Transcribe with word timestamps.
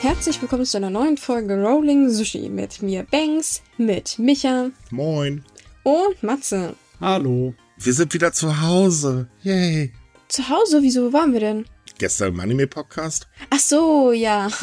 Herzlich 0.00 0.40
willkommen 0.40 0.64
zu 0.64 0.76
einer 0.76 0.90
neuen 0.90 1.16
Folge 1.16 1.60
Rolling 1.60 2.08
Sushi 2.10 2.48
mit 2.48 2.82
mir 2.82 3.04
Banks, 3.04 3.62
mit 3.76 4.18
Micha 4.18 4.70
Moin. 4.90 5.44
und 5.82 6.22
Matze. 6.22 6.74
Hallo. 7.00 7.54
Wir 7.78 7.92
sind 7.92 8.14
wieder 8.14 8.32
zu 8.32 8.60
Hause. 8.60 9.28
Yay. 9.42 9.92
Zu 10.28 10.48
Hause, 10.48 10.82
wieso 10.82 11.12
waren 11.12 11.32
wir 11.32 11.40
denn? 11.40 11.66
Gestern 11.98 12.34
im 12.34 12.40
Anime-Podcast. 12.40 13.26
Ach 13.50 13.58
so, 13.58 14.12
ja. 14.12 14.46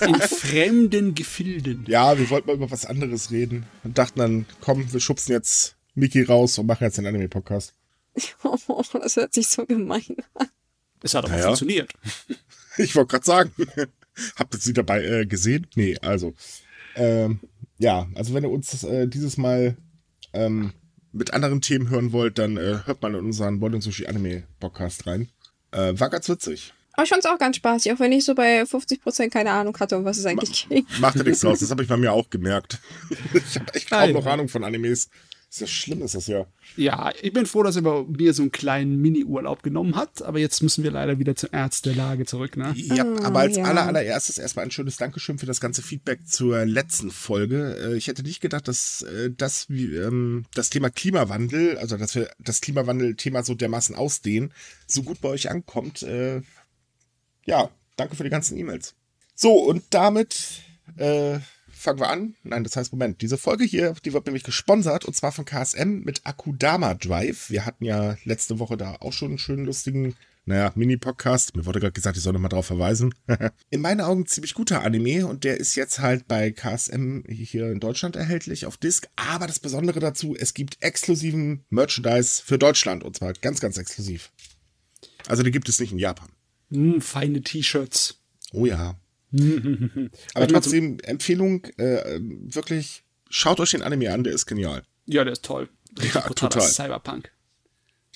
In 0.00 0.20
fremden 0.20 1.14
Gefilden. 1.14 1.84
Ja, 1.86 2.18
wir 2.18 2.30
wollten 2.30 2.46
mal 2.48 2.54
über 2.56 2.70
was 2.70 2.86
anderes 2.86 3.30
reden 3.30 3.66
und 3.84 3.98
dachten 3.98 4.18
dann, 4.20 4.46
komm, 4.60 4.90
wir 4.90 5.00
schubsen 5.00 5.32
jetzt 5.32 5.76
Miki 5.94 6.22
raus 6.22 6.56
und 6.58 6.66
machen 6.66 6.84
jetzt 6.84 6.96
den 6.96 7.06
Anime-Podcast. 7.06 7.74
Oh, 8.42 8.82
das 8.94 9.16
hört 9.16 9.34
sich 9.34 9.48
so 9.48 9.66
gemein 9.66 10.16
an. 10.34 10.48
Es 11.02 11.14
hat 11.14 11.24
aber 11.24 11.34
Naja. 11.34 11.46
funktioniert. 11.46 11.92
Ich 12.78 12.96
wollte 12.96 13.10
gerade 13.10 13.24
sagen, 13.24 13.52
habt 14.36 14.54
ihr 14.54 14.60
sie 14.60 14.72
dabei 14.72 15.04
äh, 15.04 15.26
gesehen? 15.26 15.66
Nee, 15.74 15.96
also. 16.00 16.34
Ähm, 16.96 17.40
ja, 17.78 18.08
also 18.14 18.34
wenn 18.34 18.44
ihr 18.44 18.50
uns 18.50 18.82
äh, 18.84 19.06
dieses 19.06 19.36
Mal 19.36 19.76
ähm, 20.32 20.72
mit 21.12 21.32
anderen 21.32 21.60
Themen 21.60 21.90
hören 21.90 22.12
wollt, 22.12 22.38
dann 22.38 22.56
äh, 22.56 22.80
hört 22.84 23.02
mal 23.02 23.14
in 23.14 23.26
unseren 23.26 23.60
Bowling 23.60 23.80
Sushi 23.80 24.06
Anime 24.06 24.44
Podcast 24.60 25.06
rein. 25.06 25.28
Äh, 25.70 25.98
war 25.98 26.10
ganz 26.10 26.28
witzig. 26.28 26.72
Aber 26.98 27.04
ich 27.04 27.10
fand's 27.10 27.26
auch 27.26 27.38
ganz 27.38 27.56
spaßig, 27.56 27.92
auch 27.92 28.00
wenn 28.00 28.10
ich 28.10 28.24
so 28.24 28.34
bei 28.34 28.62
50% 28.62 29.30
keine 29.30 29.52
Ahnung 29.52 29.78
hatte, 29.78 29.96
um 29.96 30.04
was 30.04 30.18
es 30.18 30.26
eigentlich 30.26 30.68
ging. 30.68 30.84
Macht 30.98 31.14
ja 31.14 31.22
nichts 31.22 31.40
draus, 31.42 31.60
das 31.60 31.70
habe 31.70 31.82
ich 31.82 31.88
bei 31.88 31.96
mir 31.96 32.12
auch 32.12 32.28
gemerkt. 32.28 32.80
Ich 33.34 33.54
habe 33.54 33.72
echt 33.74 33.88
kaum 33.88 34.00
Nein. 34.00 34.12
noch 34.14 34.26
Ahnung 34.26 34.48
von 34.48 34.64
Animes. 34.64 35.08
Ist 35.50 35.60
ja 35.62 35.66
schlimm, 35.66 36.02
ist 36.02 36.14
das 36.14 36.26
ja. 36.26 36.44
Ja, 36.76 37.10
ich 37.22 37.32
bin 37.32 37.46
froh, 37.46 37.62
dass 37.62 37.74
er 37.76 37.80
bei 37.82 38.02
mir 38.02 38.34
so 38.34 38.42
einen 38.42 38.52
kleinen 38.52 39.00
Mini-Urlaub 39.00 39.62
genommen 39.62 39.96
hat, 39.96 40.20
aber 40.20 40.38
jetzt 40.38 40.62
müssen 40.62 40.84
wir 40.84 40.90
leider 40.90 41.18
wieder 41.18 41.36
zur 41.36 41.54
Ernst 41.54 41.86
der 41.86 41.94
Lage 41.94 42.26
zurück, 42.26 42.58
ne? 42.58 42.74
Ja, 42.76 43.04
Ah, 43.04 43.24
aber 43.28 43.38
als 43.40 43.56
ja. 43.56 43.64
aller, 43.64 43.86
allererstes 43.86 44.36
erstmal 44.36 44.66
ein 44.66 44.70
schönes 44.70 44.98
Dankeschön 44.98 45.38
für 45.38 45.46
das 45.46 45.60
ganze 45.62 45.80
Feedback 45.80 46.28
zur 46.28 46.66
letzten 46.66 47.10
Folge. 47.10 47.78
Äh, 47.80 47.96
Ich 47.96 48.08
hätte 48.08 48.22
nicht 48.22 48.42
gedacht, 48.42 48.68
dass 48.68 49.00
äh, 49.02 49.30
das, 49.34 49.70
wie, 49.70 49.94
ähm, 49.96 50.44
das 50.52 50.68
Thema 50.68 50.90
Klimawandel, 50.90 51.78
also 51.78 51.96
dass 51.96 52.14
wir 52.14 52.28
das 52.38 52.60
Klimawandel-Thema 52.60 53.42
so 53.42 53.54
dermaßen 53.54 53.96
ausdehnen, 53.96 54.52
so 54.86 55.02
gut 55.02 55.22
bei 55.22 55.30
euch 55.30 55.50
ankommt. 55.50 56.02
Äh, 56.02 56.42
Ja, 57.46 57.70
danke 57.96 58.16
für 58.16 58.24
die 58.24 58.30
ganzen 58.30 58.58
E-Mails. 58.58 58.94
So, 59.34 59.54
und 59.54 59.82
damit 59.90 60.60
äh, 60.96 61.38
fangen 61.78 62.00
wir 62.00 62.10
an. 62.10 62.34
Nein, 62.42 62.64
das 62.64 62.76
heißt, 62.76 62.92
Moment, 62.92 63.22
diese 63.22 63.38
Folge 63.38 63.64
hier, 63.64 63.94
die 64.04 64.12
wird 64.12 64.26
nämlich 64.26 64.44
gesponsert 64.44 65.04
und 65.04 65.14
zwar 65.14 65.32
von 65.32 65.44
KSM 65.44 66.00
mit 66.04 66.20
Akudama 66.24 66.94
Drive. 66.94 67.50
Wir 67.50 67.64
hatten 67.64 67.84
ja 67.84 68.16
letzte 68.24 68.58
Woche 68.58 68.76
da 68.76 68.96
auch 69.00 69.12
schon 69.12 69.28
einen 69.28 69.38
schönen, 69.38 69.64
lustigen, 69.64 70.14
naja, 70.48 70.72
Mini-Podcast. 70.74 71.56
Mir 71.56 71.66
wurde 71.66 71.78
gerade 71.78 71.92
gesagt, 71.92 72.16
ich 72.16 72.22
soll 72.22 72.32
nochmal 72.32 72.48
drauf 72.48 72.64
verweisen. 72.64 73.14
in 73.70 73.82
meinen 73.82 74.00
Augen 74.00 74.26
ziemlich 74.26 74.54
guter 74.54 74.82
Anime 74.82 75.26
und 75.26 75.44
der 75.44 75.58
ist 75.58 75.74
jetzt 75.74 75.98
halt 75.98 76.26
bei 76.26 76.50
KSM 76.50 77.24
hier 77.28 77.70
in 77.70 77.80
Deutschland 77.80 78.16
erhältlich 78.16 78.64
auf 78.64 78.78
Disc. 78.78 79.06
Aber 79.16 79.46
das 79.46 79.58
Besondere 79.58 80.00
dazu, 80.00 80.34
es 80.34 80.54
gibt 80.54 80.78
exklusiven 80.80 81.64
Merchandise 81.68 82.42
für 82.42 82.58
Deutschland 82.58 83.04
und 83.04 83.16
zwar 83.16 83.34
ganz, 83.34 83.60
ganz 83.60 83.76
exklusiv. 83.76 84.32
Also 85.26 85.42
die 85.42 85.50
gibt 85.50 85.68
es 85.68 85.78
nicht 85.80 85.92
in 85.92 85.98
Japan. 85.98 86.30
Hm, 86.70 87.02
feine 87.02 87.42
T-Shirts. 87.42 88.18
Oh 88.52 88.64
ja. 88.64 88.98
Aber 90.34 90.48
trotzdem, 90.48 90.98
Empfehlung, 91.00 91.64
äh, 91.76 92.18
wirklich, 92.20 93.02
schaut 93.28 93.60
euch 93.60 93.72
den 93.72 93.82
Anime 93.82 94.12
an, 94.12 94.24
der 94.24 94.32
ist 94.32 94.46
genial. 94.46 94.82
Ja, 95.06 95.24
der 95.24 95.32
ist 95.32 95.44
toll. 95.44 95.68
Richtig 95.98 96.14
Ja, 96.14 96.28
total. 96.28 96.62
Cyberpunk. 96.62 97.30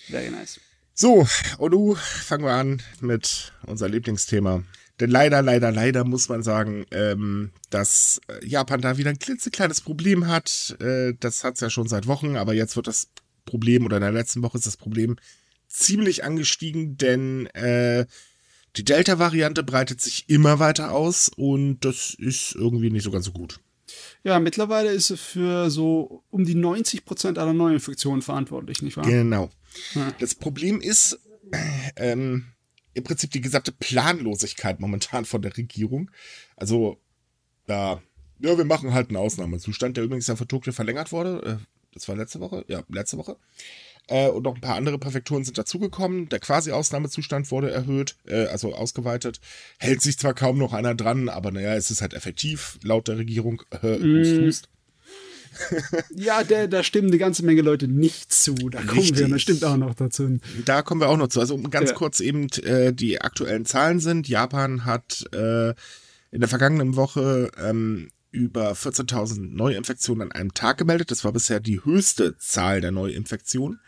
Very 0.08 0.30
nice. 0.30 0.60
So, 0.94 1.26
und 1.58 1.72
nun 1.72 1.96
fangen 1.96 2.44
wir 2.44 2.52
an 2.52 2.82
mit 3.00 3.52
unser 3.66 3.88
Lieblingsthema. 3.88 4.62
Denn 5.00 5.10
leider, 5.10 5.42
leider, 5.42 5.72
leider 5.72 6.04
muss 6.04 6.28
man 6.28 6.42
sagen, 6.42 6.84
ähm, 6.90 7.50
dass 7.70 8.20
äh, 8.28 8.46
Japan 8.46 8.80
da 8.80 8.98
wieder 8.98 9.10
ein 9.10 9.18
klitzekleines 9.18 9.80
Problem 9.80 10.28
hat. 10.28 10.76
Äh, 10.80 11.14
das 11.18 11.44
hat 11.44 11.54
es 11.54 11.60
ja 11.60 11.70
schon 11.70 11.88
seit 11.88 12.06
Wochen, 12.06 12.36
aber 12.36 12.52
jetzt 12.54 12.76
wird 12.76 12.86
das 12.86 13.08
Problem, 13.44 13.84
oder 13.86 13.96
in 13.96 14.02
der 14.02 14.12
letzten 14.12 14.42
Woche 14.42 14.58
ist 14.58 14.66
das 14.66 14.76
Problem 14.76 15.16
ziemlich 15.66 16.24
angestiegen, 16.24 16.98
denn 16.98 17.46
äh, 17.46 18.06
die 18.76 18.84
Delta-Variante 18.84 19.62
breitet 19.62 20.00
sich 20.00 20.28
immer 20.28 20.58
weiter 20.58 20.92
aus 20.92 21.30
und 21.34 21.80
das 21.80 22.14
ist 22.14 22.54
irgendwie 22.54 22.90
nicht 22.90 23.04
so 23.04 23.10
ganz 23.10 23.26
so 23.26 23.32
gut. 23.32 23.60
Ja, 24.24 24.38
mittlerweile 24.38 24.92
ist 24.92 25.10
er 25.10 25.16
für 25.16 25.70
so 25.70 26.22
um 26.30 26.44
die 26.44 26.54
90% 26.54 27.38
aller 27.38 27.52
Neuinfektionen 27.52 28.22
verantwortlich, 28.22 28.80
nicht 28.82 28.96
wahr? 28.96 29.04
Genau. 29.04 29.50
Ja. 29.94 30.12
Das 30.18 30.34
Problem 30.34 30.80
ist 30.80 31.18
ähm, 31.96 32.46
im 32.94 33.04
Prinzip 33.04 33.30
die 33.32 33.40
gesamte 33.40 33.72
Planlosigkeit 33.72 34.80
momentan 34.80 35.24
von 35.24 35.42
der 35.42 35.56
Regierung. 35.56 36.10
Also, 36.56 37.00
da, 37.66 38.02
ja, 38.38 38.56
wir 38.56 38.64
machen 38.64 38.94
halt 38.94 39.08
einen 39.08 39.16
Ausnahmezustand, 39.16 39.96
der 39.96 40.04
übrigens 40.04 40.26
ja 40.26 40.36
für 40.36 40.46
Tokio 40.46 40.72
verlängert 40.72 41.12
wurde. 41.12 41.60
Äh, 41.60 41.66
das 41.92 42.08
war 42.08 42.16
letzte 42.16 42.40
Woche? 42.40 42.64
Ja, 42.68 42.82
letzte 42.88 43.18
Woche. 43.18 43.36
Äh, 44.08 44.28
und 44.28 44.42
noch 44.42 44.54
ein 44.56 44.60
paar 44.60 44.76
andere 44.76 44.98
Präfekturen 44.98 45.44
sind 45.44 45.58
dazugekommen. 45.58 46.28
Der 46.28 46.40
quasi 46.40 46.72
Ausnahmezustand 46.72 47.50
wurde 47.50 47.70
erhöht, 47.70 48.16
äh, 48.26 48.46
also 48.46 48.74
ausgeweitet. 48.74 49.40
Hält 49.78 50.02
sich 50.02 50.18
zwar 50.18 50.34
kaum 50.34 50.58
noch 50.58 50.72
einer 50.72 50.94
dran, 50.94 51.28
aber 51.28 51.50
naja, 51.52 51.74
es 51.74 51.90
ist 51.90 52.02
halt 52.02 52.14
effektiv, 52.14 52.78
laut 52.82 53.08
der 53.08 53.18
Regierung. 53.18 53.62
Äh, 53.82 54.46
hust. 54.46 54.68
Ja, 56.16 56.44
der, 56.44 56.66
da 56.66 56.82
stimmen 56.82 57.08
eine 57.08 57.18
ganze 57.18 57.44
Menge 57.44 57.60
Leute 57.60 57.86
nicht 57.86 58.32
zu. 58.32 58.54
Da 58.54 58.78
kommen 58.80 59.00
Richtig. 59.00 59.18
wir 59.18 59.28
bestimmt 59.28 59.62
auch 59.64 59.76
noch 59.76 59.94
dazu. 59.94 60.38
Da 60.64 60.80
kommen 60.80 61.00
wir 61.02 61.08
auch 61.10 61.16
noch 61.18 61.28
zu. 61.28 61.40
Also 61.40 61.54
um 61.54 61.68
ganz 61.70 61.90
Ja. 61.90 61.96
kurz 61.96 62.20
eben 62.20 62.48
äh, 62.62 62.92
die 62.94 63.20
aktuellen 63.20 63.66
Zahlen 63.66 64.00
sind. 64.00 64.28
Japan 64.28 64.86
hat 64.86 65.24
äh, 65.34 65.70
in 66.30 66.40
der 66.40 66.48
vergangenen 66.48 66.96
Woche 66.96 67.50
ähm, 67.62 68.08
über 68.32 68.72
14.000 68.72 69.54
Neuinfektionen 69.54 70.22
an 70.22 70.32
einem 70.32 70.54
Tag 70.54 70.78
gemeldet. 70.78 71.10
Das 71.10 71.24
war 71.24 71.32
bisher 71.32 71.60
die 71.60 71.84
höchste 71.84 72.36
Zahl 72.38 72.80
der 72.80 72.90
Neuinfektionen. 72.90 73.78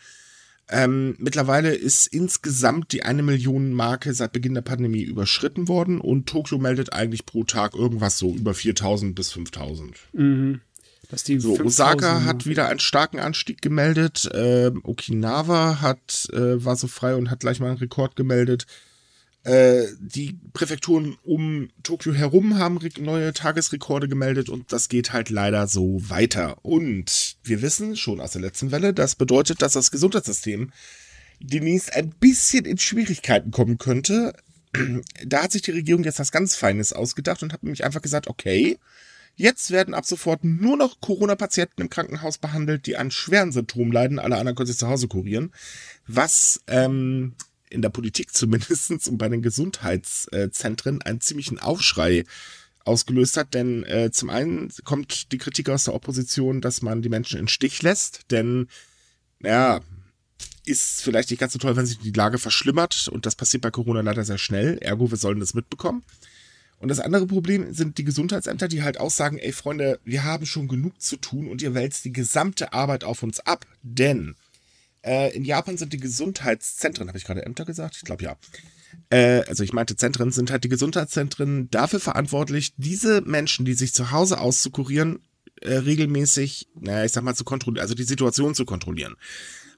Ähm, 0.68 1.14
mittlerweile 1.18 1.74
ist 1.74 2.06
insgesamt 2.06 2.92
die 2.92 3.02
eine 3.02 3.22
Million 3.22 3.72
Marke 3.72 4.14
seit 4.14 4.32
Beginn 4.32 4.54
der 4.54 4.62
Pandemie 4.62 5.02
überschritten 5.02 5.68
worden 5.68 6.00
und 6.00 6.26
Tokio 6.26 6.58
meldet 6.58 6.92
eigentlich 6.92 7.26
pro 7.26 7.44
Tag 7.44 7.74
irgendwas 7.74 8.18
so 8.18 8.34
über 8.34 8.52
4.000 8.52 9.14
bis 9.14 9.32
5.000. 9.32 9.94
Dass 11.10 11.22
die 11.22 11.38
So, 11.38 11.56
5000 11.56 11.66
Osaka 11.66 12.24
hat 12.24 12.46
wieder 12.46 12.68
einen 12.68 12.78
starken 12.78 13.18
Anstieg 13.18 13.60
gemeldet. 13.60 14.28
Ähm, 14.32 14.80
Okinawa 14.84 15.82
hat, 15.82 16.28
äh, 16.32 16.64
war 16.64 16.76
so 16.76 16.86
frei 16.86 17.14
und 17.14 17.30
hat 17.30 17.40
gleich 17.40 17.60
mal 17.60 17.68
einen 17.68 17.78
Rekord 17.78 18.16
gemeldet. 18.16 18.66
Äh, 19.44 19.88
die 20.00 20.38
Präfekturen 20.54 21.18
um 21.22 21.68
Tokio 21.82 22.14
herum 22.14 22.58
haben 22.58 22.78
neue 22.98 23.34
Tagesrekorde 23.34 24.08
gemeldet 24.08 24.48
und 24.48 24.72
das 24.72 24.88
geht 24.88 25.12
halt 25.12 25.28
leider 25.28 25.68
so 25.68 26.00
weiter. 26.08 26.56
Und 26.62 27.36
wir 27.42 27.60
wissen 27.60 27.94
schon 27.96 28.20
aus 28.20 28.32
der 28.32 28.40
letzten 28.40 28.72
Welle, 28.72 28.94
das 28.94 29.16
bedeutet, 29.16 29.60
dass 29.60 29.74
das 29.74 29.90
Gesundheitssystem 29.90 30.72
demnächst 31.40 31.92
ein 31.94 32.10
bisschen 32.10 32.64
in 32.64 32.78
Schwierigkeiten 32.78 33.50
kommen 33.50 33.78
könnte. 33.78 34.34
Da 35.24 35.44
hat 35.44 35.52
sich 35.52 35.62
die 35.62 35.70
Regierung 35.70 36.02
jetzt 36.02 36.18
was 36.18 36.32
ganz 36.32 36.56
Feines 36.56 36.92
ausgedacht 36.92 37.42
und 37.42 37.52
hat 37.52 37.62
nämlich 37.62 37.84
einfach 37.84 38.02
gesagt, 38.02 38.26
okay, 38.26 38.78
Jetzt 39.36 39.72
werden 39.72 39.94
ab 39.94 40.06
sofort 40.06 40.44
nur 40.44 40.76
noch 40.76 41.00
Corona-Patienten 41.00 41.80
im 41.80 41.90
Krankenhaus 41.90 42.38
behandelt, 42.38 42.86
die 42.86 42.96
an 42.96 43.10
schweren 43.10 43.50
Symptomen 43.50 43.90
leiden. 43.90 44.20
Alle 44.20 44.36
anderen 44.36 44.54
können 44.54 44.68
sich 44.68 44.78
zu 44.78 44.86
Hause 44.86 45.08
kurieren. 45.08 45.52
Was 46.06 46.60
ähm, 46.68 47.34
in 47.74 47.82
der 47.82 47.90
Politik 47.90 48.32
zumindestens 48.32 49.08
und 49.08 49.18
bei 49.18 49.28
den 49.28 49.42
Gesundheitszentren 49.42 51.02
einen 51.02 51.20
ziemlichen 51.20 51.58
Aufschrei 51.58 52.24
ausgelöst 52.84 53.36
hat. 53.36 53.54
Denn 53.54 53.84
äh, 53.84 54.10
zum 54.10 54.30
einen 54.30 54.72
kommt 54.84 55.32
die 55.32 55.38
Kritik 55.38 55.68
aus 55.68 55.84
der 55.84 55.94
Opposition, 55.94 56.60
dass 56.60 56.82
man 56.82 57.02
die 57.02 57.08
Menschen 57.08 57.38
in 57.38 57.48
Stich 57.48 57.82
lässt. 57.82 58.30
Denn, 58.30 58.68
ja, 59.42 59.80
ist 60.66 61.02
vielleicht 61.02 61.30
nicht 61.30 61.40
ganz 61.40 61.52
so 61.52 61.58
toll, 61.58 61.76
wenn 61.76 61.86
sich 61.86 61.98
die 61.98 62.12
Lage 62.12 62.38
verschlimmert. 62.38 63.08
Und 63.08 63.26
das 63.26 63.36
passiert 63.36 63.62
bei 63.62 63.70
Corona 63.70 64.00
leider 64.00 64.24
sehr 64.24 64.38
schnell. 64.38 64.78
Ergo, 64.80 65.10
wir 65.10 65.18
sollen 65.18 65.40
das 65.40 65.54
mitbekommen. 65.54 66.02
Und 66.78 66.88
das 66.88 67.00
andere 67.00 67.26
Problem 67.26 67.72
sind 67.72 67.98
die 67.98 68.04
Gesundheitsämter, 68.04 68.68
die 68.68 68.82
halt 68.82 68.98
auch 69.00 69.10
sagen, 69.10 69.38
ey 69.38 69.52
Freunde, 69.52 70.00
wir 70.04 70.24
haben 70.24 70.44
schon 70.44 70.68
genug 70.68 71.00
zu 71.00 71.16
tun 71.16 71.48
und 71.48 71.62
ihr 71.62 71.74
wälzt 71.74 72.04
die 72.04 72.12
gesamte 72.12 72.72
Arbeit 72.72 73.04
auf 73.04 73.22
uns 73.22 73.40
ab. 73.40 73.66
Denn 73.82 74.34
äh, 75.04 75.34
in 75.34 75.44
Japan 75.44 75.76
sind 75.76 75.92
die 75.92 75.98
Gesundheitszentren, 75.98 77.08
habe 77.08 77.18
ich 77.18 77.24
gerade 77.24 77.44
Ämter 77.44 77.64
gesagt? 77.64 77.96
Ich 77.96 78.04
glaube 78.04 78.24
ja. 78.24 78.36
Äh, 79.10 79.42
also 79.48 79.62
ich 79.62 79.72
meinte 79.72 79.96
Zentren, 79.96 80.30
sind 80.30 80.50
halt 80.50 80.64
die 80.64 80.68
Gesundheitszentren 80.68 81.70
dafür 81.70 82.00
verantwortlich, 82.00 82.74
diese 82.76 83.20
Menschen, 83.20 83.64
die 83.64 83.74
sich 83.74 83.92
zu 83.92 84.10
Hause 84.10 84.40
auszukurieren, 84.40 85.20
äh, 85.60 85.74
regelmäßig, 85.74 86.68
naja, 86.80 87.04
ich 87.04 87.12
sag 87.12 87.22
mal, 87.24 87.34
zu 87.34 87.44
kontrollieren, 87.44 87.82
also 87.82 87.94
die 87.94 88.04
Situation 88.04 88.54
zu 88.54 88.64
kontrollieren. 88.64 89.16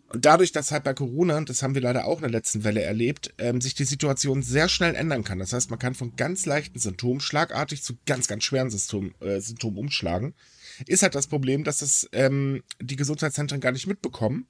Und 0.09 0.25
dadurch, 0.25 0.53
dass 0.53 0.71
halt 0.71 0.85
bei 0.85 0.95
Corona, 0.95 1.41
das 1.41 1.63
haben 1.63 1.75
wir 1.75 1.83
leider 1.83 2.07
auch 2.07 2.19
in 2.19 2.23
der 2.23 2.31
letzten 2.31 2.63
Welle 2.63 2.83
erlebt, 2.83 3.35
ähm, 3.39 3.61
sich 3.61 3.75
die 3.75 3.85
Situation 3.85 4.43
sehr 4.43 4.69
schnell 4.69 4.95
ändern 4.95 5.25
kann. 5.25 5.41
Das 5.41 5.53
heißt, 5.53 5.69
man 5.71 5.81
kann 5.81 5.95
von 5.95 6.15
ganz 6.15 6.47
leichten 6.47 6.79
Symptomen 6.79 7.21
schlagartig 7.21 7.83
zu 7.83 7.95
ganz, 8.07 8.29
ganz 8.29 8.45
schweren 8.45 8.71
Symptomen, 8.71 9.15
äh, 9.21 9.41
Symptomen 9.41 9.79
umschlagen. 9.79 10.35
Ist 10.87 11.03
halt 11.03 11.17
das 11.17 11.27
Problem, 11.27 11.65
dass 11.65 11.79
das 11.79 12.09
ähm, 12.13 12.63
die 12.81 12.97
Gesundheitszentren 12.97 13.61
gar 13.61 13.73
nicht 13.73 13.89
mitbekommen. 13.89 14.47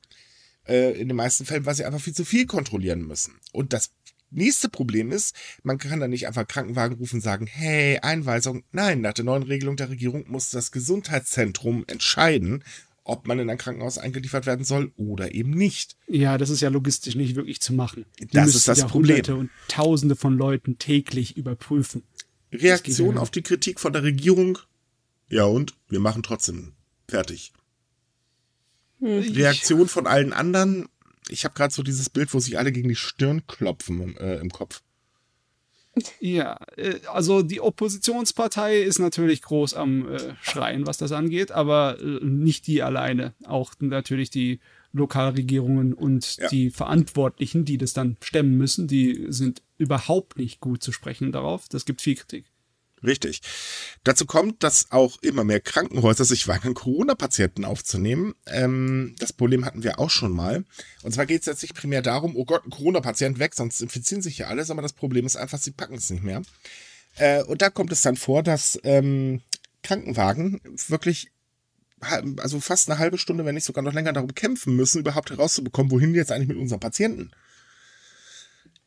Äh, 0.67 1.01
in 1.01 1.09
den 1.09 1.17
meisten 1.17 1.47
Fällen, 1.47 1.67
weil 1.67 1.75
sie 1.75 1.85
einfach 1.85 2.01
viel 2.01 2.15
zu 2.15 2.25
viel 2.25 2.47
kontrollieren 2.47 3.07
müssen. 3.07 3.35
Und 3.53 3.73
das 3.73 3.93
nächste 4.31 4.69
Problem 4.69 5.13
ist, 5.13 5.35
man 5.63 5.79
kann 5.79 6.01
da 6.01 6.09
nicht 6.09 6.27
einfach 6.27 6.47
Krankenwagen 6.47 6.97
rufen 6.97 7.17
und 7.17 7.21
sagen, 7.23 7.47
hey, 7.47 7.99
Einweisung. 7.99 8.65
Nein, 8.73 9.01
nach 9.01 9.15
der 9.15 9.25
neuen 9.25 9.45
Regelung 9.45 9.77
der 9.77 9.91
Regierung 9.91 10.25
muss 10.29 10.51
das 10.51 10.73
Gesundheitszentrum 10.73 11.85
entscheiden, 11.87 12.65
ob 13.05 13.29
man 13.29 13.39
in 13.39 13.49
ein 13.49 13.59
Krankenhaus 13.59 13.99
eingeliefert 13.99 14.47
werden 14.47 14.65
soll 14.65 14.93
oder 14.97 15.33
eben 15.33 15.51
nicht. 15.51 15.97
Ja, 16.09 16.39
das 16.39 16.51
ist 16.51 16.61
ja 16.61 16.69
logistisch 16.69 17.15
nicht 17.15 17.37
wirklich 17.37 17.61
zu 17.61 17.73
machen. 17.73 18.05
Die 18.19 18.27
das 18.27 18.55
ist 18.55 18.67
das 18.67 18.79
ja 18.79 18.89
Problem. 18.89 19.17
Hunderte 19.17 19.37
und 19.37 19.51
Tausende 19.69 20.17
von 20.17 20.37
Leuten 20.37 20.79
täglich 20.79 21.37
überprüfen. 21.37 22.03
Reaktion 22.53 23.17
ja. 23.17 23.21
auf 23.21 23.31
die 23.31 23.43
Kritik 23.43 23.79
von 23.79 23.93
der 23.93 24.03
Regierung. 24.03 24.59
Ja, 25.29 25.45
und 25.45 25.75
wir 25.89 26.01
machen 26.01 26.23
trotzdem 26.23 26.73
fertig. 27.09 27.53
Reaktion 29.01 29.89
von 29.89 30.07
allen 30.07 30.33
anderen. 30.33 30.89
Ich 31.29 31.45
habe 31.45 31.55
gerade 31.55 31.75
so 31.75 31.83
dieses 31.83 32.09
Bild, 32.11 32.33
wo 32.33 32.39
sich 32.41 32.59
alle 32.59 32.73
gegen 32.73 32.89
die 32.89 32.95
Stirn 32.97 33.47
klopfen 33.47 34.17
äh, 34.17 34.37
im 34.39 34.51
Kopf. 34.51 34.83
Ja, 36.21 36.59
äh, 36.77 36.97
also 37.13 37.43
die 37.43 37.61
Oppositionspartei 37.61 38.81
ist 38.83 38.99
natürlich 38.99 39.43
groß 39.43 39.75
am 39.75 40.13
äh, 40.13 40.35
Schreien, 40.43 40.87
was 40.87 40.99
das 40.99 41.13
angeht, 41.13 41.53
aber 41.53 41.99
äh, 42.01 42.25
nicht 42.25 42.67
die 42.67 42.83
alleine. 42.83 43.35
Auch 43.47 43.73
natürlich 43.81 44.31
die 44.31 44.61
Lokalregierungen 44.93 45.95
und 45.95 46.37
Ja. 46.37 46.49
die 46.49 46.71
Verantwortlichen, 46.71 47.65
die 47.65 47.79
das 47.79 47.93
dann 47.93 48.17
stemmen 48.23 48.57
müssen, 48.57 48.89
die 48.89 49.27
sind 49.29 49.63
überhaupt 49.79 50.39
nicht 50.39 50.61
gut 50.61 50.83
zu 50.83 50.93
sprechen 50.93 51.33
darauf. 51.33 51.69
Das 51.69 51.85
gibt 51.85 52.03
viel 52.03 52.17
Kritik. 52.17 52.47
Richtig. 53.05 53.43
Dazu 54.05 54.25
kommt, 54.25 54.63
dass 54.63 54.91
auch 54.91 55.21
immer 55.23 55.45
mehr 55.45 55.61
Krankenhäuser 55.61 56.25
sich 56.25 56.49
weigern, 56.49 56.75
Corona-Patienten 56.75 57.65
aufzunehmen. 57.65 58.35
Ähm, 58.47 59.15
das 59.19 59.33
Problem 59.33 59.65
hatten 59.65 59.83
wir 59.83 59.99
auch 59.99 60.11
schon 60.11 60.33
mal. 60.33 60.65
Und 61.03 61.13
zwar 61.13 61.27
geht 61.27 61.41
es 61.41 61.47
jetzt 61.47 61.63
nicht 61.63 61.75
primär 61.75 62.03
darum, 62.03 62.37
oh 62.37 62.45
Gott, 62.45 62.65
ein 62.65 62.71
Corona-Patient 62.71 63.39
weg, 63.39 63.55
sonst 63.55 63.83
infizieren 63.83 64.23
sich 64.23 64.39
ja 64.39 64.47
alle, 64.47 64.65
sondern 64.65 64.83
das 64.83 64.95
Problem 64.95 65.27
ist 65.27 65.37
einfach, 65.37 65.59
sie 65.59 65.73
packen 65.73 65.97
es 65.97 66.11
nicht 66.11 66.23
mehr. 66.23 66.43
Äh, 67.17 67.43
und 67.43 67.63
da 67.63 67.71
kommt 67.71 67.93
es 67.93 68.03
dann 68.03 68.17
vor, 68.17 68.43
dass 68.43 68.79
ähm, 68.83 69.43
Krankenwagen 69.83 70.61
wirklich 70.89 71.31
also 72.01 72.61
fast 72.61 72.91
eine 72.91 72.99
halbe 72.99 73.19
Stunde, 73.19 73.45
wenn 73.45 73.55
nicht 73.55 73.65
sogar 73.65 73.83
noch 73.83 73.95
länger 73.95 74.13
darum 74.13 74.35
kämpfen 74.35 74.77
müssen, 74.77 75.01
überhaupt 75.01 75.31
herauszubekommen, 75.31 75.91
wohin 75.91 76.15
jetzt 76.15 76.31
eigentlich 76.31 76.49
mit 76.49 76.59
unseren 76.59 76.81
Patienten. 76.81 77.31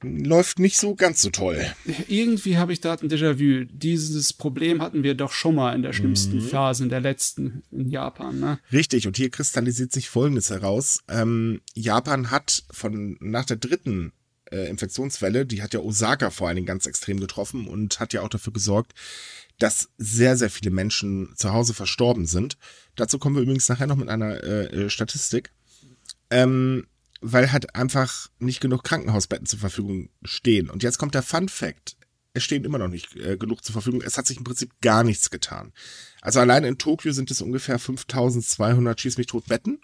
Läuft 0.02 0.60
nicht 0.60 0.78
so 0.78 0.96
ganz 0.96 1.22
so 1.22 1.30
toll. 1.30 1.66
Irgendwie 2.08 2.58
habe 2.58 2.72
ich 2.72 2.80
da 2.80 2.94
ein 2.94 3.10
Déjà-vu. 3.10 3.66
Dieses 3.70 4.32
Problem 4.32 4.82
hatten 4.82 5.04
wir 5.04 5.14
doch 5.14 5.34
schon 5.34 5.56
mal 5.56 5.76
in 5.76 5.82
der 5.82 5.92
schlimmsten 5.92 6.38
Mhm. 6.38 6.48
Phase, 6.48 6.84
in 6.84 6.90
der 6.90 7.02
letzten 7.02 7.64
in 7.72 7.90
Japan. 7.90 8.40
Ne? 8.40 8.60
Richtig, 8.72 9.08
und 9.08 9.18
hier 9.18 9.30
kristallisiert 9.30 9.92
sich 9.92 10.10
Folgendes 10.10 10.50
heraus. 10.52 11.00
Ähm, 11.10 11.60
Japan 11.74 12.32
hat 12.32 12.64
von 12.72 13.18
nach 13.20 13.44
der 13.44 13.58
dritten 13.58 14.14
äh, 14.52 14.70
Infektionswelle, 14.70 15.46
die 15.46 15.62
hat 15.62 15.74
ja 15.74 15.82
Osaka 15.82 16.30
vor 16.30 16.48
allen 16.48 16.56
Dingen 16.56 16.68
ganz 16.68 16.86
extrem 16.86 17.20
getroffen 17.20 17.68
und 17.68 18.00
hat 18.00 18.14
ja 18.14 18.22
auch 18.22 18.30
dafür 18.30 18.54
gesorgt, 18.54 18.94
dass 19.60 19.90
sehr, 19.98 20.38
sehr 20.38 20.50
viele 20.50 20.72
Menschen 20.72 21.34
zu 21.36 21.52
Hause 21.52 21.74
verstorben 21.74 22.26
sind. 22.26 22.58
Dazu 22.96 23.20
kommen 23.20 23.36
wir 23.36 23.44
übrigens 23.44 23.68
nachher 23.68 23.88
noch 23.88 23.98
mit 23.98 24.08
einer 24.08 24.42
äh, 24.44 24.86
äh, 24.86 24.90
Statistik. 24.90 25.52
Ähm, 26.32 26.88
weil 27.22 27.52
halt 27.52 27.76
einfach 27.76 28.30
nicht 28.40 28.62
genug 28.62 28.84
Krankenhausbetten 28.84 29.46
zur 29.46 29.60
Verfügung 29.60 30.10
stehen. 30.24 30.70
Und 30.70 30.84
jetzt 30.84 30.98
kommt 30.98 31.16
der 31.16 31.24
Fun 31.24 31.50
Fact. 31.50 31.98
Es 32.34 32.44
stehen 32.44 32.64
immer 32.64 32.78
noch 32.78 32.88
nicht 32.88 33.16
äh, 33.16 33.38
genug 33.38 33.64
zur 33.64 33.74
Verfügung. 33.74 34.02
Es 34.02 34.18
hat 34.18 34.28
sich 34.28 34.38
im 34.38 34.44
Prinzip 34.44 34.72
gar 34.82 35.04
nichts 35.04 35.30
getan. 35.30 35.74
Also 36.22 36.40
allein 36.40 36.64
in 36.64 36.78
Tokio 36.78 37.12
sind 37.12 37.32
es 37.32 37.42
ungefähr 37.42 37.80
5200 37.80 39.00
schieß 39.00 39.18
mich 39.18 39.28
tot 39.28 39.48
Betten, 39.48 39.80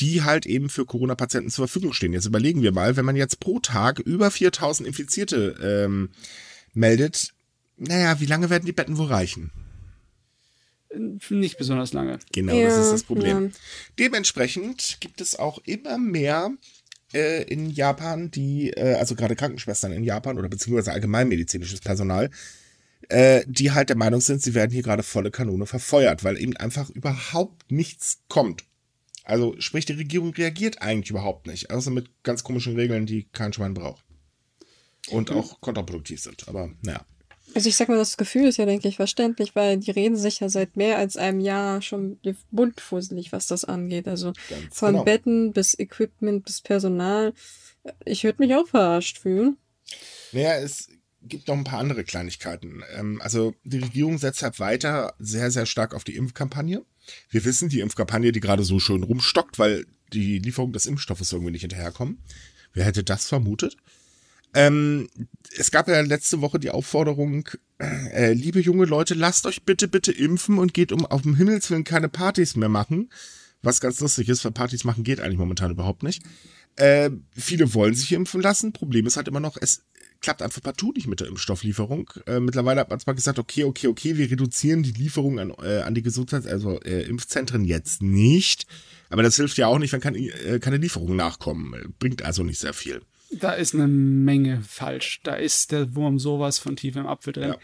die 0.00 0.22
halt 0.22 0.46
eben 0.46 0.68
für 0.68 0.86
Corona-Patienten 0.86 1.50
zur 1.50 1.66
Verfügung 1.66 1.92
stehen. 1.92 2.12
Jetzt 2.12 2.26
überlegen 2.26 2.62
wir 2.62 2.72
mal, 2.72 2.96
wenn 2.96 3.04
man 3.04 3.16
jetzt 3.16 3.40
pro 3.40 3.60
Tag 3.60 3.98
über 3.98 4.30
4000 4.30 4.86
Infizierte 4.86 5.56
ähm, 5.62 6.10
meldet, 6.72 7.34
naja, 7.76 8.20
wie 8.20 8.26
lange 8.26 8.50
werden 8.50 8.66
die 8.66 8.72
Betten 8.72 8.96
wohl 8.96 9.08
reichen? 9.08 9.50
Nicht 11.30 11.58
besonders 11.58 11.92
lange. 11.92 12.18
Genau, 12.32 12.52
das 12.52 12.60
Ja, 12.74 12.82
ist 12.82 12.92
das 12.92 13.02
Problem. 13.04 13.46
ja. 13.46 13.50
Dementsprechend 13.98 14.98
gibt 15.00 15.20
es 15.20 15.38
auch 15.38 15.58
immer 15.64 15.98
mehr 15.98 16.52
äh, 17.12 17.42
in 17.44 17.70
Japan, 17.70 18.30
die, 18.30 18.70
äh, 18.70 18.94
also 18.94 19.14
gerade 19.14 19.36
Krankenschwestern 19.36 19.92
in 19.92 20.04
Japan 20.04 20.38
oder 20.38 20.48
beziehungsweise 20.48 20.92
allgemeinmedizinisches 20.92 21.80
Personal, 21.80 22.30
äh, 23.08 23.44
die 23.46 23.72
halt 23.72 23.88
der 23.88 23.96
Meinung 23.96 24.20
sind, 24.20 24.42
sie 24.42 24.54
werden 24.54 24.70
hier 24.72 24.82
gerade 24.82 25.02
volle 25.02 25.30
Kanone 25.30 25.66
verfeuert, 25.66 26.24
weil 26.24 26.38
eben 26.40 26.56
einfach 26.56 26.90
überhaupt 26.90 27.70
nichts 27.70 28.22
kommt. 28.28 28.64
Also 29.24 29.54
sprich, 29.58 29.86
die 29.86 29.94
Regierung 29.94 30.34
reagiert 30.34 30.82
eigentlich 30.82 31.10
überhaupt 31.10 31.46
nicht, 31.46 31.70
außer 31.70 31.90
mit 31.90 32.10
ganz 32.24 32.44
komischen 32.44 32.76
Regeln, 32.76 33.06
die 33.06 33.24
kein 33.32 33.52
Schwein 33.52 33.74
braucht. 33.74 34.04
Und 35.10 35.30
auch 35.30 35.60
kontraproduktiv 35.60 36.20
sind, 36.20 36.48
aber 36.48 36.70
naja. 36.82 37.04
Also 37.54 37.68
ich 37.68 37.76
sag 37.76 37.88
mal, 37.88 37.96
das 37.96 38.16
Gefühl 38.16 38.48
ist 38.48 38.56
ja, 38.56 38.66
denke 38.66 38.88
ich, 38.88 38.96
verständlich, 38.96 39.54
weil 39.54 39.78
die 39.78 39.90
reden 39.90 40.16
sich 40.16 40.40
ja 40.40 40.48
seit 40.48 40.76
mehr 40.76 40.98
als 40.98 41.16
einem 41.16 41.40
Jahr 41.40 41.82
schon 41.82 42.18
buntfusselig, 42.50 43.32
was 43.32 43.46
das 43.46 43.64
angeht. 43.64 44.08
Also 44.08 44.32
Ganz 44.50 44.76
von 44.76 44.92
genau. 44.92 45.04
Betten 45.04 45.52
bis 45.52 45.78
Equipment 45.78 46.44
bis 46.44 46.60
Personal. 46.60 47.32
Ich 48.04 48.24
würde 48.24 48.42
mich 48.42 48.54
auch 48.54 48.66
verarscht 48.66 49.18
fühlen. 49.18 49.56
Naja, 50.32 50.56
es 50.56 50.88
gibt 51.22 51.48
noch 51.48 51.56
ein 51.56 51.64
paar 51.64 51.78
andere 51.78 52.04
Kleinigkeiten. 52.04 52.82
Ähm, 52.96 53.20
also 53.22 53.54
die 53.64 53.78
Regierung 53.78 54.18
setzt 54.18 54.42
halt 54.42 54.60
weiter 54.60 55.14
sehr, 55.18 55.50
sehr 55.50 55.66
stark 55.66 55.94
auf 55.94 56.04
die 56.04 56.16
Impfkampagne. 56.16 56.84
Wir 57.30 57.44
wissen, 57.44 57.68
die 57.68 57.80
Impfkampagne, 57.80 58.32
die 58.32 58.40
gerade 58.40 58.64
so 58.64 58.78
schön 58.78 59.02
rumstockt, 59.02 59.58
weil 59.58 59.86
die 60.12 60.38
Lieferung 60.38 60.72
des 60.72 60.86
Impfstoffes 60.86 61.32
irgendwie 61.32 61.52
nicht 61.52 61.62
hinterherkommen. 61.62 62.18
Wer 62.72 62.84
hätte 62.84 63.04
das 63.04 63.26
vermutet? 63.26 63.76
Ähm, 64.54 65.08
es 65.56 65.70
gab 65.70 65.88
ja 65.88 66.00
letzte 66.00 66.40
Woche 66.40 66.58
die 66.58 66.70
Aufforderung, 66.70 67.48
äh, 67.78 68.32
liebe 68.32 68.60
junge 68.60 68.86
Leute, 68.86 69.14
lasst 69.14 69.46
euch 69.46 69.64
bitte, 69.64 69.88
bitte 69.88 70.12
impfen 70.12 70.58
und 70.58 70.74
geht 70.74 70.92
um 70.92 71.04
auf 71.06 71.22
dem 71.22 71.34
Himmels 71.34 71.70
Willen 71.70 71.84
keine 71.84 72.08
Partys 72.08 72.56
mehr 72.56 72.68
machen. 72.68 73.10
Was 73.62 73.80
ganz 73.80 74.00
lustig 74.00 74.28
ist, 74.28 74.44
weil 74.44 74.52
Partys 74.52 74.84
machen 74.84 75.04
geht 75.04 75.20
eigentlich 75.20 75.38
momentan 75.38 75.70
überhaupt 75.70 76.02
nicht. 76.02 76.22
Äh, 76.76 77.10
viele 77.36 77.72
wollen 77.74 77.94
sich 77.94 78.12
impfen 78.12 78.42
lassen. 78.42 78.72
Problem 78.72 79.06
ist 79.06 79.16
halt 79.16 79.28
immer 79.28 79.40
noch, 79.40 79.56
es 79.60 79.82
klappt 80.20 80.42
einfach 80.42 80.62
partout 80.62 80.92
nicht 80.92 81.06
mit 81.06 81.20
der 81.20 81.28
Impfstofflieferung. 81.28 82.10
Äh, 82.26 82.40
mittlerweile 82.40 82.80
hat 82.80 82.90
man 82.90 83.00
zwar 83.00 83.14
gesagt, 83.14 83.38
okay, 83.38 83.64
okay, 83.64 83.86
okay, 83.86 84.16
wir 84.16 84.30
reduzieren 84.30 84.82
die 84.82 84.92
Lieferung 84.92 85.38
an, 85.38 85.52
äh, 85.62 85.80
an 85.80 85.94
die 85.94 86.02
Gesundheits-, 86.02 86.46
also 86.46 86.80
äh, 86.80 87.02
Impfzentren 87.02 87.64
jetzt 87.64 88.02
nicht. 88.02 88.66
Aber 89.08 89.22
das 89.22 89.36
hilft 89.36 89.56
ja 89.56 89.66
auch 89.66 89.78
nicht, 89.78 89.92
wenn 89.92 90.00
keine, 90.00 90.18
äh, 90.18 90.58
keine 90.58 90.78
Lieferungen 90.78 91.16
nachkommen. 91.16 91.94
Bringt 91.98 92.22
also 92.22 92.42
nicht 92.42 92.58
sehr 92.58 92.74
viel. 92.74 93.02
Da 93.40 93.52
ist 93.52 93.74
eine 93.74 93.88
Menge 93.88 94.62
falsch. 94.66 95.20
Da 95.22 95.34
ist 95.34 95.72
der 95.72 95.94
Wurm 95.94 96.18
sowas 96.18 96.58
von 96.58 96.76
tief 96.76 96.96
im 96.96 97.06
Apfel 97.06 97.32
drin. 97.32 97.54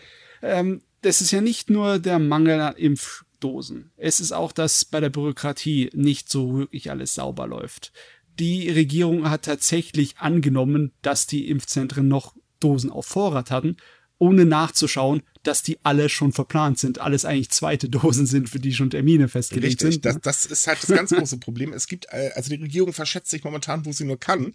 Ähm, 0.43 0.83
das 1.03 1.21
ist 1.21 1.31
ja 1.31 1.41
nicht 1.41 1.71
nur 1.71 1.99
der 1.99 2.19
Mangel 2.19 2.61
an 2.61 2.77
Impfdosen. 2.77 3.91
Es 3.97 4.21
ist 4.21 4.33
auch, 4.33 4.53
dass 4.53 4.85
bei 4.85 5.01
der 5.01 5.11
Bürokratie 5.11 5.91
nicht 5.95 6.29
so 6.29 6.59
wirklich 6.59 6.91
alles 6.91 7.15
sauber 7.15 7.47
läuft. 7.47 7.93
Die 8.39 8.71
Regierung 8.71 9.29
hat 9.29 9.45
tatsächlich 9.45 10.19
angenommen, 10.19 10.93
dass 11.03 11.27
die 11.27 11.49
Impfzentren 11.49 12.09
noch 12.09 12.35
Dosen 12.59 12.91
auf 12.91 13.07
Vorrat 13.07 13.51
hatten, 13.51 13.77
ohne 14.19 14.45
nachzuschauen, 14.45 15.23
dass 15.43 15.63
die 15.63 15.79
alle 15.83 16.11
schon 16.11 16.33
verplant 16.33 16.79
sind. 16.79 17.01
Alles 17.01 17.25
eigentlich 17.25 17.51
zweite 17.51 17.89
Dosen 17.89 18.27
sind, 18.27 18.51
für 18.51 18.61
die 18.61 18.75
schon 18.75 18.91
Termine 18.91 19.29
festgelegt 19.29 19.83
Richtig, 19.83 20.03
sind. 20.03 20.05
das, 20.05 20.21
das 20.21 20.47
ist 20.47 20.67
halt 20.67 20.83
das 20.83 20.91
ganz 20.91 21.11
große 21.11 21.39
Problem. 21.39 21.73
Es 21.73 21.87
gibt, 21.87 22.07
äh, 22.11 22.31
also 22.35 22.51
die 22.51 22.63
Regierung 22.63 22.93
verschätzt 22.93 23.31
sich 23.31 23.45
momentan, 23.45 23.87
wo 23.87 23.93
sie 23.93 24.05
nur 24.05 24.21
kann. 24.21 24.55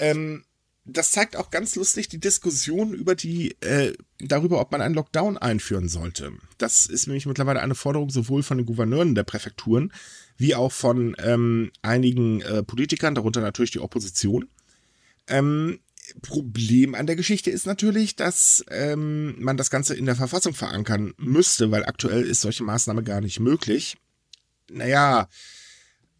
Ähm, 0.00 0.44
das 0.86 1.12
zeigt 1.12 1.36
auch 1.36 1.50
ganz 1.50 1.76
lustig 1.76 2.08
die 2.08 2.18
Diskussion 2.18 2.94
über 2.94 3.14
die, 3.14 3.54
äh, 3.60 3.92
darüber, 4.18 4.60
ob 4.60 4.72
man 4.72 4.80
einen 4.80 4.94
Lockdown 4.94 5.38
einführen 5.38 5.88
sollte. 5.88 6.32
Das 6.58 6.86
ist 6.86 7.06
nämlich 7.06 7.26
mittlerweile 7.26 7.60
eine 7.60 7.74
Forderung 7.74 8.10
sowohl 8.10 8.42
von 8.42 8.56
den 8.56 8.66
Gouverneuren 8.66 9.14
der 9.14 9.22
Präfekturen 9.24 9.92
wie 10.36 10.54
auch 10.54 10.72
von 10.72 11.14
ähm, 11.18 11.70
einigen 11.82 12.40
äh, 12.40 12.62
Politikern, 12.62 13.14
darunter 13.14 13.42
natürlich 13.42 13.72
die 13.72 13.80
Opposition. 13.80 14.48
Ähm, 15.26 15.80
Problem 16.22 16.94
an 16.94 17.06
der 17.06 17.14
Geschichte 17.14 17.50
ist 17.50 17.66
natürlich, 17.66 18.16
dass 18.16 18.64
ähm, 18.70 19.36
man 19.38 19.58
das 19.58 19.70
Ganze 19.70 19.94
in 19.94 20.06
der 20.06 20.16
Verfassung 20.16 20.54
verankern 20.54 21.12
müsste, 21.18 21.70
weil 21.70 21.84
aktuell 21.84 22.22
ist 22.22 22.40
solche 22.40 22.64
Maßnahme 22.64 23.02
gar 23.02 23.20
nicht 23.20 23.38
möglich. 23.38 23.96
Naja, 24.70 25.22
äh, 25.22 25.26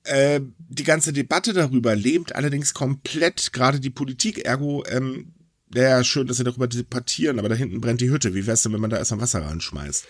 die 0.07 0.85
ganze 0.85 1.12
Debatte 1.12 1.52
darüber 1.52 1.95
lähmt 1.95 2.35
allerdings 2.35 2.75
komplett 2.75 3.52
gerade 3.52 3.80
die 3.80 3.90
Politik, 3.90 4.45
ergo, 4.45 4.85
ähm, 4.88 5.35
ja, 5.75 6.02
schön, 6.02 6.26
dass 6.26 6.38
sie 6.38 6.45
darüber 6.45 6.66
debattieren, 6.66 7.38
aber 7.38 7.49
da 7.49 7.54
hinten 7.54 7.80
brennt 7.80 8.00
die 8.00 8.11
Hütte. 8.11 8.35
Wie 8.35 8.47
wär's 8.47 8.62
denn, 8.62 8.73
wenn 8.73 8.80
man 8.80 8.90
da 8.90 8.97
erstmal 8.97 9.21
Wasser 9.21 9.42
reinschmeißt? 9.45 10.07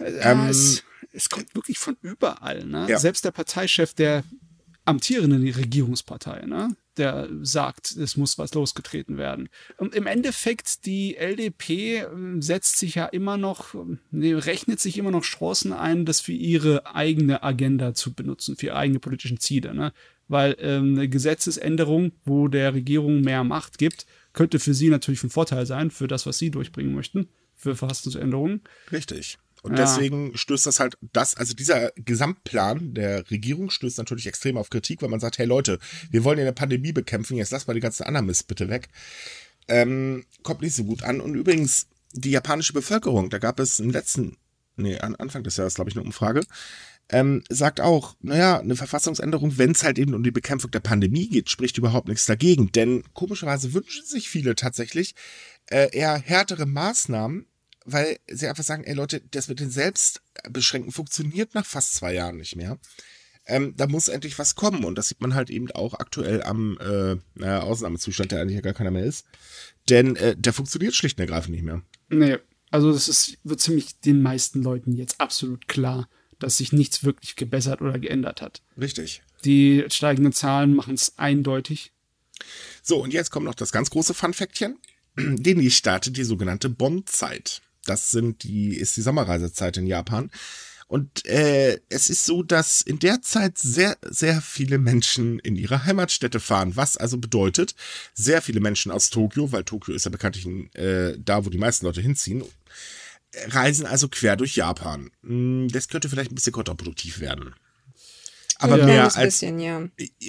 Ja, 0.00 0.32
Ähm, 0.32 0.48
es, 0.48 0.82
es 1.12 1.30
kommt 1.30 1.54
wirklich 1.54 1.78
von 1.78 1.96
überall. 2.02 2.64
Ne? 2.64 2.86
Ja. 2.88 2.98
Selbst 2.98 3.24
der 3.24 3.30
Parteichef 3.30 3.94
der 3.94 4.24
amtierenden 4.84 5.48
Regierungspartei, 5.48 6.46
ne? 6.46 6.76
Der 6.98 7.28
sagt, 7.42 7.92
es 7.92 8.16
muss 8.16 8.38
was 8.38 8.54
losgetreten 8.54 9.18
werden. 9.18 9.48
Und 9.76 9.94
im 9.94 10.06
Endeffekt, 10.06 10.86
die 10.86 11.16
LDP 11.16 11.98
äh, 11.98 12.06
setzt 12.40 12.78
sich 12.78 12.96
ja 12.96 13.06
immer 13.06 13.36
noch, 13.36 13.74
äh, 13.74 13.96
nee, 14.10 14.34
rechnet 14.34 14.80
sich 14.80 14.98
immer 14.98 15.10
noch 15.10 15.22
Chancen 15.22 15.72
ein, 15.72 16.04
das 16.04 16.20
für 16.20 16.32
ihre 16.32 16.94
eigene 16.94 17.42
Agenda 17.42 17.94
zu 17.94 18.14
benutzen, 18.14 18.56
für 18.56 18.66
ihre 18.66 18.76
eigene 18.76 18.98
politischen 18.98 19.40
Ziele. 19.40 19.74
Ne? 19.74 19.92
weil 20.28 20.56
ähm, 20.58 20.94
eine 20.94 21.08
Gesetzesänderung, 21.08 22.12
wo 22.24 22.48
der 22.48 22.74
Regierung 22.74 23.20
mehr 23.20 23.44
Macht 23.44 23.78
gibt, 23.78 24.06
könnte 24.32 24.58
für 24.58 24.74
sie 24.74 24.88
natürlich 24.88 25.22
ein 25.22 25.30
Vorteil 25.30 25.66
sein, 25.66 25.90
für 25.90 26.08
das, 26.08 26.26
was 26.26 26.38
sie 26.38 26.50
durchbringen 26.50 26.94
möchten, 26.94 27.28
für 27.54 27.76
Verfassungsänderungen. 27.76 28.62
Richtig. 28.92 29.38
Und 29.66 29.76
ja. 29.76 29.84
deswegen 29.84 30.36
stößt 30.36 30.66
das 30.66 30.78
halt, 30.80 30.96
das, 31.12 31.36
also 31.36 31.54
dieser 31.54 31.90
Gesamtplan 31.96 32.94
der 32.94 33.28
Regierung 33.30 33.70
stößt 33.70 33.98
natürlich 33.98 34.26
extrem 34.26 34.56
auf 34.56 34.70
Kritik, 34.70 35.02
weil 35.02 35.08
man 35.08 35.20
sagt, 35.20 35.38
hey 35.38 35.46
Leute, 35.46 35.78
wir 36.10 36.22
wollen 36.22 36.38
ja 36.38 36.44
eine 36.44 36.52
Pandemie 36.52 36.92
bekämpfen, 36.92 37.36
jetzt 37.36 37.50
lasst 37.50 37.66
mal 37.66 37.74
die 37.74 37.80
ganzen 37.80 38.04
anderen 38.04 38.26
Mist 38.26 38.46
bitte 38.46 38.68
weg. 38.68 38.88
Ähm, 39.68 40.24
kommt 40.44 40.62
nicht 40.62 40.76
so 40.76 40.84
gut 40.84 41.02
an. 41.02 41.20
Und 41.20 41.34
übrigens, 41.34 41.88
die 42.12 42.30
japanische 42.30 42.72
Bevölkerung, 42.72 43.28
da 43.28 43.38
gab 43.38 43.58
es 43.58 43.80
im 43.80 43.90
letzten, 43.90 44.36
nee, 44.76 44.96
Anfang 44.98 45.42
des 45.42 45.56
Jahres, 45.56 45.74
glaube 45.74 45.90
ich, 45.90 45.96
eine 45.96 46.04
Umfrage, 46.04 46.42
ähm, 47.08 47.42
sagt 47.48 47.80
auch, 47.80 48.14
naja, 48.20 48.58
eine 48.60 48.76
Verfassungsänderung, 48.76 49.58
wenn 49.58 49.72
es 49.72 49.84
halt 49.84 49.98
eben 49.98 50.14
um 50.14 50.22
die 50.22 50.30
Bekämpfung 50.30 50.70
der 50.70 50.80
Pandemie 50.80 51.28
geht, 51.28 51.50
spricht 51.50 51.78
überhaupt 51.78 52.08
nichts 52.08 52.26
dagegen. 52.26 52.72
Denn 52.72 53.02
komischerweise 53.14 53.74
wünschen 53.74 54.04
sich 54.04 54.28
viele 54.28 54.54
tatsächlich 54.54 55.14
äh, 55.70 55.88
eher 55.92 56.16
härtere 56.16 56.66
Maßnahmen, 56.66 57.46
weil 57.86 58.18
sie 58.28 58.48
einfach 58.48 58.64
sagen, 58.64 58.84
ey 58.84 58.94
Leute, 58.94 59.22
das 59.30 59.48
mit 59.48 59.60
den 59.60 59.70
Selbstbeschränken 59.70 60.92
funktioniert 60.92 61.54
nach 61.54 61.64
fast 61.64 61.94
zwei 61.94 62.12
Jahren 62.12 62.36
nicht 62.36 62.56
mehr. 62.56 62.78
Ähm, 63.46 63.74
da 63.76 63.86
muss 63.86 64.08
endlich 64.08 64.38
was 64.38 64.56
kommen 64.56 64.84
und 64.84 64.98
das 64.98 65.08
sieht 65.08 65.20
man 65.20 65.34
halt 65.34 65.50
eben 65.50 65.70
auch 65.70 65.94
aktuell 65.94 66.42
am 66.42 66.78
äh, 66.80 67.16
naja, 67.36 67.60
Ausnahmezustand, 67.62 68.32
der 68.32 68.40
eigentlich 68.40 68.56
ja 68.56 68.60
gar 68.60 68.74
keiner 68.74 68.90
mehr 68.90 69.04
ist. 69.04 69.24
Denn 69.88 70.16
äh, 70.16 70.34
der 70.36 70.52
funktioniert 70.52 70.94
schlicht 70.94 71.16
und 71.16 71.22
ergreifend 71.22 71.54
nicht 71.54 71.64
mehr. 71.64 71.80
Nee, 72.08 72.38
also 72.70 72.92
das 72.92 73.08
ist, 73.08 73.38
wird 73.44 73.60
ziemlich 73.60 74.00
den 74.00 74.20
meisten 74.20 74.62
Leuten 74.62 74.92
jetzt 74.92 75.20
absolut 75.20 75.68
klar, 75.68 76.08
dass 76.40 76.56
sich 76.56 76.72
nichts 76.72 77.04
wirklich 77.04 77.36
gebessert 77.36 77.80
oder 77.80 77.98
geändert 78.00 78.42
hat. 78.42 78.62
Richtig. 78.78 79.22
Die 79.44 79.84
steigenden 79.88 80.32
Zahlen 80.32 80.74
machen 80.74 80.94
es 80.94 81.16
eindeutig. 81.16 81.92
So, 82.82 83.02
und 83.02 83.12
jetzt 83.12 83.30
kommt 83.30 83.46
noch 83.46 83.54
das 83.54 83.72
ganz 83.72 83.90
große 83.90 84.12
Funfactchen. 84.12 84.76
Die 85.16 85.70
startet 85.70 86.16
die 86.16 86.24
sogenannte 86.24 86.68
Bonn-Zeit. 86.68 87.62
Das 87.86 88.10
sind 88.10 88.42
die, 88.42 88.76
ist 88.76 88.96
die 88.96 89.02
Sommerreisezeit 89.02 89.76
in 89.76 89.86
Japan. 89.86 90.30
Und 90.88 91.26
äh, 91.26 91.80
es 91.88 92.10
ist 92.10 92.26
so, 92.26 92.44
dass 92.44 92.80
in 92.80 93.00
der 93.00 93.20
Zeit 93.20 93.58
sehr, 93.58 93.96
sehr 94.08 94.40
viele 94.40 94.78
Menschen 94.78 95.40
in 95.40 95.56
ihre 95.56 95.84
Heimatstädte 95.84 96.38
fahren, 96.38 96.76
was 96.76 96.96
also 96.96 97.18
bedeutet, 97.18 97.74
sehr 98.14 98.40
viele 98.40 98.60
Menschen 98.60 98.92
aus 98.92 99.10
Tokio, 99.10 99.50
weil 99.50 99.64
Tokio 99.64 99.94
ist 99.94 100.04
ja 100.04 100.12
bekanntlich 100.12 100.46
äh, 100.74 101.16
da, 101.18 101.44
wo 101.44 101.50
die 101.50 101.58
meisten 101.58 101.86
Leute 101.86 102.00
hinziehen, 102.00 102.44
reisen 103.48 103.84
also 103.84 104.08
quer 104.08 104.36
durch 104.36 104.54
Japan. 104.54 105.10
Hm, 105.22 105.68
das 105.72 105.88
könnte 105.88 106.08
vielleicht 106.08 106.30
ein 106.30 106.36
bisschen 106.36 106.52
kontraproduktiv 106.52 107.18
werden. 107.18 107.54
Aber 108.58 108.78
ja, 108.78 108.86
mehr 108.86 109.04
als 109.04 109.16
bisschen, 109.16 109.58
ja. 109.58 109.86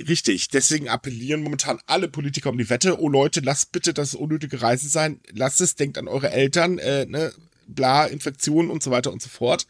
richtig. 0.07 0.49
Deswegen 0.49 0.89
appellieren 0.89 1.43
momentan 1.43 1.79
alle 1.85 2.09
Politiker 2.09 2.49
um 2.49 2.57
die 2.57 2.69
Wette. 2.69 2.99
Oh 2.99 3.07
Leute, 3.07 3.39
lasst 3.39 3.71
bitte 3.71 3.93
das 3.93 4.15
unnötige 4.15 4.61
Reisen 4.61 4.89
sein. 4.89 5.21
Lasst 5.31 5.61
es, 5.61 5.75
denkt 5.75 5.97
an 5.97 6.09
eure 6.09 6.31
Eltern, 6.31 6.77
äh, 6.77 7.05
ne, 7.05 7.31
bla, 7.67 8.05
Infektionen 8.05 8.69
und 8.69 8.83
so 8.83 8.91
weiter 8.91 9.11
und 9.11 9.21
so 9.21 9.29
fort. 9.29 9.67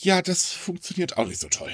Ja, 0.00 0.22
das 0.22 0.52
funktioniert 0.52 1.16
auch 1.16 1.26
nicht 1.26 1.40
so 1.40 1.48
toll. 1.48 1.70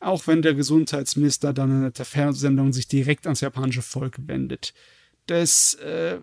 Auch 0.00 0.26
wenn 0.26 0.42
der 0.42 0.54
Gesundheitsminister 0.54 1.52
dann 1.52 1.86
in 1.86 1.92
der 1.92 2.04
Fernsehsendung 2.04 2.72
sich 2.72 2.88
direkt 2.88 3.26
ans 3.26 3.40
japanische 3.40 3.82
Volk 3.82 4.16
wendet. 4.26 4.72
Das, 5.26 5.74
äh, 5.74 6.18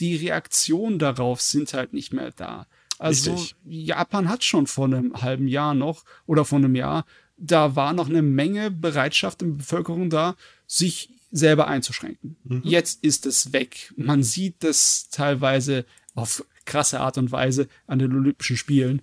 die 0.00 0.16
Reaktionen 0.16 0.98
darauf 0.98 1.40
sind 1.40 1.74
halt 1.74 1.92
nicht 1.92 2.12
mehr 2.12 2.30
da. 2.30 2.66
Also 2.98 3.34
Richtig. 3.34 3.56
Japan 3.64 4.28
hat 4.28 4.44
schon 4.44 4.66
vor 4.66 4.86
einem 4.86 5.20
halben 5.20 5.48
Jahr 5.48 5.74
noch 5.74 6.04
oder 6.26 6.44
vor 6.44 6.58
einem 6.58 6.76
Jahr, 6.76 7.04
da 7.36 7.74
war 7.74 7.92
noch 7.92 8.08
eine 8.08 8.22
Menge 8.22 8.70
Bereitschaft 8.70 9.42
in 9.42 9.50
der 9.50 9.58
Bevölkerung 9.58 10.08
da, 10.08 10.36
sich 10.66 11.10
selber 11.32 11.66
einzuschränken. 11.66 12.36
Mhm. 12.44 12.62
Jetzt 12.64 13.02
ist 13.02 13.26
es 13.26 13.52
weg. 13.52 13.92
Man 13.96 14.22
sieht 14.22 14.62
das 14.62 15.08
teilweise 15.10 15.84
auf 16.14 16.44
krasse 16.64 17.00
Art 17.00 17.18
und 17.18 17.32
Weise 17.32 17.68
an 17.86 17.98
den 17.98 18.12
Olympischen 18.12 18.56
Spielen. 18.56 19.02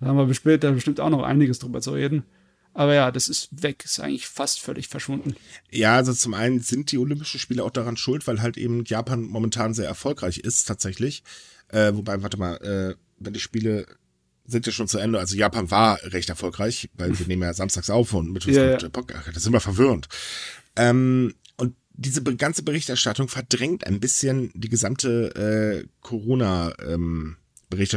Da 0.00 0.06
haben 0.06 0.16
wir 0.16 0.34
später 0.34 0.72
bestimmt 0.72 1.00
auch 1.00 1.10
noch 1.10 1.22
einiges 1.22 1.58
drüber 1.58 1.80
zu 1.80 1.92
reden. 1.92 2.24
Aber 2.74 2.92
ja, 2.92 3.12
das 3.12 3.28
ist 3.28 3.48
weg, 3.52 3.84
ist 3.84 4.00
eigentlich 4.00 4.26
fast 4.26 4.60
völlig 4.60 4.88
verschwunden. 4.88 5.36
Ja, 5.70 5.94
also 5.94 6.12
zum 6.12 6.34
einen 6.34 6.60
sind 6.60 6.90
die 6.90 6.98
Olympischen 6.98 7.38
Spiele 7.38 7.62
auch 7.62 7.70
daran 7.70 7.96
schuld, 7.96 8.26
weil 8.26 8.42
halt 8.42 8.56
eben 8.56 8.84
Japan 8.84 9.22
momentan 9.22 9.74
sehr 9.74 9.86
erfolgreich 9.86 10.38
ist, 10.38 10.64
tatsächlich. 10.64 11.22
Äh, 11.68 11.94
wobei, 11.94 12.22
warte 12.22 12.36
mal, 12.36 12.56
äh, 12.56 12.96
wenn 13.18 13.32
die 13.32 13.40
Spiele 13.40 13.86
sind 14.44 14.66
ja 14.66 14.72
schon 14.72 14.88
zu 14.88 14.98
Ende. 14.98 15.18
Also 15.20 15.36
Japan 15.36 15.70
war 15.70 15.98
recht 16.02 16.28
erfolgreich, 16.28 16.90
weil 16.94 17.16
wir 17.18 17.26
nehmen 17.28 17.42
ja 17.42 17.54
samstags 17.54 17.90
auf 17.90 18.12
und 18.12 18.32
mit 18.32 18.44
ja, 18.44 18.76
ja. 18.76 18.88
Podcast. 18.88 19.28
Das 19.28 19.36
ist 19.36 19.46
immer 19.46 19.60
verwirrend. 19.60 20.08
Ähm, 20.76 21.34
diese 21.94 22.22
ganze 22.22 22.62
Berichterstattung 22.62 23.28
verdrängt 23.28 23.86
ein 23.86 24.00
bisschen 24.00 24.50
die 24.54 24.68
gesamte 24.68 25.34
äh, 25.34 25.86
Corona-Berichterstattung. 26.00 27.36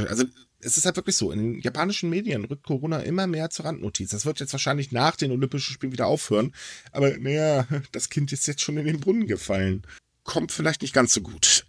Ähm, 0.06 0.10
also 0.10 0.25
es 0.60 0.77
ist 0.77 0.86
halt 0.86 0.96
wirklich 0.96 1.16
so, 1.16 1.32
in 1.32 1.39
den 1.39 1.62
japanischen 1.62 2.10
Medien 2.10 2.46
rückt 2.46 2.66
Corona 2.66 3.00
immer 3.00 3.27
mehr 3.27 3.50
zur 3.50 3.66
Randnotiz. 3.66 4.10
Das 4.10 4.25
wird 4.25 4.39
jetzt 4.39 4.54
wahrscheinlich 4.54 4.92
nach 4.92 5.16
den 5.16 5.32
Olympischen 5.32 5.74
Spielen 5.74 5.94
wieder 5.94 6.08
aufhören. 6.08 6.54
Aber 6.92 7.16
naja, 7.18 7.68
das 7.92 8.10
Kind 8.10 8.32
ist 8.32 8.48
jetzt 8.48 8.62
schon 8.62 8.77
in 8.77 8.86
den 8.86 9.00
Brunnen 9.00 9.27
gefallen. 9.27 9.84
Kommt 10.24 10.51
vielleicht 10.51 10.82
nicht 10.82 10.94
ganz 10.94 11.13
so 11.13 11.22
gut. 11.22 11.66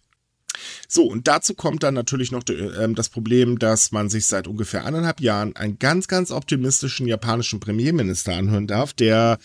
So, 0.89 1.05
und 1.05 1.29
dazu 1.29 1.55
kommt 1.55 1.83
dann 1.83 1.95
natürlich 1.95 2.33
noch 2.33 2.43
äh, 2.49 2.93
das 2.95 3.09
Problem, 3.09 3.59
dass 3.59 3.93
man 3.93 4.09
sich 4.09 4.27
seit 4.27 4.49
ungefähr 4.49 4.85
anderthalb 4.85 5.21
Jahren 5.21 5.55
einen 5.55 5.79
ganz, 5.79 6.09
ganz 6.09 6.31
optimistischen 6.31 7.07
japanischen 7.07 7.61
Premierminister 7.61 8.35
anhören 8.35 8.67
darf, 8.67 8.93
der 8.93 9.39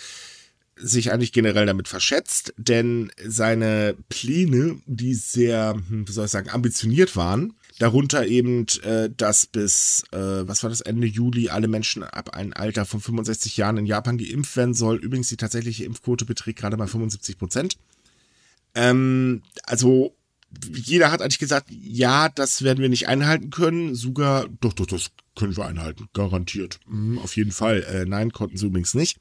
sich 0.75 1.11
eigentlich 1.11 1.31
generell 1.31 1.65
damit 1.65 1.87
verschätzt, 1.87 2.53
denn 2.57 3.11
seine 3.23 3.95
Pläne, 4.09 4.79
die 4.85 5.13
sehr, 5.13 5.75
hm, 5.87 6.07
wie 6.07 6.11
soll 6.11 6.25
ich 6.25 6.31
sagen, 6.31 6.49
ambitioniert 6.49 7.15
waren, 7.15 7.53
Darunter 7.79 8.27
eben, 8.27 8.67
äh, 8.83 9.09
dass 9.09 9.47
bis, 9.47 10.03
äh, 10.11 10.17
was 10.47 10.61
war 10.61 10.69
das, 10.69 10.81
Ende 10.81 11.07
Juli 11.07 11.49
alle 11.49 11.67
Menschen 11.67 12.03
ab 12.03 12.35
einem 12.35 12.53
Alter 12.53 12.85
von 12.85 13.01
65 13.01 13.57
Jahren 13.57 13.77
in 13.77 13.85
Japan 13.85 14.17
geimpft 14.17 14.55
werden 14.55 14.75
soll. 14.75 14.97
Übrigens, 14.97 15.29
die 15.29 15.37
tatsächliche 15.37 15.85
Impfquote 15.85 16.25
beträgt 16.25 16.59
gerade 16.59 16.77
mal 16.77 16.87
75 16.87 17.37
Prozent. 17.39 17.77
Ähm, 18.75 19.41
also, 19.63 20.15
jeder 20.71 21.11
hat 21.11 21.23
eigentlich 21.23 21.39
gesagt, 21.39 21.69
ja, 21.71 22.29
das 22.29 22.61
werden 22.61 22.79
wir 22.79 22.89
nicht 22.89 23.07
einhalten 23.07 23.49
können. 23.49 23.95
Sogar, 23.95 24.47
doch, 24.61 24.73
doch, 24.73 24.85
das 24.85 25.09
können 25.35 25.57
wir 25.57 25.65
einhalten, 25.65 26.09
garantiert. 26.13 26.79
Mhm, 26.85 27.17
auf 27.17 27.35
jeden 27.35 27.51
Fall. 27.51 27.81
Äh, 27.83 28.05
nein, 28.05 28.31
konnten 28.31 28.57
sie 28.57 28.67
übrigens 28.67 28.93
nicht. 28.93 29.17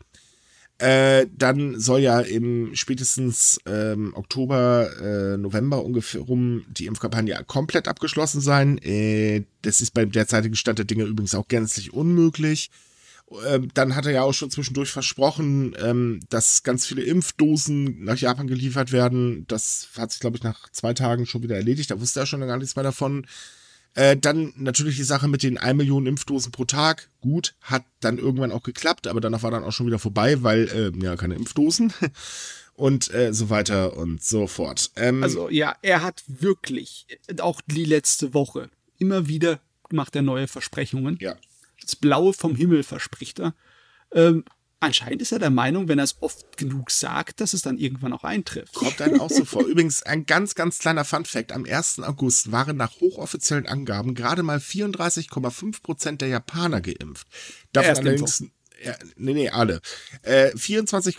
Äh, 0.78 1.26
dann 1.36 1.78
soll 1.78 2.00
ja 2.00 2.20
im 2.20 2.74
spätestens 2.74 3.60
ähm, 3.66 4.14
Oktober, 4.16 4.90
äh, 5.00 5.36
November 5.36 5.84
ungefähr 5.84 6.22
rum 6.22 6.64
die 6.68 6.86
Impfkampagne 6.86 7.40
komplett 7.46 7.86
abgeschlossen 7.86 8.40
sein. 8.40 8.78
Äh, 8.78 9.44
das 9.62 9.80
ist 9.80 9.92
beim 9.92 10.10
derzeitigen 10.10 10.56
Stand 10.56 10.78
der 10.78 10.86
Dinge 10.86 11.04
übrigens 11.04 11.34
auch 11.34 11.46
gänzlich 11.46 11.92
unmöglich. 11.92 12.70
Ähm, 13.46 13.68
dann 13.74 13.94
hat 13.94 14.06
er 14.06 14.12
ja 14.12 14.22
auch 14.22 14.34
schon 14.34 14.50
zwischendurch 14.50 14.90
versprochen, 14.90 15.74
ähm, 15.80 16.20
dass 16.28 16.62
ganz 16.62 16.84
viele 16.86 17.02
Impfdosen 17.02 18.04
nach 18.04 18.18
Japan 18.18 18.46
geliefert 18.46 18.92
werden. 18.92 19.46
Das 19.48 19.88
hat 19.96 20.10
sich, 20.10 20.20
glaube 20.20 20.36
ich, 20.36 20.42
nach 20.42 20.68
zwei 20.70 20.94
Tagen 20.94 21.26
schon 21.26 21.42
wieder 21.42 21.56
erledigt. 21.56 21.90
Da 21.90 22.00
wusste 22.00 22.20
er 22.20 22.26
schon 22.26 22.40
gar 22.40 22.58
nichts 22.58 22.76
mehr 22.76 22.82
davon. 22.82 23.26
Äh, 23.94 24.16
dann 24.16 24.52
natürlich 24.56 24.96
die 24.96 25.02
Sache 25.02 25.28
mit 25.28 25.42
den 25.42 25.58
1 25.58 25.76
Million 25.76 26.06
Impfdosen 26.06 26.52
pro 26.52 26.64
Tag. 26.64 27.10
Gut, 27.20 27.54
hat 27.60 27.84
dann 28.00 28.18
irgendwann 28.18 28.52
auch 28.52 28.62
geklappt, 28.62 29.06
aber 29.06 29.20
danach 29.20 29.42
war 29.42 29.50
dann 29.50 29.64
auch 29.64 29.72
schon 29.72 29.86
wieder 29.86 29.98
vorbei, 29.98 30.42
weil 30.42 30.68
äh, 30.68 31.04
ja 31.04 31.16
keine 31.16 31.34
Impfdosen 31.34 31.92
und 32.74 33.12
äh, 33.12 33.34
so 33.34 33.50
weiter 33.50 33.96
und 33.96 34.22
so 34.24 34.46
fort. 34.46 34.90
Ähm, 34.96 35.22
also 35.22 35.50
ja, 35.50 35.76
er 35.82 36.02
hat 36.02 36.24
wirklich 36.26 37.06
auch 37.40 37.60
die 37.66 37.84
letzte 37.84 38.32
Woche 38.34 38.70
immer 38.98 39.28
wieder 39.28 39.60
macht 39.90 40.16
er 40.16 40.22
neue 40.22 40.48
Versprechungen. 40.48 41.18
Ja. 41.20 41.36
Das 41.80 41.96
Blaue 41.96 42.32
vom 42.32 42.54
Himmel 42.56 42.82
verspricht 42.82 43.40
er. 43.40 43.54
Ähm, 44.12 44.44
Anscheinend 44.82 45.22
ist 45.22 45.30
er 45.30 45.38
der 45.38 45.50
Meinung, 45.50 45.86
wenn 45.86 46.00
er 46.00 46.04
es 46.04 46.16
oft 46.18 46.56
genug 46.56 46.90
sagt, 46.90 47.40
dass 47.40 47.54
es 47.54 47.62
dann 47.62 47.78
irgendwann 47.78 48.12
auch 48.12 48.24
eintrifft. 48.24 48.74
Kommt 48.74 49.00
einem 49.00 49.20
auch 49.20 49.30
so 49.30 49.44
vor. 49.44 49.64
Übrigens, 49.64 50.02
ein 50.02 50.26
ganz, 50.26 50.56
ganz 50.56 50.80
kleiner 50.80 51.04
Funfact. 51.04 51.52
Am 51.52 51.64
1. 51.64 52.00
August 52.00 52.50
waren 52.50 52.78
nach 52.78 52.98
hochoffiziellen 53.00 53.68
Angaben 53.68 54.16
gerade 54.16 54.42
mal 54.42 54.58
34,5 54.58 55.82
Prozent 55.84 56.20
der 56.20 56.30
Japaner 56.30 56.80
geimpft. 56.80 57.28
Davon 57.72 57.96
allerdings, 57.96 58.44
ja, 58.84 58.96
nee, 59.14 59.34
nee, 59.34 59.50
alle. 59.50 59.80
Äh, 60.22 60.50
24, 60.56 61.16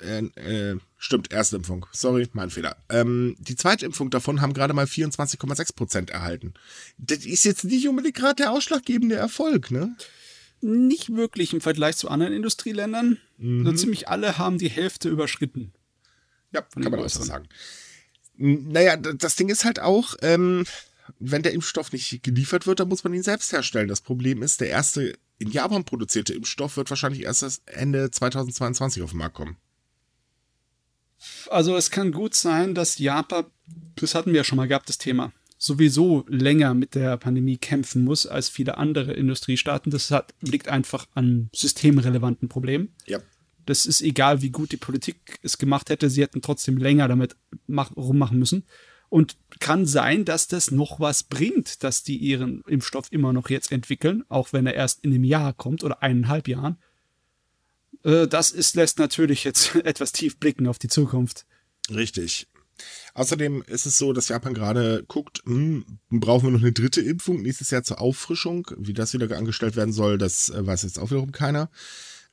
äh, 0.00 0.18
äh, 0.18 0.78
stimmt, 0.96 1.30
erste 1.30 1.56
Impfung. 1.56 1.84
Sorry, 1.92 2.30
mein 2.32 2.48
Fehler. 2.48 2.78
Ähm, 2.88 3.36
die 3.38 3.56
zweite 3.56 3.84
Impfung 3.84 4.08
davon 4.08 4.40
haben 4.40 4.54
gerade 4.54 4.72
mal 4.72 4.86
24,6 4.86 5.74
Prozent 5.74 6.08
erhalten. 6.08 6.54
Das 6.96 7.26
ist 7.26 7.44
jetzt 7.44 7.64
nicht 7.64 7.86
unbedingt 7.88 8.16
gerade 8.16 8.36
der 8.36 8.52
ausschlaggebende 8.52 9.16
Erfolg, 9.16 9.70
ne? 9.70 9.94
Nicht 10.62 11.14
wirklich 11.14 11.52
im 11.52 11.60
Vergleich 11.60 11.96
zu 11.96 12.08
anderen 12.08 12.32
Industrieländern. 12.32 13.18
Mhm. 13.38 13.66
So 13.66 13.72
ziemlich 13.72 14.08
alle 14.08 14.38
haben 14.38 14.58
die 14.58 14.70
Hälfte 14.70 15.08
überschritten. 15.08 15.72
Ja, 16.52 16.62
kann 16.62 16.90
man 16.90 17.00
auch 17.00 17.08
so 17.08 17.22
sagen. 17.22 17.48
Naja, 18.36 18.96
das 18.96 19.36
Ding 19.36 19.48
ist 19.48 19.64
halt 19.64 19.80
auch, 19.80 20.14
ähm, 20.22 20.64
wenn 21.18 21.42
der 21.42 21.52
Impfstoff 21.52 21.92
nicht 21.92 22.22
geliefert 22.22 22.66
wird, 22.66 22.80
dann 22.80 22.88
muss 22.88 23.04
man 23.04 23.14
ihn 23.14 23.22
selbst 23.22 23.52
herstellen. 23.52 23.88
Das 23.88 24.00
Problem 24.00 24.42
ist, 24.42 24.60
der 24.60 24.68
erste 24.68 25.14
in 25.38 25.50
Japan 25.50 25.84
produzierte 25.84 26.34
Impfstoff 26.34 26.76
wird 26.76 26.88
wahrscheinlich 26.90 27.22
erst 27.22 27.62
Ende 27.66 28.10
2022 28.10 29.02
auf 29.02 29.10
den 29.10 29.18
Markt 29.18 29.34
kommen. 29.34 29.56
Also 31.50 31.76
es 31.76 31.90
kann 31.90 32.12
gut 32.12 32.34
sein, 32.34 32.74
dass 32.74 32.98
Japan, 32.98 33.46
das 33.96 34.14
hatten 34.14 34.32
wir 34.32 34.38
ja 34.38 34.44
schon 34.44 34.56
mal 34.56 34.68
gehabt, 34.68 34.88
das 34.88 34.98
Thema, 34.98 35.32
sowieso 35.62 36.24
länger 36.28 36.74
mit 36.74 36.96
der 36.96 37.16
Pandemie 37.16 37.56
kämpfen 37.56 38.02
muss 38.02 38.26
als 38.26 38.48
viele 38.48 38.78
andere 38.78 39.12
Industriestaaten. 39.12 39.92
Das 39.92 40.10
hat, 40.10 40.34
liegt 40.40 40.66
einfach 40.66 41.06
an 41.14 41.50
systemrelevanten 41.54 42.48
Problemen. 42.48 42.92
Ja. 43.06 43.20
Das 43.64 43.86
ist 43.86 44.02
egal, 44.02 44.42
wie 44.42 44.50
gut 44.50 44.72
die 44.72 44.76
Politik 44.76 45.38
es 45.42 45.58
gemacht 45.58 45.88
hätte, 45.88 46.10
sie 46.10 46.20
hätten 46.20 46.42
trotzdem 46.42 46.78
länger 46.78 47.06
damit 47.06 47.36
mach, 47.68 47.96
rummachen 47.96 48.40
müssen. 48.40 48.64
Und 49.08 49.36
kann 49.60 49.86
sein, 49.86 50.24
dass 50.24 50.48
das 50.48 50.72
noch 50.72 50.98
was 50.98 51.22
bringt, 51.22 51.84
dass 51.84 52.02
die 52.02 52.16
ihren 52.16 52.62
Impfstoff 52.62 53.12
immer 53.12 53.32
noch 53.32 53.48
jetzt 53.48 53.70
entwickeln, 53.70 54.24
auch 54.28 54.52
wenn 54.52 54.66
er 54.66 54.74
erst 54.74 55.04
in 55.04 55.12
einem 55.12 55.22
Jahr 55.22 55.52
kommt 55.52 55.84
oder 55.84 56.02
eineinhalb 56.02 56.48
Jahren. 56.48 56.78
Äh, 58.02 58.26
das 58.26 58.50
ist, 58.50 58.74
lässt 58.74 58.98
natürlich 58.98 59.44
jetzt 59.44 59.76
etwas 59.84 60.10
tief 60.10 60.38
blicken 60.38 60.66
auf 60.66 60.80
die 60.80 60.88
Zukunft. 60.88 61.46
Richtig. 61.88 62.48
Außerdem 63.14 63.62
ist 63.66 63.86
es 63.86 63.98
so, 63.98 64.12
dass 64.12 64.28
Japan 64.28 64.54
gerade 64.54 65.04
guckt, 65.06 65.42
hm, 65.44 65.84
brauchen 66.10 66.46
wir 66.46 66.50
noch 66.52 66.62
eine 66.62 66.72
dritte 66.72 67.00
Impfung 67.00 67.42
nächstes 67.42 67.70
Jahr 67.70 67.82
zur 67.82 68.00
Auffrischung. 68.00 68.66
Wie 68.78 68.94
das 68.94 69.12
wieder 69.12 69.36
angestellt 69.36 69.76
werden 69.76 69.92
soll, 69.92 70.18
das 70.18 70.48
äh, 70.48 70.66
weiß 70.66 70.82
jetzt 70.82 70.98
auch 70.98 71.10
wiederum 71.10 71.32
keiner. 71.32 71.70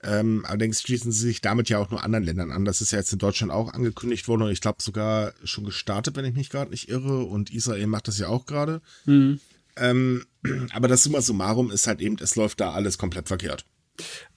Ähm, 0.01 0.45
allerdings 0.47 0.81
schließen 0.81 1.11
sie 1.11 1.27
sich 1.27 1.41
damit 1.41 1.67
ja 1.67 1.77
auch 1.77 1.89
nur 1.89 2.03
anderen 2.03 2.23
Ländern 2.23 2.51
an. 2.51 2.63
Das 2.63 2.79
ist 2.79 2.91
ja 2.91 2.99
jetzt 2.99 3.11
in 3.11 3.19
Deutschland 3.19 3.51
auch 3.51 3.73
angekündigt 3.73 4.29
worden 4.29 4.43
und 4.43 4.51
ich 4.51 4.61
glaube 4.61 4.81
sogar 4.81 5.33
schon 5.43 5.65
gestartet, 5.65 6.15
wenn 6.15 6.23
ich 6.23 6.33
mich 6.33 6.49
gerade 6.49 6.71
nicht 6.71 6.87
irre. 6.87 7.25
Und 7.25 7.51
Israel 7.53 7.87
macht 7.87 8.07
das 8.07 8.17
ja 8.17 8.29
auch 8.29 8.45
gerade. 8.45 8.81
Mhm. 9.05 9.41
Ähm, 9.75 10.25
aber 10.71 10.87
das 10.87 11.03
Summa 11.03 11.21
summarum 11.21 11.71
ist 11.71 11.87
halt 11.87 11.99
eben, 11.99 12.17
es 12.21 12.35
läuft 12.35 12.61
da 12.61 12.71
alles 12.71 12.97
komplett 12.97 13.27
verkehrt. 13.27 13.65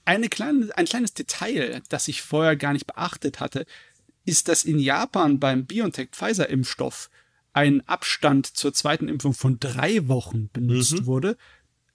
Eine 0.03 0.27
kleine, 0.27 0.69
ein 0.75 0.85
kleines 0.85 1.13
Detail, 1.13 1.81
das 1.87 2.09
ich 2.09 2.21
vorher 2.21 2.57
gar 2.57 2.73
nicht 2.73 2.85
beachtet 2.85 3.39
hatte, 3.39 3.65
ist, 4.25 4.47
dass 4.47 4.63
in 4.63 4.79
Japan 4.79 5.39
beim 5.39 5.65
BioNTech-Pfizer-Impfstoff 5.65 7.09
ein 7.53 7.87
Abstand 7.87 8.47
zur 8.47 8.73
zweiten 8.73 9.07
Impfung 9.07 9.33
von 9.33 9.59
drei 9.59 10.07
Wochen 10.07 10.49
benutzt 10.51 11.01
mhm. 11.01 11.05
wurde. 11.05 11.37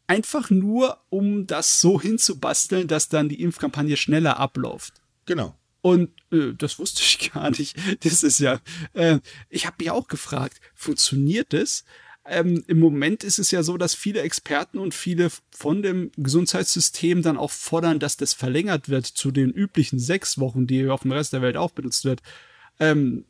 Einfach 0.06 0.50
nur, 0.50 0.99
um 1.11 1.47
das 1.47 1.80
so 1.80 2.00
hinzubasteln, 2.00 2.87
dass 2.87 3.08
dann 3.08 3.28
die 3.28 3.42
Impfkampagne 3.42 3.97
schneller 3.97 4.38
abläuft. 4.38 4.94
Genau. 5.26 5.54
Und 5.80 6.11
äh, 6.32 6.54
das 6.56 6.78
wusste 6.78 7.02
ich 7.02 7.30
gar 7.32 7.50
nicht. 7.50 7.76
Das 8.04 8.23
ist 8.23 8.38
ja. 8.38 8.61
Äh, 8.94 9.18
ich 9.49 9.66
habe 9.66 9.76
mich 9.78 9.90
auch 9.90 10.08
gefragt, 10.08 10.61
funktioniert 10.75 11.52
das? 11.52 11.85
Ähm, 12.30 12.64
im 12.66 12.78
Moment 12.78 13.25
ist 13.25 13.38
es 13.38 13.50
ja 13.50 13.62
so, 13.62 13.76
dass 13.76 13.94
viele 13.94 14.23
Experten 14.23 14.78
und 14.78 14.94
viele 14.94 15.30
von 15.50 15.82
dem 15.82 16.11
Gesundheitssystem 16.16 17.23
dann 17.23 17.37
auch 17.37 17.50
fordern, 17.50 17.99
dass 17.99 18.16
das 18.16 18.35
verlängert 18.35 18.88
wird 18.88 19.06
zu 19.06 19.30
den 19.30 19.50
üblichen 19.50 19.99
sechs 19.99 20.38
Wochen, 20.38 20.66
die 20.66 20.88
auf 20.88 21.02
dem 21.02 21.12
Rest 21.12 21.32
der 21.32 21.42
Welt 21.42 21.56
auch 21.56 21.70
benutzt 21.70 22.04
wird. 22.04 22.23
Ähm, 22.80 23.25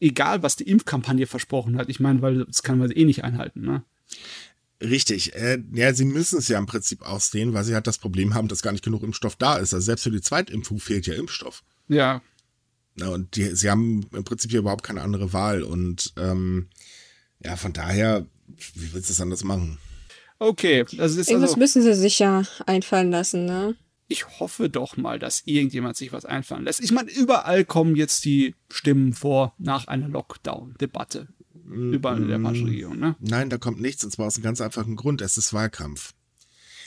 egal, 0.00 0.42
was 0.42 0.56
die 0.56 0.68
Impfkampagne 0.68 1.26
versprochen 1.26 1.76
hat. 1.76 1.88
Ich 1.88 2.00
meine, 2.00 2.22
weil 2.22 2.44
das 2.46 2.62
kann 2.62 2.78
man 2.78 2.90
eh 2.90 3.04
nicht 3.04 3.24
einhalten, 3.24 3.60
ne? 3.60 3.84
Richtig. 4.80 5.34
Äh, 5.34 5.62
ja, 5.72 5.92
sie 5.92 6.06
müssen 6.06 6.38
es 6.38 6.48
ja 6.48 6.58
im 6.58 6.66
Prinzip 6.66 7.02
ausdehnen, 7.02 7.52
weil 7.52 7.64
sie 7.64 7.74
halt 7.74 7.86
das 7.86 7.98
Problem 7.98 8.34
haben, 8.34 8.48
dass 8.48 8.62
gar 8.62 8.72
nicht 8.72 8.84
genug 8.84 9.02
Impfstoff 9.02 9.36
da 9.36 9.58
ist. 9.58 9.74
Also 9.74 9.84
selbst 9.84 10.04
für 10.04 10.10
die 10.10 10.22
Zweitimpfung 10.22 10.80
fehlt 10.80 11.06
ja 11.06 11.14
Impfstoff. 11.14 11.62
Ja. 11.88 12.22
Na, 12.94 13.08
und 13.10 13.36
die, 13.36 13.54
sie 13.54 13.68
haben 13.68 14.06
im 14.12 14.24
Prinzip 14.24 14.50
hier 14.50 14.60
überhaupt 14.60 14.82
keine 14.82 15.02
andere 15.02 15.34
Wahl. 15.34 15.62
Und 15.62 16.14
ähm, 16.16 16.68
ja, 17.44 17.56
von 17.56 17.72
daher, 17.72 18.26
wie 18.74 18.92
willst 18.92 19.08
du 19.08 19.12
es 19.12 19.20
anders 19.20 19.44
machen? 19.44 19.78
Okay, 20.38 20.84
das 20.96 21.16
ist 21.16 21.28
Irgendwas 21.28 21.50
also, 21.50 21.60
müssen 21.60 21.82
sie 21.82 21.94
sich 21.94 22.18
ja 22.18 22.44
einfallen 22.66 23.10
lassen, 23.10 23.44
ne? 23.44 23.76
Ich 24.08 24.40
hoffe 24.40 24.68
doch 24.68 24.96
mal, 24.96 25.18
dass 25.18 25.42
irgendjemand 25.44 25.96
sich 25.96 26.12
was 26.12 26.24
einfallen 26.24 26.64
lässt. 26.64 26.80
Ich 26.80 26.92
meine, 26.92 27.10
überall 27.10 27.64
kommen 27.64 27.94
jetzt 27.94 28.24
die 28.24 28.54
Stimmen 28.70 29.12
vor 29.12 29.54
nach 29.58 29.86
einer 29.86 30.08
Lockdown-Debatte. 30.08 31.28
Überall 31.66 32.22
in 32.22 32.28
der 32.28 32.38
mm, 32.38 32.46
Regierung, 32.46 32.98
ne? 32.98 33.14
Nein, 33.20 33.50
da 33.50 33.58
kommt 33.58 33.80
nichts, 33.80 34.02
und 34.02 34.10
zwar 34.10 34.26
aus 34.26 34.34
einem 34.34 34.42
ganz 34.42 34.60
einfachen 34.60 34.96
Grund. 34.96 35.20
Es 35.20 35.38
ist 35.38 35.52
Wahlkampf. 35.52 36.14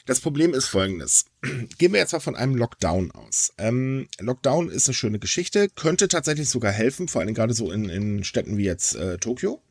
Das 0.05 0.19
Problem 0.19 0.53
ist 0.53 0.65
folgendes. 0.65 1.25
Gehen 1.77 1.93
wir 1.93 1.99
jetzt 1.99 2.11
mal 2.11 2.19
von 2.19 2.35
einem 2.35 2.55
Lockdown 2.55 3.11
aus. 3.11 3.53
Ähm, 3.57 4.07
Lockdown 4.19 4.69
ist 4.69 4.89
eine 4.89 4.93
schöne 4.93 5.19
Geschichte, 5.19 5.69
könnte 5.69 6.09
tatsächlich 6.09 6.49
sogar 6.49 6.73
helfen, 6.73 7.07
vor 7.07 7.21
allem 7.21 7.33
gerade 7.33 7.53
so 7.53 7.71
in, 7.71 7.87
in 7.87 8.23
Städten 8.25 8.57
wie 8.57 8.65
jetzt 8.65 8.95
äh, 8.95 9.17
Tokio. 9.17 9.61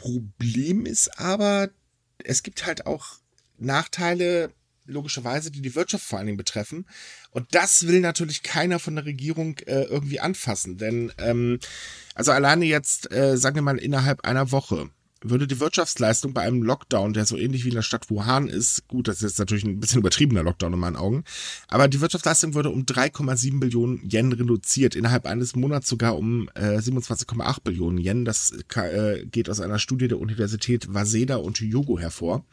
Problem 0.00 0.86
ist 0.86 1.18
aber, 1.18 1.68
es 2.24 2.42
gibt 2.42 2.66
halt 2.66 2.86
auch 2.86 3.18
Nachteile, 3.58 4.52
logischerweise, 4.86 5.50
die 5.50 5.60
die 5.60 5.74
Wirtschaft 5.74 6.04
vor 6.04 6.18
allen 6.18 6.26
Dingen 6.26 6.38
betreffen. 6.38 6.86
Und 7.30 7.54
das 7.54 7.86
will 7.86 8.00
natürlich 8.00 8.42
keiner 8.42 8.78
von 8.78 8.96
der 8.96 9.04
Regierung 9.04 9.58
äh, 9.66 9.82
irgendwie 9.84 10.20
anfassen. 10.20 10.78
Denn, 10.78 11.12
ähm, 11.18 11.60
also 12.14 12.32
alleine 12.32 12.64
jetzt, 12.64 13.12
äh, 13.12 13.36
sagen 13.36 13.56
wir 13.56 13.62
mal, 13.62 13.78
innerhalb 13.78 14.24
einer 14.24 14.50
Woche 14.50 14.90
würde 15.22 15.46
die 15.46 15.60
Wirtschaftsleistung 15.60 16.32
bei 16.32 16.42
einem 16.42 16.62
Lockdown, 16.62 17.12
der 17.12 17.26
so 17.26 17.36
ähnlich 17.36 17.64
wie 17.64 17.68
in 17.68 17.74
der 17.74 17.82
Stadt 17.82 18.10
Wuhan 18.10 18.48
ist, 18.48 18.88
gut, 18.88 19.08
das 19.08 19.16
ist 19.16 19.22
jetzt 19.22 19.38
natürlich 19.38 19.64
ein 19.64 19.80
bisschen 19.80 20.00
übertriebener 20.00 20.42
Lockdown 20.42 20.72
in 20.72 20.78
meinen 20.78 20.96
Augen, 20.96 21.24
aber 21.68 21.88
die 21.88 22.00
Wirtschaftsleistung 22.00 22.54
würde 22.54 22.70
um 22.70 22.84
3,7 22.84 23.60
Billionen 23.60 24.08
Yen 24.10 24.32
reduziert, 24.32 24.94
innerhalb 24.94 25.26
eines 25.26 25.54
Monats 25.56 25.88
sogar 25.88 26.16
um 26.16 26.48
äh, 26.54 26.78
27,8 26.78 27.62
Billionen 27.62 27.98
Yen. 27.98 28.24
Das 28.24 28.52
äh, 28.74 29.26
geht 29.26 29.50
aus 29.50 29.60
einer 29.60 29.78
Studie 29.78 30.08
der 30.08 30.20
Universität 30.20 30.92
Waseda 30.92 31.36
und 31.36 31.58
Hyogo 31.58 31.98
hervor. 31.98 32.44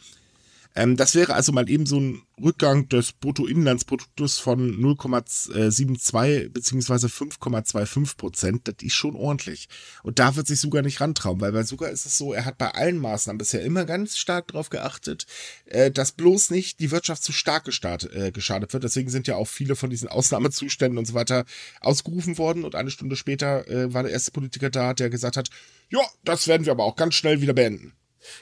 Ähm, 0.78 0.96
das 0.96 1.16
wäre 1.16 1.34
also 1.34 1.52
mal 1.52 1.68
eben 1.70 1.88
so 1.88 2.00
ein 2.00 2.22
Rückgang 2.40 2.88
des 2.88 3.12
Bruttoinlandsproduktes 3.12 4.38
von 4.38 4.80
0,72 4.80 6.50
beziehungsweise 6.50 7.08
5,25 7.08 8.16
Prozent. 8.16 8.68
Das 8.68 8.76
ist 8.82 8.94
schon 8.94 9.16
ordentlich. 9.16 9.70
Und 10.04 10.20
da 10.20 10.36
wird 10.36 10.46
sich 10.46 10.60
sogar 10.60 10.84
nicht 10.84 11.02
rantrauen, 11.02 11.42
weil 11.42 11.52
bei 11.52 11.64
Suga 11.64 11.88
ist 11.88 12.06
es 12.06 12.20
so, 12.20 12.32
er 12.32 12.46
hat 12.46 12.60
bei 12.60 12.70
allen 12.70 13.00
Maßnahmen 13.00 13.40
bisher 13.40 13.64
immer 13.64 13.86
ganz 13.86 14.18
stark 14.20 14.50
darauf 14.50 14.70
geachtet, 14.70 15.26
äh, 15.66 15.90
dass 15.90 16.12
bloß 16.12 16.52
nicht 16.52 16.80
die 16.80 16.92
Wirtschaft 16.92 17.24
zu 17.24 17.32
stark 17.32 17.66
gestartet, 17.66 18.14
äh, 18.14 18.32
geschadet 18.32 18.72
wird. 18.72 18.84
Deswegen 18.84 19.10
sind 19.10 19.26
ja 19.26 19.36
auch 19.36 19.48
viele 19.48 19.76
von 19.76 19.90
diesen 19.90 20.10
Ausnahmezuständen 20.10 21.00
und 21.00 21.06
so 21.06 21.16
weiter 21.16 21.46
ausgerufen 21.82 22.38
worden. 22.38 22.64
Und 22.64 22.76
eine 22.76 22.92
Stunde 22.92 23.16
später 23.16 23.68
äh, 23.68 23.96
war 23.96 24.04
der 24.04 24.12
erste 24.12 24.30
Politiker 24.30 24.70
da, 24.70 24.94
der 24.94 25.10
gesagt 25.10 25.38
hat, 25.38 25.50
ja, 25.90 26.02
das 26.24 26.48
werden 26.48 26.68
wir 26.68 26.72
aber 26.72 26.84
auch 26.84 26.96
ganz 26.96 27.16
schnell 27.16 27.42
wieder 27.42 27.54
beenden. 27.54 27.94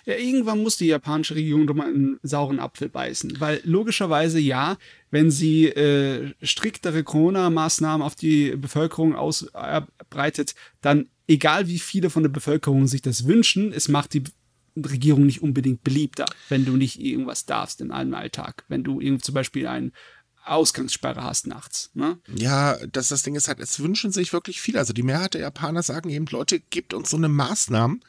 Ja, 0.06 0.16
irgendwann 0.16 0.64
muss 0.64 0.78
die 0.78 0.88
japanische 0.88 1.36
Regierung 1.36 1.68
doch 1.68 1.76
mal 1.76 1.88
einen 1.88 2.20
sauren 2.24 2.60
Apfel 2.60 2.90
beißen, 2.90 3.40
weil 3.40 3.62
logischerweise 3.64 4.40
ja, 4.40 4.78
wenn 5.12 5.32
sie 5.32 5.66
äh, 5.68 6.34
striktere 6.42 7.04
Corona-Maßnahmen 7.04 8.06
auf 8.06 8.16
die 8.16 8.56
Bevölkerung 8.56 9.16
ausbreitet, 9.16 10.56
dann 10.82 11.08
egal 11.28 11.68
wie 11.68 11.80
viele 11.80 12.10
von 12.10 12.24
der 12.24 12.30
Bevölkerung 12.30 12.88
sich 12.88 13.02
das 13.02 13.26
wünschen, 13.26 13.72
es 13.74 13.88
macht 13.88 14.14
die 14.14 14.24
Regierung 14.78 15.26
nicht 15.26 15.42
unbedingt 15.42 15.84
beliebter, 15.84 16.26
wenn 16.50 16.66
du 16.66 16.76
nicht 16.76 17.00
irgendwas 17.00 17.46
darfst 17.46 17.80
in 17.82 17.92
einem 17.92 18.14
Alltag, 18.14 18.66
wenn 18.68 18.84
du 18.84 19.00
zum 19.18 19.34
Beispiel 19.34 19.68
ein 19.68 19.94
Ausgangssperre 20.46 21.24
hast 21.24 21.48
nachts. 21.48 21.92
Ne? 21.94 22.20
Ja, 22.36 22.78
das, 22.88 23.08
das 23.10 23.24
Ding 23.24 23.36
ist 23.36 23.48
halt, 23.48 23.60
es 23.60 23.80
wünschen 23.80 24.12
sich 24.12 24.32
wirklich 24.32 24.62
viele. 24.62 24.80
Also 24.80 24.94
die 24.94 25.04
Mehrheit 25.04 25.34
der 25.34 25.42
Japaner 25.42 25.82
sagen 25.82 26.10
eben, 26.10 26.28
Leute, 26.28 26.60
gebt 26.60 26.94
uns 26.94 27.10
so 27.10 27.18
eine 27.18 27.30
Maßnahmen, 27.30 28.04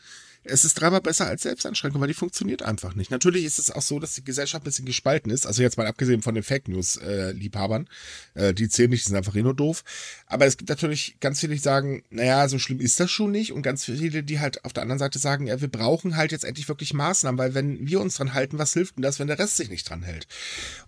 es 0.48 0.64
ist 0.64 0.74
dreimal 0.74 1.00
besser 1.00 1.26
als 1.26 1.42
Selbstanschränkung, 1.42 2.00
weil 2.00 2.08
die 2.08 2.14
funktioniert 2.14 2.62
einfach 2.62 2.94
nicht. 2.94 3.10
Natürlich 3.10 3.44
ist 3.44 3.58
es 3.58 3.70
auch 3.70 3.82
so, 3.82 3.98
dass 3.98 4.14
die 4.14 4.24
Gesellschaft 4.24 4.62
ein 4.62 4.64
bisschen 4.64 4.84
gespalten 4.84 5.30
ist. 5.30 5.46
Also 5.46 5.62
jetzt 5.62 5.76
mal 5.76 5.86
abgesehen 5.86 6.22
von 6.22 6.34
den 6.34 6.44
Fake 6.44 6.68
News-Liebhabern. 6.68 7.88
Äh, 8.34 8.48
äh, 8.48 8.54
die 8.54 8.68
zählen 8.68 8.90
nicht, 8.90 9.04
die 9.04 9.08
sind 9.08 9.16
einfach 9.16 9.34
eh 9.34 9.42
nur 9.42 9.54
doof. 9.54 9.84
Aber 10.26 10.46
es 10.46 10.56
gibt 10.56 10.68
natürlich 10.68 11.16
ganz 11.20 11.40
viele, 11.40 11.54
die 11.54 11.60
sagen, 11.60 12.02
naja, 12.10 12.48
so 12.48 12.58
schlimm 12.58 12.80
ist 12.80 13.00
das 13.00 13.10
schon 13.10 13.30
nicht. 13.30 13.52
Und 13.52 13.62
ganz 13.62 13.84
viele, 13.84 14.22
die 14.22 14.40
halt 14.40 14.64
auf 14.64 14.72
der 14.72 14.82
anderen 14.82 14.98
Seite 14.98 15.18
sagen, 15.18 15.46
ja, 15.46 15.60
wir 15.60 15.68
brauchen 15.68 16.16
halt 16.16 16.32
jetzt 16.32 16.44
endlich 16.44 16.68
wirklich 16.68 16.94
Maßnahmen, 16.94 17.38
weil 17.38 17.54
wenn 17.54 17.86
wir 17.86 18.00
uns 18.00 18.16
dran 18.16 18.34
halten, 18.34 18.58
was 18.58 18.72
hilft 18.72 18.96
denn 18.96 19.02
das, 19.02 19.18
wenn 19.18 19.26
der 19.26 19.38
Rest 19.38 19.56
sich 19.56 19.70
nicht 19.70 19.88
dran 19.88 20.02
hält? 20.02 20.26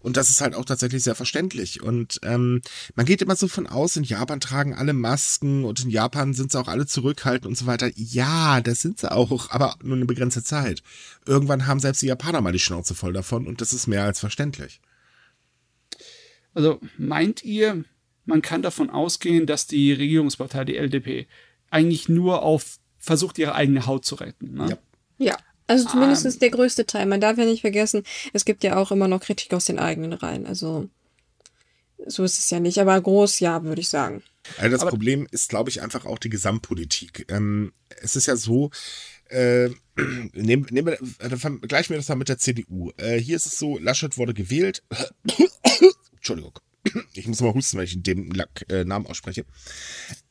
Und 0.00 0.16
das 0.16 0.28
ist 0.28 0.40
halt 0.40 0.54
auch 0.54 0.64
tatsächlich 0.64 1.02
sehr 1.02 1.14
verständlich. 1.14 1.82
Und 1.82 2.20
ähm, 2.22 2.62
man 2.94 3.06
geht 3.06 3.22
immer 3.22 3.36
so 3.36 3.48
von 3.48 3.66
aus, 3.66 3.96
in 3.96 4.04
Japan 4.04 4.40
tragen 4.40 4.74
alle 4.74 4.92
Masken 4.92 5.64
und 5.64 5.84
in 5.84 5.90
Japan 5.90 6.34
sind 6.34 6.52
sie 6.52 6.60
auch 6.60 6.68
alle 6.68 6.86
zurückhaltend 6.86 7.46
und 7.46 7.56
so 7.56 7.66
weiter. 7.66 7.90
Ja, 7.96 8.60
das 8.60 8.80
sind 8.80 9.00
sie 9.00 9.10
auch 9.10 9.47
aber 9.48 9.76
nur 9.82 9.96
eine 9.96 10.06
begrenzte 10.06 10.42
Zeit. 10.42 10.82
Irgendwann 11.26 11.66
haben 11.66 11.80
selbst 11.80 12.02
die 12.02 12.06
Japaner 12.06 12.40
mal 12.40 12.52
die 12.52 12.58
Schnauze 12.58 12.94
voll 12.94 13.12
davon 13.12 13.46
und 13.46 13.60
das 13.60 13.72
ist 13.72 13.86
mehr 13.86 14.04
als 14.04 14.20
verständlich. 14.20 14.80
Also 16.54 16.80
meint 16.96 17.44
ihr, 17.44 17.84
man 18.24 18.42
kann 18.42 18.62
davon 18.62 18.90
ausgehen, 18.90 19.46
dass 19.46 19.66
die 19.66 19.92
Regierungspartei, 19.92 20.64
die 20.64 20.76
LDP, 20.76 21.26
eigentlich 21.70 22.08
nur 22.08 22.42
auf 22.42 22.78
versucht, 22.98 23.38
ihre 23.38 23.54
eigene 23.54 23.86
Haut 23.86 24.04
zu 24.04 24.16
retten? 24.16 24.54
Ne? 24.54 24.70
Ja. 24.70 24.78
Ja. 25.18 25.36
Also 25.66 25.86
zumindest 25.86 26.24
um, 26.24 26.32
ähm. 26.32 26.38
der 26.38 26.50
größte 26.50 26.86
Teil. 26.86 27.06
Man 27.06 27.20
darf 27.20 27.36
ja 27.36 27.44
nicht 27.44 27.60
vergessen, 27.60 28.02
es 28.32 28.44
gibt 28.44 28.64
ja 28.64 28.76
auch 28.76 28.90
immer 28.90 29.06
noch 29.06 29.20
Kritik 29.20 29.52
aus 29.52 29.66
den 29.66 29.78
eigenen 29.78 30.14
Reihen. 30.14 30.46
Also 30.46 30.88
so 32.06 32.24
ist 32.24 32.38
es 32.38 32.50
ja 32.50 32.58
nicht, 32.58 32.78
aber 32.78 32.98
groß 33.00 33.40
ja, 33.40 33.62
würde 33.64 33.80
ich 33.80 33.88
sagen. 33.88 34.22
Also 34.56 34.70
das 34.70 34.80
Aber 34.82 34.90
Problem 34.90 35.26
ist, 35.30 35.48
glaube 35.48 35.70
ich, 35.70 35.82
einfach 35.82 36.04
auch 36.04 36.18
die 36.18 36.30
Gesamtpolitik. 36.30 37.26
Ähm, 37.28 37.72
es 38.00 38.16
ist 38.16 38.26
ja 38.26 38.36
so, 38.36 38.70
äh, 39.28 39.68
nehmen, 40.32 40.66
nehmen 40.70 40.86
wir, 40.86 41.00
äh, 41.20 41.36
vergleichen 41.36 41.90
wir 41.90 41.98
das 41.98 42.08
mal 42.08 42.16
mit 42.16 42.28
der 42.28 42.38
CDU. 42.38 42.92
Äh, 42.96 43.18
hier 43.18 43.36
ist 43.36 43.46
es 43.46 43.58
so, 43.58 43.78
Laschet 43.78 44.16
wurde 44.16 44.34
gewählt. 44.34 44.82
Entschuldigung. 46.16 46.58
Ich 47.12 47.26
muss 47.26 47.40
mal 47.40 47.54
husten, 47.54 47.76
wenn 47.76 47.84
ich 47.84 48.02
den 48.02 48.32
äh, 48.68 48.84
Namen 48.84 49.06
ausspreche. 49.06 49.44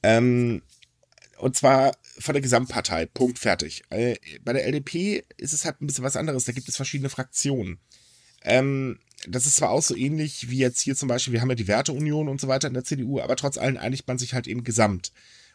Ähm, 0.01 0.61
und 1.37 1.55
zwar 1.55 1.95
von 2.19 2.33
der 2.33 2.41
Gesamtpartei. 2.41 3.05
Punkt, 3.05 3.37
fertig. 3.37 3.83
Äh, 3.89 4.15
bei 4.43 4.53
der 4.53 4.65
LDP 4.65 5.23
ist 5.37 5.53
es 5.53 5.65
halt 5.65 5.81
ein 5.81 5.87
bisschen 5.87 6.03
was 6.03 6.15
anderes. 6.15 6.45
Da 6.45 6.51
gibt 6.51 6.67
es 6.67 6.75
verschiedene 6.75 7.09
Fraktionen. 7.09 7.79
Ähm, 8.47 8.99
das 9.27 9.45
ist 9.45 9.57
zwar 9.57 9.71
auch 9.71 9.81
so 9.81 9.95
ähnlich 9.95 10.49
wie 10.49 10.57
jetzt 10.57 10.81
hier 10.81 10.95
zum 10.95 11.09
Beispiel, 11.09 11.33
wir 11.33 11.41
haben 11.41 11.49
ja 11.49 11.55
die 11.55 11.67
Werteunion 11.67 12.29
und 12.29 12.39
so 12.39 12.47
weiter 12.47 12.67
in 12.67 12.73
der 12.73 12.83
CDU, 12.83 13.19
aber 13.19 13.35
trotz 13.35 13.57
allem 13.57 13.77
einigt 13.77 14.07
man 14.07 14.17
sich 14.17 14.33
halt 14.33 14.47
eben 14.47 14.63
gesamt. 14.63 15.11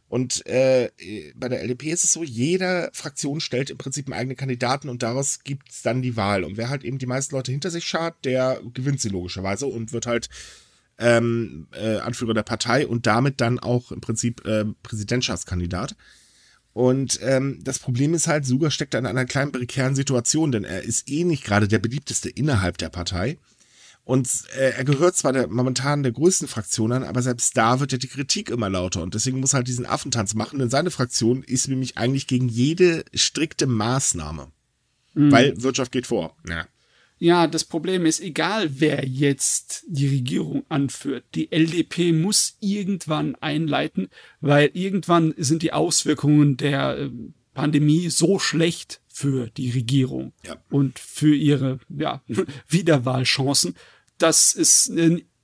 Und 0.09 0.45
äh, 0.47 0.91
bei 1.35 1.49
der 1.49 1.63
LDP 1.63 1.91
ist 1.91 2.05
es 2.05 2.13
so, 2.13 2.23
jede 2.23 2.91
Fraktion 2.93 3.41
stellt 3.41 3.71
im 3.71 3.79
Prinzip 3.79 4.07
einen 4.07 4.13
eigenen 4.13 4.37
Kandidaten 4.37 4.91
und 4.91 5.03
daraus 5.03 5.43
gibt 5.43 5.71
es 5.71 5.81
dann 5.81 6.03
die 6.03 6.17
Wahl. 6.17 6.45
Und 6.45 6.59
wer 6.59 6.69
halt 6.69 6.85
eben 6.85 6.99
die 6.99 7.07
meisten 7.07 7.35
Leute 7.35 7.51
hinter 7.51 7.71
sich 7.71 7.87
schart, 7.87 8.23
der 8.27 8.61
gewinnt 8.75 9.01
sie 9.01 9.09
logischerweise 9.09 9.65
und 9.67 9.95
wird 9.95 10.07
halt 10.07 10.29
ähm, 10.99 11.67
äh, 11.73 11.97
Anführer 11.97 12.35
der 12.35 12.43
Partei 12.43 12.87
und 12.87 13.07
damit 13.07 13.41
dann 13.41 13.59
auch 13.59 13.91
im 13.91 14.03
Prinzip 14.03 14.45
äh, 14.45 14.67
Präsidentschaftskandidat. 14.83 15.97
Und 16.73 17.19
ähm, 17.23 17.61
das 17.63 17.79
Problem 17.79 18.15
ist 18.15 18.29
halt, 18.29 18.47
Suga 18.47 18.71
steckt 18.71 18.95
in 18.95 19.05
einer 19.05 19.27
kleinen 19.27 19.53
prekären 19.53 19.95
Situation, 19.95 20.53
denn 20.53 20.65
er 20.65 20.83
ist 20.83 21.09
eh 21.09 21.25
nicht 21.25 21.45
gerade 21.45 21.69
der 21.69 21.79
beliebteste 21.79 22.31
innerhalb 22.31 22.79
der 22.79 22.89
Partei. 22.89 23.39
Und 24.05 24.29
äh, 24.57 24.71
er 24.71 24.85
gehört 24.85 25.17
zwar 25.17 25.33
der, 25.33 25.49
momentan 25.49 26.03
der 26.03 26.13
größten 26.13 26.49
Fraktion 26.49 26.93
an, 26.93 27.05
aber 27.05 27.23
selbst 27.23 27.57
da 27.57 27.79
wird 27.79 27.93
ja 27.93 27.99
die 27.99 28.09
Kritik 28.09 28.51
immer 28.51 28.69
lauter. 28.69 29.03
Und 29.03 29.15
deswegen 29.15 29.39
muss 29.39 29.53
er 29.53 29.59
halt 29.59 29.69
diesen 29.69 29.87
Affentanz 29.87 30.35
machen, 30.35 30.59
denn 30.59 30.71
seine 30.71 30.91
Fraktion 30.91 31.43
ist 31.45 31.69
nämlich 31.69 31.99
eigentlich 31.99 32.27
gegen 32.27 32.49
jede 32.49 33.05
strikte 33.15 33.67
Maßnahme. 33.67 34.49
Mhm. 35.15 35.31
Weil 35.31 35.63
Wirtschaft 35.63 35.93
geht 35.93 36.07
vor. 36.07 36.37
Ja. 36.49 36.67
Ja, 37.23 37.47
das 37.47 37.63
Problem 37.63 38.05
ist, 38.05 38.21
egal 38.21 38.81
wer 38.81 39.07
jetzt 39.07 39.85
die 39.87 40.09
Regierung 40.09 40.65
anführt, 40.69 41.25
die 41.37 41.53
LDP 41.53 42.11
muss 42.11 42.57
irgendwann 42.59 43.37
einleiten, 43.37 44.09
weil 44.41 44.71
irgendwann 44.73 45.33
sind 45.37 45.63
die 45.63 45.73
Auswirkungen 45.73 46.57
der 46.57 46.99
äh, 46.99 47.11
Pandemie 47.55 48.11
so 48.11 48.41
schlecht 48.41 49.03
für 49.07 49.49
die 49.51 49.71
Regierung 49.71 50.33
ja. 50.45 50.57
und 50.69 50.99
für 50.99 51.33
ihre 51.33 51.79
ja, 51.97 52.25
Wiederwahlchancen, 52.69 53.77
dass 54.19 54.57
es 54.57 54.91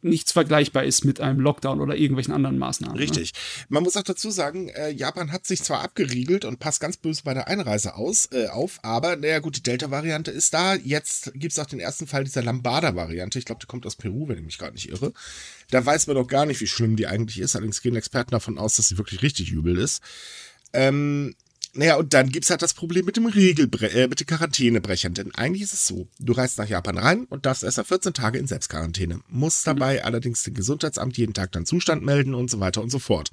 nichts 0.03 0.33
vergleichbar 0.33 0.85
ist 0.85 1.05
mit 1.05 1.21
einem 1.21 1.41
Lockdown 1.41 1.81
oder 1.81 1.97
irgendwelchen 1.97 2.33
anderen 2.33 2.59
Maßnahmen. 2.59 2.97
Ne? 2.97 3.03
Richtig. 3.03 3.33
Ne? 3.33 3.67
Man 3.71 3.83
muss 3.83 3.97
auch 3.97 4.03
dazu 4.03 4.31
sagen, 4.31 4.69
äh, 4.69 4.91
Japan 4.91 5.33
hat 5.33 5.47
sich 5.47 5.63
zwar 5.63 5.83
abgeriegelt 5.83 6.45
und 6.45 6.59
passt 6.59 6.81
ganz 6.81 6.97
böse 6.97 7.23
bei 7.25 7.35
der 7.35 7.49
Einreise 7.49 7.97
aus, 7.97 8.29
äh, 8.33 8.49
auf, 8.49 8.79
aber 8.83 9.17
naja 9.17 9.41
gut, 9.41 9.57
die 9.57 9.63
Delta-Variante 9.63 10.31
ist 10.31 10.55
da. 10.55 10.75
Jetzt 10.75 11.33
gibt 11.35 11.53
es 11.53 11.59
auch 11.59 11.67
den 11.67 11.81
ersten 11.81 12.07
Fall 12.07 12.25
dieser 12.25 12.43
Lambada-Variante. 12.43 13.39
Ich 13.39 13.45
glaube, 13.45 13.61
die 13.61 13.67
kommt 13.67 13.87
aus 13.87 13.97
Peru, 13.97 14.29
wenn 14.29 14.39
ich 14.39 14.45
mich 14.45 14.59
gerade 14.59 14.75
nicht 14.75 14.89
irre. 14.89 15.13
Da 15.71 15.85
weiß 15.85 16.07
man 16.07 16.17
doch 16.17 16.27
gar 16.27 16.47
nicht, 16.47 16.61
wie 16.61 16.67
schlimm 16.67 16.97
die 16.97 17.07
eigentlich 17.07 17.41
ist. 17.41 17.57
Allerdings 17.57 17.83
gehen 17.83 17.97
Experten 17.97 18.31
davon 18.31 18.59
aus, 18.59 18.77
dass 18.77 18.89
sie 18.89 18.99
wirklich 18.99 19.23
richtig 19.23 19.51
übel 19.51 19.79
ist. 19.79 20.03
Ähm, 20.73 21.35
naja, 21.75 21.97
und 21.97 22.15
dann 22.15 22.31
gibt's 22.31 22.51
halt 22.51 22.63
das 22.63 22.75
Problem 22.75 23.05
mit 23.05 23.17
dem 23.17 23.27
Regelbre 23.27 23.91
äh, 23.91 24.09
mit 24.09 24.21
den 24.21 24.27
Quarantänebrechern. 24.27 25.15
Denn 25.15 25.35
eigentlich 25.35 25.63
ist 25.63 25.75
es 25.75 25.87
so, 25.87 26.09
du 26.19 26.33
reist 26.33 26.59
nach 26.59 26.69
Japan 26.69 26.99
rein 26.99 27.25
und 27.25 27.47
darfst 27.47 27.63
erst 27.63 27.79
nach 27.79 27.87
14 27.87 28.15
Tage 28.15 28.39
in 28.39 28.47
Selbstquarantäne. 28.47 29.21
Musst 29.29 29.67
mhm. 29.67 29.71
dabei 29.71 29.95
mhm. 29.95 30.05
allerdings 30.05 30.43
dem 30.43 30.55
Gesundheitsamt 30.55 31.17
jeden 31.19 31.35
Tag 31.35 31.53
deinen 31.53 31.67
Zustand 31.67 32.03
melden 32.05 32.35
und 32.35 32.51
so 32.51 32.61
weiter 32.61 32.83
und 32.83 32.91
so 32.91 32.99
fort. 32.99 33.33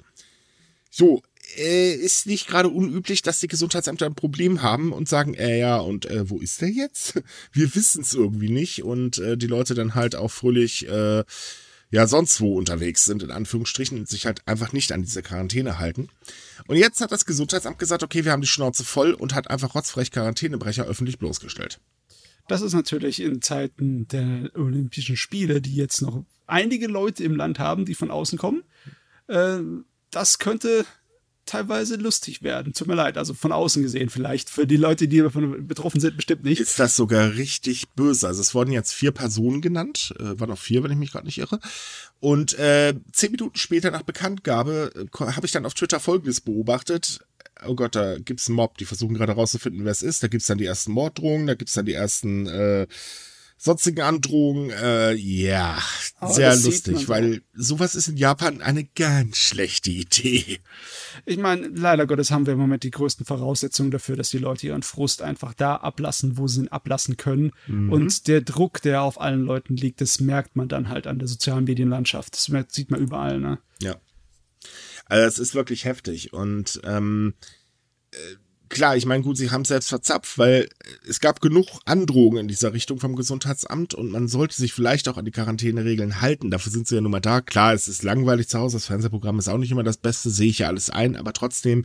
So, 0.90 1.22
äh, 1.56 1.92
ist 1.92 2.26
nicht 2.26 2.46
gerade 2.46 2.68
unüblich, 2.68 3.22
dass 3.22 3.40
die 3.40 3.48
Gesundheitsämter 3.48 4.06
ein 4.06 4.14
Problem 4.14 4.62
haben 4.62 4.92
und 4.92 5.08
sagen, 5.08 5.34
äh, 5.34 5.58
ja, 5.58 5.78
und 5.78 6.06
äh, 6.06 6.28
wo 6.28 6.38
ist 6.38 6.60
der 6.60 6.70
jetzt? 6.70 7.22
Wir 7.52 7.74
wissen 7.74 8.02
es 8.02 8.14
irgendwie 8.14 8.50
nicht. 8.50 8.82
Und 8.82 9.18
äh, 9.18 9.36
die 9.36 9.46
Leute 9.46 9.74
dann 9.74 9.94
halt 9.94 10.16
auch 10.16 10.30
fröhlich 10.30 10.88
äh, 10.88 11.24
ja 11.90 12.06
sonst 12.06 12.40
wo 12.40 12.56
unterwegs 12.56 13.04
sind, 13.04 13.22
in 13.22 13.30
Anführungsstrichen, 13.30 13.98
und 13.98 14.08
sich 14.08 14.26
halt 14.26 14.46
einfach 14.46 14.72
nicht 14.72 14.92
an 14.92 15.02
diese 15.02 15.22
Quarantäne 15.22 15.78
halten. 15.78 16.08
Und 16.66 16.76
jetzt 16.76 17.00
hat 17.00 17.12
das 17.12 17.26
Gesundheitsamt 17.26 17.78
gesagt, 17.78 18.02
okay, 18.02 18.24
wir 18.24 18.32
haben 18.32 18.42
die 18.42 18.48
Schnauze 18.48 18.84
voll 18.84 19.12
und 19.12 19.34
hat 19.34 19.50
einfach 19.50 19.74
rotzfrech 19.74 20.10
Quarantänebrecher 20.10 20.84
öffentlich 20.84 21.18
bloßgestellt. 21.18 21.80
Das 22.48 22.62
ist 22.62 22.74
natürlich 22.74 23.20
in 23.20 23.42
Zeiten 23.42 24.06
der 24.08 24.50
Olympischen 24.54 25.16
Spiele, 25.16 25.60
die 25.60 25.74
jetzt 25.74 26.00
noch 26.00 26.24
einige 26.46 26.86
Leute 26.86 27.24
im 27.24 27.34
Land 27.34 27.58
haben, 27.58 27.84
die 27.84 27.94
von 27.94 28.10
außen 28.10 28.38
kommen. 28.38 28.62
Äh, 29.26 29.58
das 30.10 30.38
könnte 30.38 30.86
teilweise 31.46 31.96
lustig 31.96 32.42
werden. 32.42 32.72
Tut 32.72 32.88
mir 32.88 32.94
leid, 32.94 33.16
also 33.16 33.32
von 33.32 33.52
außen 33.52 33.82
gesehen 33.82 34.10
vielleicht. 34.10 34.50
Für 34.50 34.66
die 34.66 34.76
Leute, 34.76 35.08
die 35.08 35.18
davon 35.18 35.66
betroffen 35.66 36.00
sind, 36.00 36.16
bestimmt 36.16 36.44
nicht. 36.44 36.60
Ist 36.60 36.78
das 36.78 36.96
sogar 36.96 37.34
richtig 37.34 37.88
böse. 37.90 38.26
Also 38.26 38.40
es 38.40 38.54
wurden 38.54 38.72
jetzt 38.72 38.92
vier 38.92 39.12
Personen 39.12 39.60
genannt, 39.60 40.12
äh, 40.18 40.38
waren 40.38 40.50
auch 40.50 40.58
vier, 40.58 40.82
wenn 40.82 40.90
ich 40.90 40.98
mich 40.98 41.12
gerade 41.12 41.26
nicht 41.26 41.38
irre. 41.38 41.60
Und 42.20 42.58
äh, 42.58 42.94
zehn 43.12 43.30
Minuten 43.30 43.56
später 43.56 43.90
nach 43.90 44.02
Bekanntgabe 44.02 44.92
äh, 44.94 45.24
habe 45.32 45.46
ich 45.46 45.52
dann 45.52 45.66
auf 45.66 45.74
Twitter 45.74 46.00
Folgendes 46.00 46.40
beobachtet. 46.40 47.20
Oh 47.66 47.74
Gott, 47.74 47.94
da 47.94 48.18
gibt's 48.18 48.48
einen 48.48 48.56
Mob, 48.56 48.76
die 48.76 48.84
versuchen 48.84 49.14
gerade 49.14 49.32
rauszufinden, 49.32 49.84
wer 49.84 49.92
es 49.92 50.02
ist. 50.02 50.22
Da 50.22 50.28
gibt's 50.28 50.46
dann 50.46 50.58
die 50.58 50.66
ersten 50.66 50.92
Morddrohungen, 50.92 51.46
da 51.46 51.54
gibt's 51.54 51.74
dann 51.74 51.86
die 51.86 51.94
ersten 51.94 52.46
äh, 52.46 52.86
sonstigen 53.56 54.02
Androhungen. 54.02 54.70
Äh, 54.70 55.14
ja, 55.14 55.78
oh, 56.20 56.32
sehr 56.32 56.54
lustig, 56.56 57.08
weil 57.08 57.42
sowas 57.54 57.94
ist 57.94 58.08
in 58.08 58.16
Japan 58.16 58.60
eine 58.62 58.84
ganz 58.84 59.38
schlechte 59.38 59.90
Idee. 59.90 60.60
Ich 61.24 61.38
meine, 61.38 61.68
leider 61.68 62.06
Gottes 62.06 62.30
haben 62.30 62.46
wir 62.46 62.52
im 62.52 62.58
Moment 62.58 62.82
die 62.82 62.90
größten 62.90 63.26
Voraussetzungen 63.26 63.90
dafür, 63.90 64.16
dass 64.16 64.30
die 64.30 64.38
Leute 64.38 64.66
ihren 64.66 64.82
Frust 64.82 65.22
einfach 65.22 65.54
da 65.54 65.76
ablassen, 65.76 66.36
wo 66.36 66.46
sie 66.46 66.62
ihn 66.62 66.68
ablassen 66.68 67.16
können. 67.16 67.52
Mhm. 67.66 67.92
Und 67.92 68.28
der 68.28 68.42
Druck, 68.42 68.82
der 68.82 69.02
auf 69.02 69.20
allen 69.20 69.42
Leuten 69.42 69.76
liegt, 69.76 70.00
das 70.00 70.20
merkt 70.20 70.56
man 70.56 70.68
dann 70.68 70.88
halt 70.88 71.06
an 71.06 71.18
der 71.18 71.28
sozialen 71.28 71.64
Medienlandschaft. 71.64 72.34
Das 72.34 72.50
sieht 72.72 72.90
man 72.90 73.00
überall, 73.00 73.40
ne? 73.40 73.58
Ja. 73.80 73.96
Also 75.06 75.26
es 75.26 75.38
ist 75.38 75.54
wirklich 75.54 75.84
heftig. 75.84 76.32
Und 76.32 76.80
ähm, 76.84 77.34
äh, 78.12 78.16
klar, 78.68 78.96
ich 78.96 79.06
meine, 79.06 79.22
gut, 79.22 79.36
sie 79.36 79.50
haben 79.50 79.62
es 79.62 79.68
selbst 79.68 79.88
verzapft, 79.88 80.38
weil 80.38 80.68
es 81.08 81.20
gab 81.20 81.40
genug 81.40 81.66
Androhungen 81.84 82.40
in 82.40 82.48
dieser 82.48 82.72
Richtung 82.72 82.98
vom 82.98 83.16
Gesundheitsamt 83.16 83.94
und 83.94 84.10
man 84.10 84.28
sollte 84.28 84.56
sich 84.56 84.72
vielleicht 84.72 85.08
auch 85.08 85.16
an 85.16 85.24
die 85.24 85.30
Quarantäneregeln 85.30 86.20
halten. 86.20 86.50
Dafür 86.50 86.72
sind 86.72 86.86
sie 86.86 86.96
ja 86.96 87.00
nun 87.00 87.12
mal 87.12 87.20
da. 87.20 87.40
Klar, 87.40 87.74
es 87.74 87.88
ist 87.88 88.02
langweilig 88.02 88.48
zu 88.48 88.58
Hause, 88.58 88.76
das 88.76 88.86
Fernsehprogramm 88.86 89.38
ist 89.38 89.48
auch 89.48 89.58
nicht 89.58 89.70
immer 89.70 89.82
das 89.82 89.98
Beste, 89.98 90.30
sehe 90.30 90.50
ich 90.50 90.60
ja 90.60 90.68
alles 90.68 90.90
ein, 90.90 91.16
aber 91.16 91.32
trotzdem, 91.32 91.84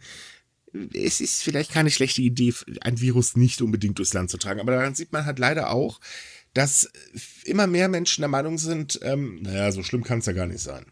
es 0.93 1.21
ist 1.21 1.43
vielleicht 1.43 1.71
keine 1.71 1.91
schlechte 1.91 2.21
Idee, 2.21 2.53
ein 2.81 3.01
Virus 3.01 3.35
nicht 3.35 3.61
unbedingt 3.61 3.97
durchs 3.97 4.13
Land 4.13 4.29
zu 4.29 4.37
tragen. 4.37 4.59
Aber 4.59 4.71
daran 4.71 4.95
sieht 4.95 5.11
man 5.11 5.25
halt 5.25 5.39
leider 5.39 5.71
auch, 5.71 5.99
dass 6.53 6.89
immer 7.45 7.67
mehr 7.67 7.87
Menschen 7.87 8.21
der 8.21 8.29
Meinung 8.29 8.57
sind, 8.57 8.99
ähm, 9.03 9.39
naja, 9.41 9.71
so 9.71 9.83
schlimm 9.83 10.03
kann 10.03 10.19
es 10.19 10.25
ja 10.25 10.33
gar 10.33 10.47
nicht 10.47 10.61
sein. 10.61 10.85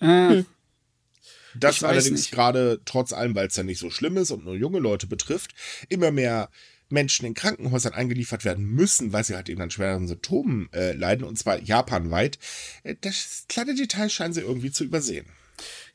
Äh, 0.00 0.28
hm. 0.28 0.46
Das 1.54 1.82
allerdings 1.82 2.30
gerade 2.30 2.80
trotz 2.84 3.12
allem, 3.12 3.34
weil 3.34 3.48
es 3.48 3.56
ja 3.56 3.62
nicht 3.62 3.78
so 3.78 3.90
schlimm 3.90 4.16
ist 4.16 4.30
und 4.30 4.44
nur 4.44 4.54
junge 4.54 4.78
Leute 4.78 5.06
betrifft, 5.06 5.52
immer 5.88 6.10
mehr 6.10 6.50
Menschen 6.88 7.26
in 7.26 7.34
Krankenhäusern 7.34 7.94
eingeliefert 7.94 8.44
werden 8.44 8.64
müssen, 8.64 9.12
weil 9.12 9.24
sie 9.24 9.34
halt 9.34 9.48
eben 9.48 9.60
an 9.62 9.70
schweren 9.70 10.06
Symptomen 10.06 10.68
äh, 10.72 10.92
leiden, 10.92 11.24
und 11.24 11.38
zwar 11.38 11.60
japanweit. 11.60 12.38
Äh, 12.84 12.96
das 13.00 13.46
kleine 13.48 13.74
Detail 13.74 14.10
scheinen 14.10 14.34
sie 14.34 14.42
irgendwie 14.42 14.70
zu 14.70 14.84
übersehen. 14.84 15.26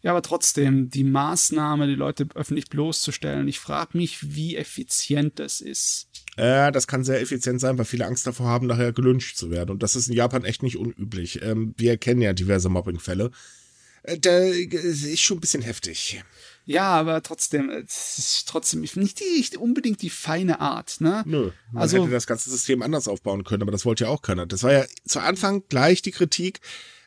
Ja, 0.01 0.11
aber 0.11 0.21
trotzdem, 0.21 0.89
die 0.89 1.03
Maßnahme, 1.03 1.87
die 1.87 1.95
Leute 1.95 2.27
öffentlich 2.35 2.69
bloßzustellen, 2.69 3.47
ich 3.47 3.59
frage 3.59 3.97
mich, 3.97 4.35
wie 4.35 4.55
effizient 4.55 5.39
das 5.39 5.61
ist. 5.61 6.07
Äh, 6.35 6.71
das 6.71 6.87
kann 6.87 7.03
sehr 7.03 7.21
effizient 7.21 7.59
sein, 7.59 7.77
weil 7.77 7.85
viele 7.85 8.05
Angst 8.05 8.27
davor 8.27 8.47
haben, 8.47 8.67
nachher 8.67 8.93
gelünscht 8.93 9.37
zu 9.37 9.49
werden. 9.51 9.71
Und 9.71 9.83
das 9.83 9.95
ist 9.95 10.07
in 10.07 10.15
Japan 10.15 10.45
echt 10.45 10.63
nicht 10.63 10.77
unüblich. 10.77 11.41
Ähm, 11.41 11.73
wir 11.77 11.97
kennen 11.97 12.21
ja 12.21 12.33
diverse 12.33 12.69
Mobbingfälle. 12.69 13.25
Äh, 13.25 13.29
da 14.03 14.37
ist 14.39 15.19
schon 15.21 15.37
ein 15.37 15.41
bisschen 15.41 15.61
heftig. 15.61 16.23
Ja, 16.65 16.89
aber 16.89 17.23
trotzdem, 17.23 17.69
es 17.69 18.17
ist 18.17 18.49
trotzdem 18.49 18.81
nicht 18.81 19.19
die, 19.21 19.57
unbedingt 19.57 20.01
die 20.01 20.09
feine 20.09 20.59
Art, 20.59 20.99
ne? 20.99 21.23
Nö. 21.25 21.51
Man 21.71 21.81
also, 21.81 22.03
hätte 22.03 22.11
das 22.11 22.27
ganze 22.27 22.49
System 22.49 22.81
anders 22.81 23.07
aufbauen 23.07 23.45
können, 23.45 23.61
aber 23.61 23.71
das 23.71 23.85
wollte 23.85 24.03
ja 24.03 24.09
auch 24.09 24.21
keiner. 24.21 24.45
Das 24.45 24.63
war 24.63 24.73
ja 24.73 24.85
zu 25.05 25.21
Anfang 25.21 25.63
gleich 25.69 26.01
die 26.01 26.11
Kritik 26.11 26.59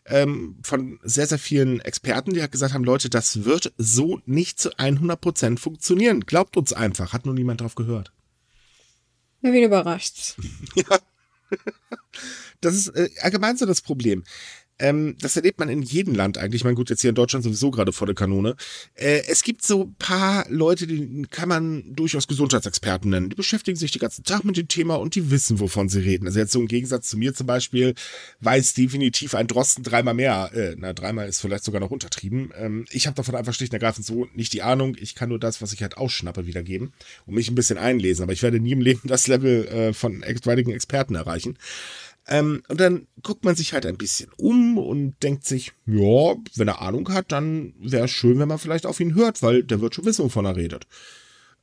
ähm, 0.07 0.59
von 0.63 0.99
sehr, 1.03 1.27
sehr 1.27 1.39
vielen 1.39 1.81
Experten, 1.81 2.33
die 2.33 2.41
halt 2.41 2.53
gesagt 2.53 2.73
haben, 2.73 2.85
Leute, 2.85 3.11
das 3.11 3.45
wird 3.45 3.75
so 3.77 4.23
nicht 4.25 4.59
zu 4.59 4.77
100 4.79 5.21
Prozent 5.21 5.61
funktionieren. 5.61 6.21
Glaubt 6.21 6.57
uns 6.57 6.73
einfach. 6.73 7.13
Hat 7.13 7.27
nur 7.27 7.35
niemand 7.35 7.61
drauf 7.61 7.75
gehört. 7.75 8.13
Ja, 9.43 9.53
wie 9.53 9.63
überrascht's. 9.63 10.37
ja. 10.75 10.99
Das 12.63 12.75
ist 12.75 12.89
äh, 12.89 13.11
allgemein 13.21 13.59
so 13.59 13.67
das 13.67 13.83
Problem 13.83 14.25
Ähm, 14.81 15.17
das 15.21 15.37
erlebt 15.37 15.59
man 15.59 15.69
in 15.69 15.83
jedem 15.83 16.15
Land 16.15 16.39
eigentlich. 16.39 16.61
Ich 16.61 16.65
meine, 16.65 16.77
gut, 16.77 16.91
jetzt 16.91 17.03
hier 17.03 17.11
in 17.11 17.15
Deutschland 17.15 17.45
sowieso 17.45 17.71
gerade 17.71 17.93
vor 17.93 18.07
der 18.07 18.17
Kanone. 18.17 18.57
Äh, 18.95 19.23
es 19.29 19.43
gibt 19.43 19.63
so 19.63 19.93
paar 19.99 20.47
Leute, 20.49 20.87
die 20.87 21.27
kann 21.31 21.49
man 21.49 21.95
durchaus 21.95 22.27
Gesundheitsexperten 22.27 23.11
nennen. 23.11 23.31
Die 23.31 23.37
beschäftigen 23.37 23.77
sich 23.77 23.93
den 23.93 24.01
ganzen 24.01 24.25
Tag 24.25 24.45
mit 24.45 24.57
dem 24.57 24.69
Thema 24.69 24.97
und 24.97 25.15
die 25.15 25.31
wissen, 25.31 25.61
wovon 25.61 25.89
sie 25.89 26.01
reden. 26.01 26.27
Also 26.27 26.39
jetzt 26.39 26.53
so 26.53 26.61
im 26.61 26.69
Gegensatz 26.69 27.11
zu 27.11 27.19
mir 27.19 27.35
zum 27.35 27.47
Beispiel 27.47 27.95
weiß 28.41 28.75
definitiv 28.75 29.35
ein 29.35 29.47
Drosten 29.47 29.85
dreimal 29.85 30.15
mehr. 30.15 30.51
Äh, 30.55 30.75
na, 30.79 30.93
dreimal 30.93 31.29
ist 31.29 31.41
vielleicht 31.41 31.65
sogar 31.65 31.81
noch 31.81 31.91
untertrieben. 31.91 32.53
Ähm, 32.57 32.87
ich 32.91 33.07
habe 33.07 33.15
davon 33.15 33.35
einfach 33.35 33.55
schlicht 33.55 33.73
und 33.73 33.77
ergreifend 33.77 34.07
so 34.07 34.27
nicht 34.35 34.53
die 34.53 34.63
Ahnung. 34.63 34.97
Ich 34.99 35.15
kann 35.15 35.29
nur 35.29 35.39
das, 35.39 35.61
was 35.61 35.73
ich 35.73 35.83
halt 35.83 35.97
ausschnappe, 35.97 36.47
wiedergeben 36.47 36.93
und 37.27 37.35
mich 37.35 37.49
ein 37.51 37.55
bisschen 37.55 37.79
einlesen. 37.79 38.23
Aber 38.23 38.33
ich 38.33 38.43
werde 38.43 38.61
nie 38.61 38.73
im 38.73 38.81
Leben 38.81 39.03
das 39.05 39.27
Level 39.27 39.67
äh, 39.67 39.93
von 39.93 40.23
etwaigen 40.23 40.73
Experten 40.73 41.15
erreichen. 41.15 41.59
Ähm, 42.27 42.63
und 42.69 42.81
dann 42.81 43.07
guckt 43.23 43.45
man 43.45 43.57
sich 43.57 43.73
halt 43.73 43.87
ein 43.87 43.97
bisschen 43.97 44.31
um 44.37 44.79
und 44.79 45.23
denkt 45.23 45.45
sich, 45.45 45.73
ja, 45.87 46.37
wenn 46.55 46.69
er 46.69 46.81
Ahnung 46.81 47.09
hat, 47.09 47.33
dann 47.33 47.75
wäre 47.81 48.05
es 48.05 48.11
schön, 48.11 48.39
wenn 48.39 48.49
man 48.49 48.59
vielleicht 48.59 48.87
auf 48.87 49.01
ihn 49.01 49.15
hört, 49.15 49.43
weil 49.43 49.65
der 49.65 49.81
wird 49.81 49.95
schon 49.95 50.05
wissen, 50.05 50.25
wovon 50.25 50.45
er 50.45 50.57
redet. 50.57 50.87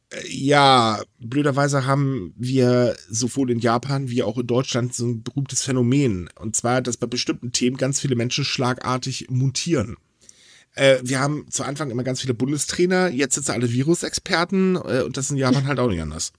Äh, 0.09 0.27
ja, 0.27 1.01
blöderweise 1.19 1.85
haben 1.85 2.33
wir 2.37 2.95
sowohl 3.09 3.51
in 3.51 3.59
Japan 3.59 4.09
wie 4.09 4.23
auch 4.23 4.37
in 4.37 4.47
Deutschland 4.47 4.93
so 4.93 5.05
ein 5.05 5.23
berühmtes 5.23 5.63
Phänomen. 5.63 6.29
Und 6.39 6.55
zwar, 6.55 6.81
dass 6.81 6.97
bei 6.97 7.07
bestimmten 7.07 7.51
Themen 7.51 7.77
ganz 7.77 7.99
viele 7.99 8.15
Menschen 8.15 8.45
schlagartig 8.45 9.27
mutieren. 9.29 9.97
Äh, 10.73 10.99
wir 11.03 11.19
haben 11.19 11.49
zu 11.49 11.63
Anfang 11.63 11.89
immer 11.89 12.03
ganz 12.03 12.21
viele 12.21 12.33
Bundestrainer, 12.33 13.09
jetzt 13.09 13.35
sind 13.35 13.45
sie 13.45 13.53
alle 13.53 13.71
Virusexperten 13.71 14.75
äh, 14.75 15.01
und 15.03 15.17
das 15.17 15.25
ist 15.25 15.31
in 15.31 15.37
Japan 15.37 15.67
halt 15.67 15.79
auch 15.79 15.89
nicht 15.89 16.01
anders. 16.01 16.33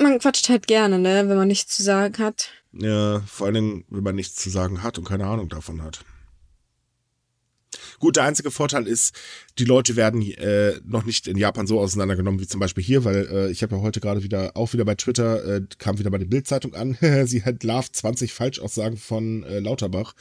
Man 0.00 0.18
quatscht 0.18 0.48
halt 0.48 0.66
gerne, 0.66 0.98
ne, 0.98 1.28
wenn 1.28 1.36
man 1.36 1.48
nichts 1.48 1.74
zu 1.74 1.82
sagen 1.82 2.18
hat. 2.18 2.50
Ja, 2.72 3.20
vor 3.26 3.46
allen 3.46 3.54
Dingen, 3.54 3.84
wenn 3.88 4.02
man 4.02 4.14
nichts 4.14 4.36
zu 4.36 4.50
sagen 4.50 4.82
hat 4.82 4.98
und 4.98 5.04
keine 5.04 5.26
Ahnung 5.26 5.48
davon 5.48 5.82
hat. 5.82 6.04
Gut, 7.98 8.16
der 8.16 8.24
einzige 8.24 8.50
Vorteil 8.50 8.86
ist, 8.86 9.14
die 9.58 9.64
Leute 9.64 9.96
werden 9.96 10.22
äh, 10.22 10.80
noch 10.84 11.04
nicht 11.04 11.28
in 11.28 11.36
Japan 11.36 11.66
so 11.66 11.78
auseinandergenommen 11.78 12.40
wie 12.40 12.46
zum 12.46 12.60
Beispiel 12.60 12.82
hier, 12.82 13.04
weil 13.04 13.28
äh, 13.30 13.50
ich 13.50 13.62
habe 13.62 13.76
ja 13.76 13.82
heute 13.82 14.00
gerade 14.00 14.22
wieder, 14.22 14.56
auch 14.56 14.72
wieder 14.72 14.84
bei 14.84 14.94
Twitter, 14.94 15.44
äh, 15.44 15.62
kam 15.78 15.98
wieder 15.98 16.10
bei 16.10 16.18
der 16.18 16.26
Bildzeitung 16.26 16.74
an, 16.74 16.96
sie 17.26 17.42
entlarvt 17.44 17.94
20 17.94 18.32
Falschaussagen 18.32 18.98
von 18.98 19.44
äh, 19.44 19.60
Lauterbach. 19.60 20.14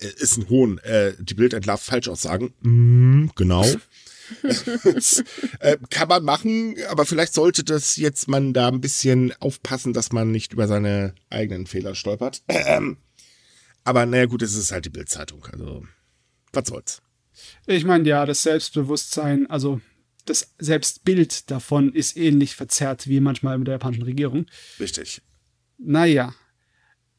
Äh, 0.00 0.08
ist 0.18 0.38
ein 0.38 0.48
Hohn. 0.48 0.78
Äh, 0.78 1.12
die 1.18 1.34
Bild 1.34 1.54
entlarvt 1.54 1.84
Falschaussagen. 1.84 2.52
Mm, 2.62 3.30
genau. 3.36 3.64
äh, 5.60 5.76
kann 5.90 6.08
man 6.08 6.24
machen, 6.24 6.76
aber 6.88 7.06
vielleicht 7.06 7.34
sollte 7.34 7.64
das 7.64 7.96
jetzt 7.96 8.28
man 8.28 8.52
da 8.52 8.68
ein 8.68 8.80
bisschen 8.80 9.32
aufpassen, 9.40 9.92
dass 9.92 10.12
man 10.12 10.30
nicht 10.30 10.52
über 10.52 10.66
seine 10.68 11.14
eigenen 11.30 11.66
Fehler 11.66 11.94
stolpert. 11.94 12.42
Aber 13.84 14.04
naja, 14.04 14.26
gut, 14.26 14.42
es 14.42 14.54
ist 14.54 14.72
halt 14.72 14.84
die 14.84 14.90
Bildzeitung. 14.90 15.44
Also, 15.50 15.86
was 16.52 16.68
soll's. 16.68 17.02
Ich 17.66 17.84
meine, 17.84 18.06
ja, 18.06 18.26
das 18.26 18.42
Selbstbewusstsein, 18.42 19.48
also 19.48 19.80
das 20.26 20.54
Selbstbild 20.58 21.50
davon 21.50 21.92
ist 21.92 22.16
ähnlich 22.16 22.54
verzerrt 22.54 23.08
wie 23.08 23.20
manchmal 23.20 23.58
mit 23.58 23.66
der 23.66 23.74
japanischen 23.74 24.04
Regierung. 24.04 24.46
Richtig. 24.78 25.22
Naja, 25.78 26.34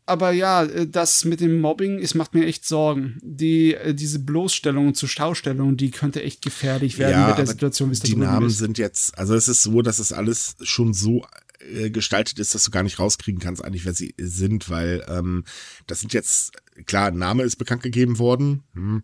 aber 0.06 0.32
ja, 0.32 0.64
äh, 0.64 0.88
das 0.88 1.26
mit 1.26 1.42
dem 1.42 1.60
Mobbing, 1.60 2.00
es 2.00 2.16
macht 2.16 2.34
mir 2.34 2.46
echt 2.46 2.66
Sorgen. 2.66 3.20
Die, 3.22 3.76
äh, 3.76 3.94
diese 3.94 4.20
Bloßstellung 4.20 4.94
zu 4.94 5.08
Staustellung, 5.08 5.78
die 5.78 5.92
könnte 5.92 6.24
echt 6.24 6.42
gefährlich 6.42 6.98
werden 6.98 7.12
ja, 7.12 7.28
mit 7.30 7.38
der 7.38 7.48
Situation, 7.48 7.90
wie 7.90 7.94
es 7.94 8.00
Die 8.00 8.16
Namen 8.16 8.48
ist. 8.48 8.58
sind 8.58 8.78
jetzt, 8.78 9.18
also 9.18 9.36
es 9.36 9.48
ist 9.48 9.64
so, 9.64 9.82
dass 9.82 10.00
es 10.00 10.12
alles 10.12 10.56
schon 10.62 10.94
so 10.94 11.26
äh, 11.70 11.90
gestaltet 11.90 12.40
ist, 12.40 12.56
dass 12.56 12.64
du 12.64 12.72
gar 12.72 12.84
nicht 12.84 13.00
rauskriegen 13.00 13.40
kannst, 13.40 13.64
eigentlich, 13.64 13.86
wer 13.86 13.94
sie 13.94 14.14
sind, 14.18 14.70
weil 14.70 15.06
ähm, 15.08 15.44
das 15.88 16.00
sind 16.00 16.14
jetzt, 16.14 16.54
klar, 16.86 17.12
Name 17.12 17.44
ist 17.44 17.58
bekannt 17.58 17.84
gegeben 17.84 18.20
worden 18.20 18.64
hm, 18.74 19.04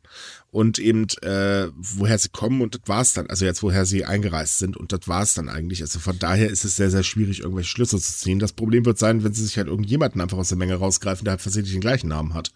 und 0.52 0.80
eben, 0.80 1.08
äh, 1.22 1.68
woher 1.76 2.18
sie 2.18 2.30
kommen 2.30 2.62
und 2.62 2.76
das 2.76 2.82
war's 2.86 3.14
dann, 3.14 3.28
also 3.28 3.46
jetzt, 3.46 3.64
woher 3.64 3.86
sie 3.86 4.06
eingereist 4.06 4.60
sind 4.60 4.78
und 4.78 4.92
das 4.92 5.08
war's 5.08 5.34
dann 5.34 5.50
eigentlich. 5.50 5.82
Also 5.82 6.00
von 6.00 6.18
daher 6.20 6.50
ist 6.50 6.66
es 6.66 6.76
sehr, 6.76 6.92
sehr 6.92 7.04
schwierig, 7.04 7.42
irgendwelche 7.42 7.70
Schlüsse 7.70 8.00
zu 8.00 8.14
ziehen. 8.14 8.40
Das 8.40 8.54
Problem 8.54 8.86
wird 8.86 8.98
sein, 8.98 9.24
wenn 9.24 9.34
sie 9.34 9.46
sich 9.46 9.58
halt 9.58 9.68
irgendjemanden 9.68 10.22
einfach 10.22 10.38
aus 10.38 10.50
der 10.50 10.58
Menge 10.58 10.76
rausgreifen, 10.76 11.26
der 11.26 11.32
halt 11.32 11.42
versehentlich 11.42 11.74
den 11.74 11.82
gleichen 11.82 12.08
Namen 12.08 12.34
hat. 12.34 12.52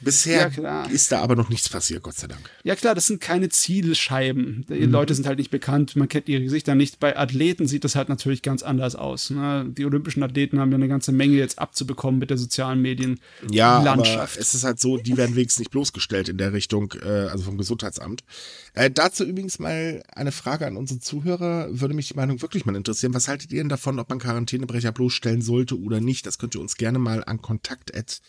Bisher 0.00 0.50
ja, 0.50 0.84
ist 0.84 1.10
da 1.10 1.20
aber 1.20 1.34
noch 1.34 1.48
nichts 1.48 1.68
passiert, 1.68 2.02
Gott 2.02 2.14
sei 2.14 2.28
Dank. 2.28 2.50
Ja 2.62 2.76
klar, 2.76 2.94
das 2.94 3.06
sind 3.06 3.20
keine 3.20 3.48
Zielscheiben. 3.48 4.64
Die 4.68 4.86
mhm. 4.86 4.92
Leute 4.92 5.14
sind 5.14 5.26
halt 5.26 5.38
nicht 5.38 5.50
bekannt, 5.50 5.96
man 5.96 6.08
kennt 6.08 6.28
ihre 6.28 6.42
Gesichter 6.42 6.74
nicht. 6.74 7.00
Bei 7.00 7.16
Athleten 7.16 7.66
sieht 7.66 7.84
das 7.84 7.96
halt 7.96 8.08
natürlich 8.08 8.42
ganz 8.42 8.62
anders 8.62 8.94
aus. 8.94 9.30
Ne? 9.30 9.66
Die 9.68 9.84
olympischen 9.84 10.22
Athleten 10.22 10.60
haben 10.60 10.70
ja 10.70 10.76
eine 10.76 10.88
ganze 10.88 11.12
Menge 11.12 11.36
jetzt 11.36 11.58
abzubekommen 11.58 12.20
mit 12.20 12.30
der 12.30 12.38
sozialen 12.38 12.80
Medien. 12.80 13.20
Ja, 13.50 13.82
Landschaft. 13.82 14.36
aber 14.36 14.40
es 14.40 14.54
ist 14.54 14.64
halt 14.64 14.78
so, 14.78 14.98
die 14.98 15.16
werden 15.16 15.34
wenigstens 15.34 15.60
nicht 15.60 15.70
bloßgestellt 15.70 16.28
in 16.28 16.38
der 16.38 16.52
Richtung, 16.52 16.94
äh, 17.02 17.28
also 17.28 17.44
vom 17.44 17.58
Gesundheitsamt. 17.58 18.22
Äh, 18.74 18.90
dazu 18.90 19.24
übrigens 19.24 19.58
mal 19.58 20.02
eine 20.14 20.32
Frage 20.32 20.66
an 20.66 20.76
unsere 20.76 21.00
Zuhörer. 21.00 21.68
Würde 21.70 21.94
mich 21.94 22.08
die 22.08 22.14
Meinung 22.14 22.40
wirklich 22.40 22.66
mal 22.66 22.76
interessieren. 22.76 23.14
Was 23.14 23.28
haltet 23.28 23.52
ihr 23.52 23.60
denn 23.60 23.68
davon, 23.68 23.98
ob 23.98 24.08
man 24.08 24.20
Quarantänebrecher 24.20 24.92
bloßstellen 24.92 25.42
sollte 25.42 25.80
oder 25.80 26.00
nicht? 26.00 26.26
Das 26.26 26.38
könnt 26.38 26.54
ihr 26.54 26.60
uns 26.60 26.76
gerne 26.76 26.98
mal 26.98 27.24
an 27.24 27.42
kontakt@ 27.42 28.22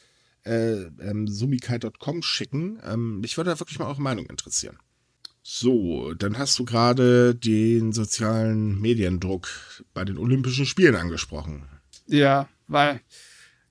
äh, 0.44 0.84
ähm, 1.02 1.28
sumikai.com 1.28 2.22
schicken. 2.22 2.80
Ähm, 2.84 3.20
mich 3.20 3.38
würde 3.38 3.52
da 3.52 3.60
wirklich 3.60 3.80
mal 3.80 3.88
eure 3.88 4.02
Meinung 4.02 4.26
interessieren. 4.28 4.78
So, 5.42 6.14
dann 6.14 6.38
hast 6.38 6.60
du 6.60 6.66
gerade 6.66 7.34
den 7.34 7.92
sozialen 7.94 8.80
Mediendruck 8.80 9.48
bei 9.94 10.06
den 10.06 10.18
Olympischen 10.18 10.66
Spielen 10.66 10.96
angesprochen. 10.96 11.64
Ja, 12.08 12.50
weil 12.68 13.02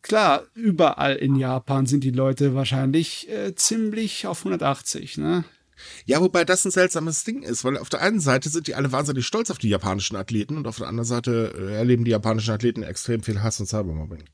klar, 0.03 0.45
überall 0.55 1.17
in 1.17 1.37
Japan 1.37 1.87
sind 1.87 2.05
die 2.05 2.11
Leute 2.11 2.55
wahrscheinlich 2.55 3.29
äh, 3.29 3.55
ziemlich 3.55 4.27
auf 4.27 4.41
180, 4.41 5.19
ne? 5.19 5.45
Ja, 6.07 6.21
wobei 6.21 6.45
das 6.45 6.65
ein 6.65 6.73
seltsames 6.73 7.25
Ding 7.25 7.43
ist, 7.43 7.65
weil 7.65 7.79
auf 7.79 7.89
der 7.89 8.01
einen 8.01 8.21
Seite 8.21 8.49
sind 8.49 8.67
die 8.67 8.75
alle 8.75 8.91
wahnsinnig 8.91 9.27
stolz 9.27 9.51
auf 9.51 9.59
die 9.59 9.69
japanischen 9.69 10.17
Athleten 10.17 10.57
und 10.57 10.67
auf 10.67 10.79
der 10.79 10.89
anderen 10.89 11.07
Seite 11.07 11.55
äh, 11.57 11.75
erleben 11.75 12.05
die 12.05 12.11
japanischen 12.11 12.53
Athleten 12.53 12.83
extrem 12.83 13.23
viel 13.23 13.43
Hass 13.43 13.61
und 13.61 13.67
Cybermobbing. 13.67 14.25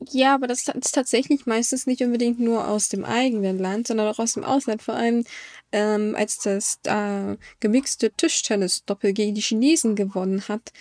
Ja, 0.00 0.34
aber 0.34 0.46
das 0.46 0.68
ist 0.68 0.94
tatsächlich 0.94 1.46
meistens 1.46 1.86
nicht 1.86 2.02
unbedingt 2.02 2.38
nur 2.38 2.68
aus 2.68 2.88
dem 2.88 3.04
eigenen 3.04 3.58
Land, 3.58 3.86
sondern 3.86 4.08
auch 4.08 4.18
aus 4.18 4.34
dem 4.34 4.44
Ausland. 4.44 4.82
Vor 4.82 4.94
allem, 4.94 5.24
ähm, 5.72 6.14
als 6.16 6.38
das 6.38 6.78
äh, 6.84 7.36
gemixte 7.60 8.10
Tischtennis-Doppel 8.10 9.12
gegen 9.14 9.34
die 9.34 9.40
Chinesen 9.40 9.96
gewonnen 9.96 10.42
hat, 10.48 10.72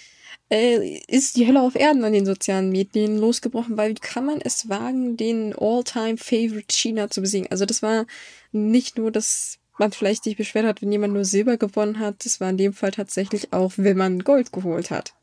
äh, 0.49 0.99
ist 1.07 1.37
die 1.37 1.47
Hölle 1.47 1.61
auf 1.61 1.75
Erden 1.75 2.03
an 2.03 2.13
den 2.13 2.25
sozialen 2.25 2.69
Medien 2.71 3.17
losgebrochen, 3.17 3.77
weil 3.77 3.91
wie 3.91 3.95
kann 3.95 4.25
man 4.25 4.41
es 4.41 4.67
wagen, 4.69 5.15
den 5.17 5.55
All-Time-Favorite 5.57 6.75
China 6.75 7.09
zu 7.09 7.21
besiegen? 7.21 7.49
Also 7.49 7.65
das 7.65 7.81
war 7.81 8.05
nicht 8.51 8.97
nur, 8.97 9.11
dass 9.11 9.59
man 9.77 9.91
vielleicht 9.91 10.25
sich 10.25 10.37
beschwert 10.37 10.65
hat, 10.65 10.81
wenn 10.81 10.91
jemand 10.91 11.13
nur 11.13 11.25
Silber 11.25 11.57
gewonnen 11.57 11.99
hat, 11.99 12.25
das 12.25 12.39
war 12.41 12.49
in 12.49 12.57
dem 12.57 12.73
Fall 12.73 12.91
tatsächlich 12.91 13.53
auch, 13.53 13.73
wenn 13.77 13.97
man 13.97 14.19
Gold 14.23 14.51
geholt 14.51 14.91
hat. 14.91 15.13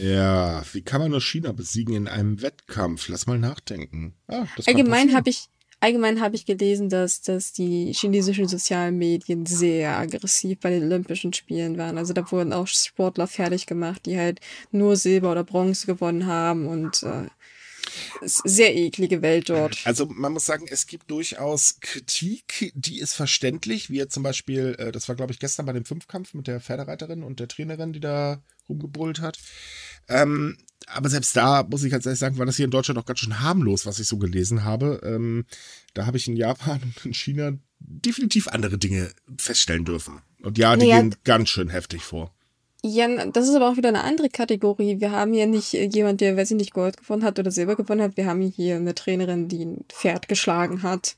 Ja, 0.00 0.62
wie 0.72 0.82
kann 0.82 1.00
man 1.00 1.10
nur 1.10 1.20
China 1.20 1.52
besiegen 1.52 1.94
in 1.94 2.08
einem 2.08 2.42
Wettkampf? 2.42 3.08
Lass 3.08 3.26
mal 3.26 3.38
nachdenken. 3.38 4.14
Ah, 4.28 4.46
allgemein 4.66 5.14
habe 5.14 5.30
ich, 5.30 5.48
allgemein 5.80 6.20
habe 6.20 6.36
ich 6.36 6.46
gelesen, 6.46 6.88
dass, 6.88 7.22
dass 7.22 7.52
die 7.52 7.92
chinesischen 7.92 8.46
sozialen 8.46 8.96
Medien 8.98 9.46
sehr 9.46 9.96
aggressiv 9.96 10.60
bei 10.60 10.70
den 10.70 10.84
Olympischen 10.84 11.32
Spielen 11.32 11.76
waren. 11.76 11.98
Also 11.98 12.12
da 12.12 12.30
wurden 12.30 12.52
auch 12.52 12.68
Sportler 12.68 13.26
fertig 13.26 13.66
gemacht, 13.66 14.06
die 14.06 14.16
halt 14.16 14.40
nur 14.70 14.96
Silber 14.96 15.32
oder 15.32 15.44
Bronze 15.44 15.86
gewonnen 15.86 16.26
haben 16.26 16.66
und 16.66 17.02
äh, 17.02 17.26
sehr 18.22 18.74
eklige 18.74 19.22
Welt 19.22 19.50
dort. 19.50 19.78
Also 19.84 20.06
man 20.06 20.32
muss 20.32 20.46
sagen, 20.46 20.66
es 20.70 20.86
gibt 20.86 21.10
durchaus 21.10 21.80
Kritik, 21.80 22.72
die 22.74 23.00
ist 23.00 23.14
verständlich, 23.14 23.90
wie 23.90 24.06
zum 24.08 24.22
Beispiel, 24.22 24.76
äh, 24.78 24.92
das 24.92 25.08
war 25.08 25.16
glaube 25.16 25.32
ich 25.32 25.38
gestern 25.38 25.66
bei 25.66 25.72
dem 25.72 25.84
Fünfkampf 25.84 26.34
mit 26.34 26.46
der 26.46 26.60
Pferdereiterin 26.60 27.22
und 27.22 27.40
der 27.40 27.48
Trainerin, 27.48 27.92
die 27.92 28.00
da 28.00 28.42
rumgebrüllt 28.68 29.20
hat. 29.20 29.38
Ähm, 30.08 30.56
aber 30.86 31.08
selbst 31.08 31.36
da 31.36 31.62
muss 31.62 31.82
ich 31.82 31.90
ganz 31.90 32.06
ehrlich 32.06 32.18
sagen, 32.18 32.38
war 32.38 32.46
das 32.46 32.56
hier 32.56 32.66
in 32.66 32.70
Deutschland 32.70 32.98
auch 32.98 33.06
ganz 33.06 33.20
schön 33.20 33.40
harmlos, 33.40 33.86
was 33.86 33.98
ich 33.98 34.06
so 34.06 34.18
gelesen 34.18 34.64
habe. 34.64 35.00
Ähm, 35.04 35.46
da 35.94 36.06
habe 36.06 36.16
ich 36.16 36.28
in 36.28 36.36
Japan 36.36 36.80
und 36.84 37.06
in 37.06 37.14
China 37.14 37.52
definitiv 37.78 38.48
andere 38.48 38.78
Dinge 38.78 39.10
feststellen 39.38 39.84
dürfen. 39.84 40.20
Und 40.42 40.58
ja, 40.58 40.76
die 40.76 40.86
ja, 40.86 41.00
gehen 41.00 41.14
ganz 41.24 41.48
schön 41.48 41.70
heftig 41.70 42.02
vor. 42.02 42.34
Ja, 42.86 43.08
das 43.26 43.48
ist 43.48 43.54
aber 43.54 43.70
auch 43.70 43.78
wieder 43.78 43.88
eine 43.88 44.04
andere 44.04 44.28
Kategorie. 44.28 45.00
Wir 45.00 45.10
haben 45.10 45.32
hier 45.32 45.46
nicht 45.46 45.72
jemand, 45.72 46.20
der, 46.20 46.36
weiß 46.36 46.50
ich 46.50 46.56
nicht, 46.58 46.74
Gold 46.74 46.98
gewonnen 46.98 47.24
hat 47.24 47.38
oder 47.38 47.50
Silber 47.50 47.76
gewonnen 47.76 48.02
hat. 48.02 48.18
Wir 48.18 48.26
haben 48.26 48.42
hier 48.42 48.76
eine 48.76 48.94
Trainerin, 48.94 49.48
die 49.48 49.64
ein 49.64 49.84
Pferd 49.88 50.28
geschlagen 50.28 50.82
hat. 50.82 51.16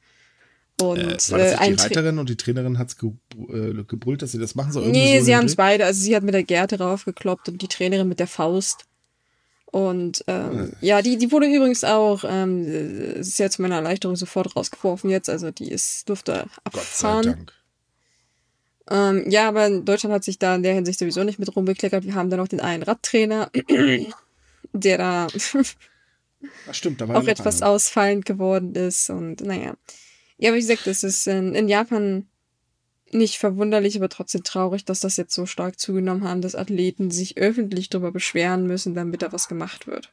Und, 0.80 0.98
äh, 0.98 1.02
war 1.02 1.08
das 1.10 1.30
äh, 1.30 1.68
die 1.68 1.80
Reiterin 1.80 2.18
und 2.18 2.28
die 2.28 2.36
Trainerin 2.36 2.78
hat 2.78 2.88
es 2.88 2.98
ge 2.98 3.10
äh, 3.48 3.82
gebrüllt, 3.84 4.22
dass 4.22 4.32
sie 4.32 4.38
das 4.38 4.54
machen 4.54 4.72
soll? 4.72 4.88
Nee, 4.88 5.20
so 5.20 5.26
sie 5.26 5.36
haben 5.36 5.46
es 5.46 5.56
beide. 5.56 5.86
Also 5.86 6.00
sie 6.00 6.14
hat 6.14 6.22
mit 6.22 6.34
der 6.34 6.42
Gerte 6.42 6.78
raufgekloppt 6.78 7.48
und 7.48 7.62
die 7.62 7.68
Trainerin 7.68 8.08
mit 8.08 8.20
der 8.20 8.26
Faust. 8.26 8.84
Und 9.66 10.22
ähm, 10.26 10.72
äh. 10.80 10.86
ja, 10.86 11.02
die, 11.02 11.18
die 11.18 11.32
wurde 11.32 11.46
übrigens 11.46 11.82
auch, 11.82 12.24
ähm, 12.26 12.66
ist 13.16 13.38
ja 13.38 13.50
zu 13.50 13.62
meiner 13.62 13.76
Erleichterung 13.76 14.16
sofort 14.16 14.54
rausgeworfen 14.54 15.10
jetzt. 15.10 15.30
Also 15.30 15.50
die 15.50 15.70
ist, 15.70 16.08
durfte 16.08 16.46
abfahren. 16.64 16.72
Gott 16.72 16.84
sei 16.84 17.22
Dank. 17.22 17.52
Ähm, 18.88 19.30
ja, 19.30 19.48
aber 19.48 19.68
Deutschland 19.80 20.14
hat 20.14 20.24
sich 20.24 20.38
da 20.38 20.54
in 20.54 20.62
der 20.62 20.74
Hinsicht 20.74 20.98
sowieso 20.98 21.24
nicht 21.24 21.38
mit 21.38 21.54
rumbekleckert. 21.56 22.04
Wir 22.04 22.14
haben 22.14 22.30
da 22.30 22.36
noch 22.36 22.48
den 22.48 22.60
einen 22.60 22.82
Radtrainer, 22.84 23.50
der 24.72 24.98
da 24.98 25.26
Ach 26.68 26.74
stimmt, 26.74 27.02
auch 27.10 27.26
etwas 27.26 27.62
einer. 27.62 27.72
ausfallend 27.72 28.26
geworden 28.26 28.74
ist. 28.74 29.10
Und 29.10 29.40
naja. 29.40 29.74
Ja, 30.38 30.52
wie 30.52 30.58
gesagt, 30.58 30.86
es 30.86 31.02
ist 31.02 31.26
in, 31.26 31.54
in 31.54 31.68
Japan 31.68 32.26
nicht 33.12 33.38
verwunderlich, 33.38 33.96
aber 33.96 34.08
trotzdem 34.08 34.42
traurig, 34.42 34.84
dass 34.84 35.00
das 35.00 35.16
jetzt 35.16 35.34
so 35.34 35.46
stark 35.46 35.78
zugenommen 35.78 36.24
haben, 36.24 36.42
dass 36.42 36.54
Athleten 36.54 37.10
sich 37.10 37.38
öffentlich 37.38 37.88
darüber 37.88 38.12
beschweren 38.12 38.66
müssen, 38.66 38.94
damit 38.94 39.22
da 39.22 39.32
was 39.32 39.48
gemacht 39.48 39.86
wird. 39.86 40.12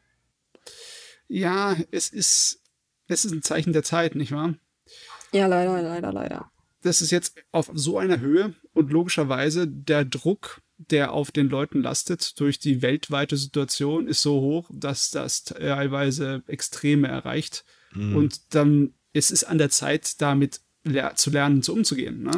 Ja, 1.28 1.76
es 1.92 2.10
ist, 2.10 2.62
es 3.08 3.26
ist 3.26 3.32
ein 3.32 3.42
Zeichen 3.42 3.74
der 3.74 3.84
Zeit, 3.84 4.16
nicht 4.16 4.32
wahr? 4.32 4.56
Ja, 5.32 5.48
leider, 5.48 5.82
leider, 5.82 6.14
leider. 6.14 6.52
Das 6.84 7.02
ist 7.02 7.12
jetzt 7.12 7.36
auf 7.52 7.72
so 7.74 7.98
einer 7.98 8.20
Höhe 8.20 8.54
und 8.74 8.92
logischerweise 8.92 9.68
der 9.68 10.06
Druck, 10.06 10.62
der 10.78 11.14
auf 11.14 11.32
den 11.32 11.50
Leuten 11.50 11.82
lastet 11.82 12.40
durch 12.40 12.60
die 12.60 12.82
weltweite 12.82 13.38
Situation, 13.38 14.08
ist 14.08 14.22
so 14.22 14.42
hoch, 14.42 14.70
dass 14.72 15.10
das 15.12 15.46
teilweise 15.46 16.44
Extreme 16.48 17.08
erreicht. 17.08 17.64
Mhm. 17.94 18.16
Und 18.16 18.54
dann 18.54 18.94
ist 19.13 19.32
es 19.32 19.43
an 19.43 19.58
der 19.58 19.69
Zeit, 19.69 20.21
damit 20.21 20.62
zu 21.15 21.30
lernen, 21.30 21.63
zu 21.63 21.73
umzugehen. 21.73 22.23
Ne? 22.23 22.32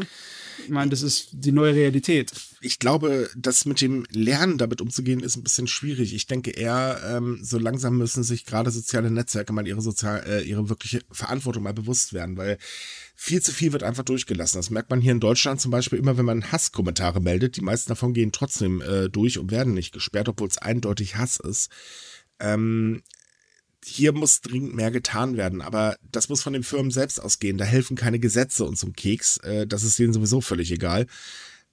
Ich 0.63 0.69
meine, 0.69 0.89
das 0.89 1.01
ist 1.01 1.29
die 1.31 1.51
neue 1.51 1.73
Realität. 1.73 2.31
Ich 2.61 2.79
glaube, 2.79 3.29
das 3.35 3.65
mit 3.65 3.81
dem 3.81 4.05
Lernen 4.11 4.57
damit 4.57 4.81
umzugehen, 4.81 5.19
ist 5.19 5.35
ein 5.35 5.43
bisschen 5.43 5.67
schwierig. 5.67 6.13
Ich 6.13 6.27
denke 6.27 6.51
eher, 6.51 7.01
ähm, 7.05 7.39
so 7.41 7.57
langsam 7.57 7.97
müssen 7.97 8.23
sich 8.23 8.45
gerade 8.45 8.71
soziale 8.71 9.11
Netzwerke 9.11 9.53
mal 9.53 9.67
ihre 9.67 9.81
sozial, 9.81 10.23
äh, 10.27 10.41
ihre 10.43 10.69
wirkliche 10.69 11.01
Verantwortung 11.11 11.63
mal 11.63 11.73
bewusst 11.73 12.13
werden, 12.13 12.37
weil 12.37 12.57
viel 13.15 13.41
zu 13.41 13.51
viel 13.51 13.73
wird 13.73 13.83
einfach 13.83 14.03
durchgelassen. 14.03 14.57
Das 14.57 14.69
merkt 14.69 14.89
man 14.89 15.01
hier 15.01 15.11
in 15.11 15.19
Deutschland 15.19 15.61
zum 15.61 15.71
Beispiel 15.71 15.99
immer, 15.99 16.17
wenn 16.17 16.25
man 16.25 16.51
Hasskommentare 16.51 17.21
meldet. 17.21 17.57
Die 17.57 17.61
meisten 17.61 17.89
davon 17.89 18.13
gehen 18.13 18.31
trotzdem 18.31 18.81
äh, 18.81 19.09
durch 19.09 19.37
und 19.37 19.51
werden 19.51 19.73
nicht 19.73 19.93
gesperrt, 19.93 20.29
obwohl 20.29 20.47
es 20.47 20.57
eindeutig 20.57 21.15
Hass 21.15 21.37
ist. 21.37 21.69
Ähm, 22.39 23.03
hier 23.85 24.13
muss 24.13 24.41
dringend 24.41 24.75
mehr 24.75 24.89
getan 24.89 25.37
werden, 25.37 25.61
aber 25.61 25.97
das 26.11 26.27
muss 26.27 26.41
von 26.41 26.53
den 26.53 26.63
Firmen 26.63 26.91
selbst 26.91 27.21
ausgehen. 27.21 27.57
Da 27.57 27.65
helfen 27.65 27.95
keine 27.95 28.19
Gesetze 28.19 28.65
und 28.65 28.77
zum 28.77 28.93
Keks. 28.93 29.37
Äh, 29.37 29.67
das 29.67 29.83
ist 29.83 29.99
denen 29.99 30.11
sowieso 30.11 30.41
völlig 30.41 30.71
egal. 30.71 31.05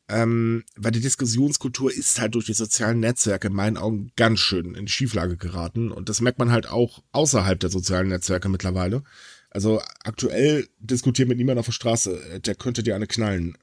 Ähm, 0.09 0.65
weil 0.77 0.93
die 0.93 1.01
Diskussionskultur 1.01 1.91
ist 1.91 2.21
halt 2.21 2.35
durch 2.35 2.45
die 2.45 2.53
sozialen 2.53 3.01
Netzwerke 3.01 3.49
in 3.49 3.55
meinen 3.55 3.79
Augen 3.79 4.13
ganz 4.17 4.41
schön 4.41 4.75
in 4.75 4.89
Schieflage 4.89 5.39
geraten. 5.39 5.91
Und 5.91 6.11
das 6.11 6.21
merkt 6.21 6.39
man 6.39 6.53
halt 6.53 6.69
auch 6.69 7.03
außerhalb 7.13 7.59
der 7.59 7.71
sozialen 7.71 8.09
Netzwerke 8.09 8.51
mittlerweile. 8.51 9.03
Also 9.49 9.81
aktuell 10.05 10.69
diskutiert 10.81 11.29
mit 11.29 11.39
niemand 11.39 11.59
auf 11.59 11.67
der 11.67 11.73
Straße, 11.73 12.23
äh, 12.31 12.41
der 12.41 12.57
könnte 12.57 12.83
dir 12.83 12.95
eine 12.95 13.07
knallen. 13.07 13.57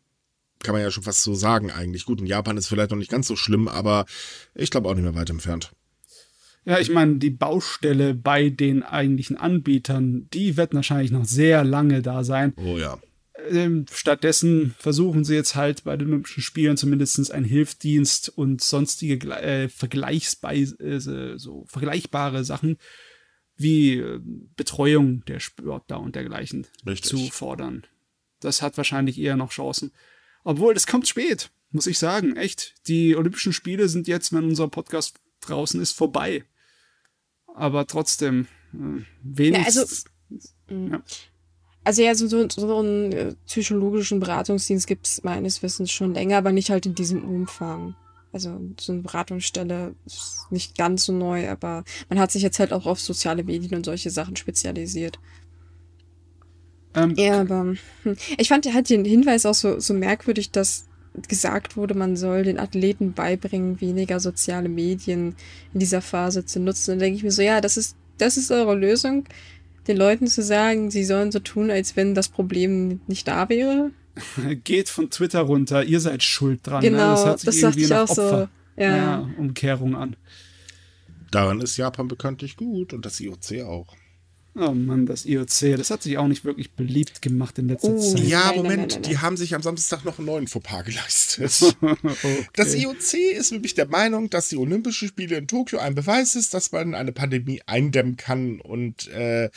Kann 0.64 0.74
man 0.74 0.82
ja 0.82 0.90
schon 0.90 1.04
fast 1.04 1.22
so 1.22 1.36
sagen 1.36 1.72
eigentlich. 1.72 2.06
Gut, 2.06 2.20
in 2.20 2.26
Japan 2.26 2.58
ist 2.58 2.68
vielleicht 2.68 2.90
noch 2.90 2.98
nicht 2.98 3.12
ganz 3.12 3.28
so 3.28 3.36
schlimm, 3.36 3.68
aber 3.68 4.06
ich 4.56 4.72
glaube 4.72 4.90
auch 4.90 4.96
nicht 4.96 5.04
mehr 5.04 5.16
weit 5.16 5.30
entfernt. 5.30 5.72
Ja, 6.70 6.78
ich 6.78 6.92
meine, 6.92 7.16
die 7.16 7.32
Baustelle 7.32 8.14
bei 8.14 8.52
den 8.52 8.84
eigentlichen 8.84 9.38
Anbietern, 9.38 10.30
die 10.32 10.56
wird 10.56 10.76
wahrscheinlich 10.76 11.10
noch 11.10 11.26
sehr 11.26 11.64
lange 11.64 12.04
da 12.04 12.24
sein. 12.24 12.54
Oh 12.58 12.78
ja. 12.78 13.00
Ähm, 13.50 13.88
stattdessen 13.92 14.76
versuchen 14.78 15.24
sie 15.24 15.34
jetzt 15.34 15.56
halt 15.56 15.84
bei 15.84 15.98
den 15.98 16.10
Olympischen 16.10 16.44
Spielen 16.44 16.78
zumindest 16.78 17.32
einen 17.32 17.46
Hilfsdienst 17.46 18.30
und 18.38 18.62
sonstige 18.62 19.18
äh, 19.32 19.64
äh, 19.64 21.38
so 21.40 21.66
vergleichbare 21.68 22.44
Sachen 22.44 22.78
wie 23.56 23.96
äh, 23.96 24.20
Betreuung 24.56 25.26
der 25.26 25.40
Sportler 25.40 26.00
und 26.00 26.16
dergleichen 26.16 26.68
Richtig. 26.86 27.10
zu 27.10 27.32
fordern. 27.32 27.88
Das 28.42 28.62
hat 28.62 28.78
wahrscheinlich 28.78 29.20
eher 29.20 29.38
noch 29.38 29.50
Chancen. 29.50 29.92
Obwohl, 30.44 30.76
das 30.76 30.86
kommt 30.86 31.08
spät, 31.08 31.50
muss 31.72 31.88
ich 31.88 31.98
sagen. 31.98 32.36
Echt. 32.36 32.76
Die 32.88 33.16
Olympischen 33.16 33.54
Spiele 33.54 33.90
sind 33.90 34.08
jetzt, 34.08 34.32
wenn 34.34 34.44
unser 34.44 34.68
Podcast 34.68 35.20
draußen 35.42 35.82
ist, 35.82 35.94
vorbei 35.94 36.44
aber 37.56 37.86
trotzdem 37.88 38.48
äh, 38.74 39.02
wenig. 39.24 39.60
Ja, 39.60 39.66
also, 39.66 39.86
mm. 40.70 40.92
ja. 40.92 41.02
also 41.84 42.02
ja, 42.02 42.16
so, 42.16 42.28
so, 42.28 42.48
so 42.50 42.80
einen 42.80 43.12
äh, 43.12 43.36
psychologischen 43.46 44.20
Beratungsdienst 44.20 44.88
gibt 44.88 45.08
es 45.08 45.24
meines 45.24 45.62
Wissens 45.64 45.92
schon 45.92 46.14
länger, 46.14 46.38
aber 46.38 46.52
nicht 46.52 46.70
halt 46.70 46.86
in 46.86 46.96
diesem 46.96 47.24
Umfang. 47.24 47.96
Also 48.32 48.60
so 48.80 48.92
eine 48.92 49.02
Beratungsstelle 49.02 49.96
ist 50.06 50.46
nicht 50.52 50.78
ganz 50.78 51.06
so 51.06 51.14
neu, 51.14 51.50
aber 51.50 51.84
man 52.10 52.20
hat 52.20 52.32
sich 52.32 52.44
jetzt 52.44 52.60
halt 52.60 52.74
auch 52.74 52.86
auf 52.86 53.00
soziale 53.00 53.44
Medien 53.44 53.76
und 53.76 53.86
solche 53.86 54.12
Sachen 54.12 54.36
spezialisiert. 54.36 55.20
Ähm, 56.94 57.16
ja, 57.18 57.42
aber 57.42 57.76
hm. 58.04 58.18
ich 58.38 58.48
fand 58.48 58.72
halt 58.72 58.90
den 58.90 59.06
Hinweis 59.06 59.46
auch 59.46 59.54
so, 59.54 59.80
so 59.80 59.94
merkwürdig, 59.94 60.52
dass 60.52 60.88
gesagt 61.28 61.76
wurde, 61.76 61.94
man 61.94 62.16
soll 62.16 62.44
den 62.44 62.60
Athleten 62.60 63.14
beibringen, 63.14 63.82
weniger 63.82 64.20
soziale 64.20 64.70
Medien 64.70 65.36
in 65.74 65.80
dieser 65.80 66.02
Phase 66.02 66.46
zu 66.46 66.60
nutzen. 66.60 66.92
Dann 66.92 67.00
denke 67.00 67.18
ich 67.18 67.24
mir 67.24 67.32
so, 67.32 67.42
ja, 67.42 67.62
das 67.62 67.78
ist, 67.78 67.96
das 68.18 68.38
ist 68.38 68.52
eure 68.52 68.76
Lösung, 68.76 69.26
den 69.88 69.98
Leuten 69.98 70.28
zu 70.28 70.44
sagen, 70.44 70.92
sie 70.92 71.04
sollen 71.04 71.32
so 71.32 71.40
tun, 71.40 71.72
als 71.72 71.96
wenn 71.96 72.16
das 72.16 72.30
Problem 72.30 73.02
nicht 73.08 73.28
da 73.28 73.50
wäre. 73.50 73.92
Geht 74.64 74.90
von 74.90 75.10
Twitter 75.10 75.42
runter, 75.42 75.84
ihr 75.84 76.00
seid 76.00 76.24
schuld 76.24 76.66
dran. 76.66 76.84
Ne? 76.84 76.92
Genau, 76.92 77.10
ne? 77.10 77.12
das, 77.12 77.26
hört 77.26 77.40
sich 77.40 77.46
das 77.46 77.56
irgendwie 77.58 77.84
ich 77.84 77.94
auch 77.94 78.10
Opfer, 78.10 78.50
so. 78.76 78.82
Ja. 78.84 78.96
ja. 78.96 79.30
Umkehrung 79.38 79.96
an. 79.96 80.16
Daran 81.32 81.62
ist 81.62 81.78
Japan 81.78 82.08
bekanntlich 82.08 82.56
gut 82.58 82.94
und 82.94 83.06
das 83.06 83.20
IOC 83.20 83.62
auch. 83.66 83.96
Oh 84.56 84.72
Mann, 84.72 85.06
das 85.06 85.26
IOC, 85.26 85.78
das 85.78 85.92
hat 85.92 86.04
sich 86.04 86.18
auch 86.18 86.28
nicht 86.28 86.44
wirklich 86.44 86.72
beliebt 86.72 87.22
gemacht 87.22 87.58
in 87.60 87.68
letzter 87.68 87.94
oh, 87.94 88.00
Zeit. 88.00 88.24
Ja, 88.24 88.52
Moment, 88.56 88.78
nein, 88.78 88.88
nein, 88.90 89.02
die 89.04 89.18
haben 89.20 89.38
sich 89.38 89.54
am 89.56 89.62
Samstag 89.62 90.04
noch 90.04 90.18
einen 90.18 90.26
neuen 90.26 90.48
Fauxpas 90.48 90.84
geleistet. 90.84 91.76
okay. 91.82 92.48
Das 92.56 92.74
IOC 92.74 93.14
ist 93.38 93.52
nämlich 93.52 93.76
der 93.76 93.88
Meinung, 93.88 94.30
dass 94.30 94.50
die 94.50 94.58
Olympischen 94.58 95.08
Spiele 95.08 95.38
in 95.38 95.48
Tokio 95.48 95.80
ein 95.80 95.96
Beweis 95.96 96.36
ist, 96.36 96.54
dass 96.54 96.72
man 96.72 96.96
eine 96.96 97.12
Pandemie 97.12 97.62
eindämmen 97.68 98.18
kann 98.18 98.60
und 98.60 99.08
äh, 99.10 99.50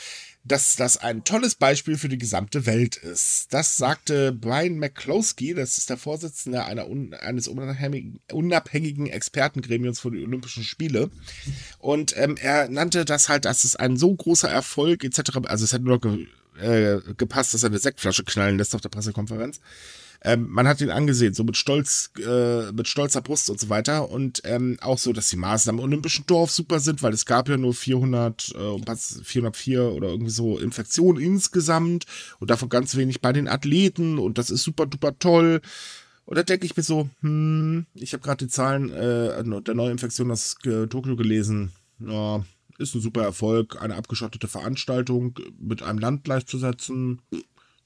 dass 0.43 0.75
das 0.75 0.97
ein 0.97 1.23
tolles 1.23 1.55
Beispiel 1.55 1.97
für 1.97 2.09
die 2.09 2.17
gesamte 2.17 2.65
Welt 2.65 2.97
ist. 2.97 3.53
Das 3.53 3.77
sagte 3.77 4.33
Brian 4.33 4.77
McCloskey, 4.77 5.53
das 5.53 5.77
ist 5.77 5.89
der 5.89 5.97
Vorsitzende 5.97 6.65
un 6.85 7.13
eines 7.13 7.47
unabhängigen, 7.47 9.07
Expertengremiums 9.07 10.01
für 10.01 10.11
die 10.11 10.23
Olympischen 10.23 10.63
Spiele. 10.63 11.09
Und 11.79 12.15
ähm, 12.17 12.35
er 12.41 12.69
nannte 12.69 13.05
das 13.05 13.29
halt, 13.29 13.45
dass 13.45 13.63
es 13.63 13.75
ein 13.75 13.95
so 13.95 14.13
großer 14.13 14.49
Erfolg 14.49 15.03
etc. 15.03 15.37
Also 15.45 15.63
es 15.63 15.73
hat 15.73 15.81
nur 15.81 16.01
ge 16.01 16.27
äh, 16.59 16.99
gepasst, 17.17 17.53
dass 17.53 17.63
er 17.63 17.69
eine 17.69 17.79
Sektflasche 17.79 18.23
knallen 18.23 18.57
lässt 18.57 18.75
auf 18.75 18.81
der 18.81 18.89
Pressekonferenz. 18.89 19.59
Ähm, 20.25 20.47
man 20.49 20.67
hat 20.67 20.79
ihn 20.79 20.89
angesehen, 20.89 21.33
so 21.33 21.43
mit 21.43 21.57
Stolz, 21.57 22.11
äh, 22.17 22.71
mit 22.71 22.87
stolzer 22.87 23.21
Brust 23.21 23.49
und 23.49 23.59
so 23.59 23.67
weiter. 23.69 24.09
Und 24.09 24.41
ähm, 24.45 24.77
auch 24.81 24.97
so, 24.97 25.11
dass 25.11 25.29
die 25.29 25.35
Maßnahmen 25.35 25.79
im 25.79 25.85
Olympischen 25.85 26.25
Dorf 26.25 26.49
super 26.49 26.79
sind, 26.79 27.03
weil 27.03 27.13
es 27.13 27.25
gab 27.25 27.49
ja 27.49 27.57
nur 27.57 27.73
400, 27.73 28.55
äh, 28.55 28.95
404 28.95 29.83
oder 29.91 30.07
irgendwie 30.07 30.31
so 30.31 30.57
Infektionen 30.57 31.21
insgesamt 31.21 32.05
und 32.39 32.49
davon 32.49 32.69
ganz 32.69 32.95
wenig 32.95 33.19
bei 33.19 33.33
den 33.33 33.49
Athleten 33.49 34.17
und 34.17 34.37
das 34.37 34.49
ist 34.49 34.63
super 34.63 34.85
duper 34.85 35.19
toll. 35.19 35.61
Und 36.25 36.37
da 36.37 36.43
denke 36.43 36.65
ich 36.65 36.77
mir 36.77 36.83
so, 36.83 37.09
hm, 37.19 37.85
ich 37.93 38.13
habe 38.13 38.23
gerade 38.23 38.45
die 38.45 38.51
Zahlen 38.51 38.91
äh, 38.91 39.43
der 39.43 39.75
Neuinfektion 39.75 40.31
aus 40.31 40.55
äh, 40.63 40.87
Tokio 40.87 41.17
gelesen. 41.17 41.73
Ja, 41.99 42.45
ist 42.77 42.95
ein 42.95 43.01
super 43.01 43.23
Erfolg, 43.23 43.81
eine 43.81 43.95
abgeschottete 43.95 44.47
Veranstaltung 44.47 45.37
mit 45.59 45.83
einem 45.83 45.99
Land 45.99 46.23
gleichzusetzen 46.23 47.21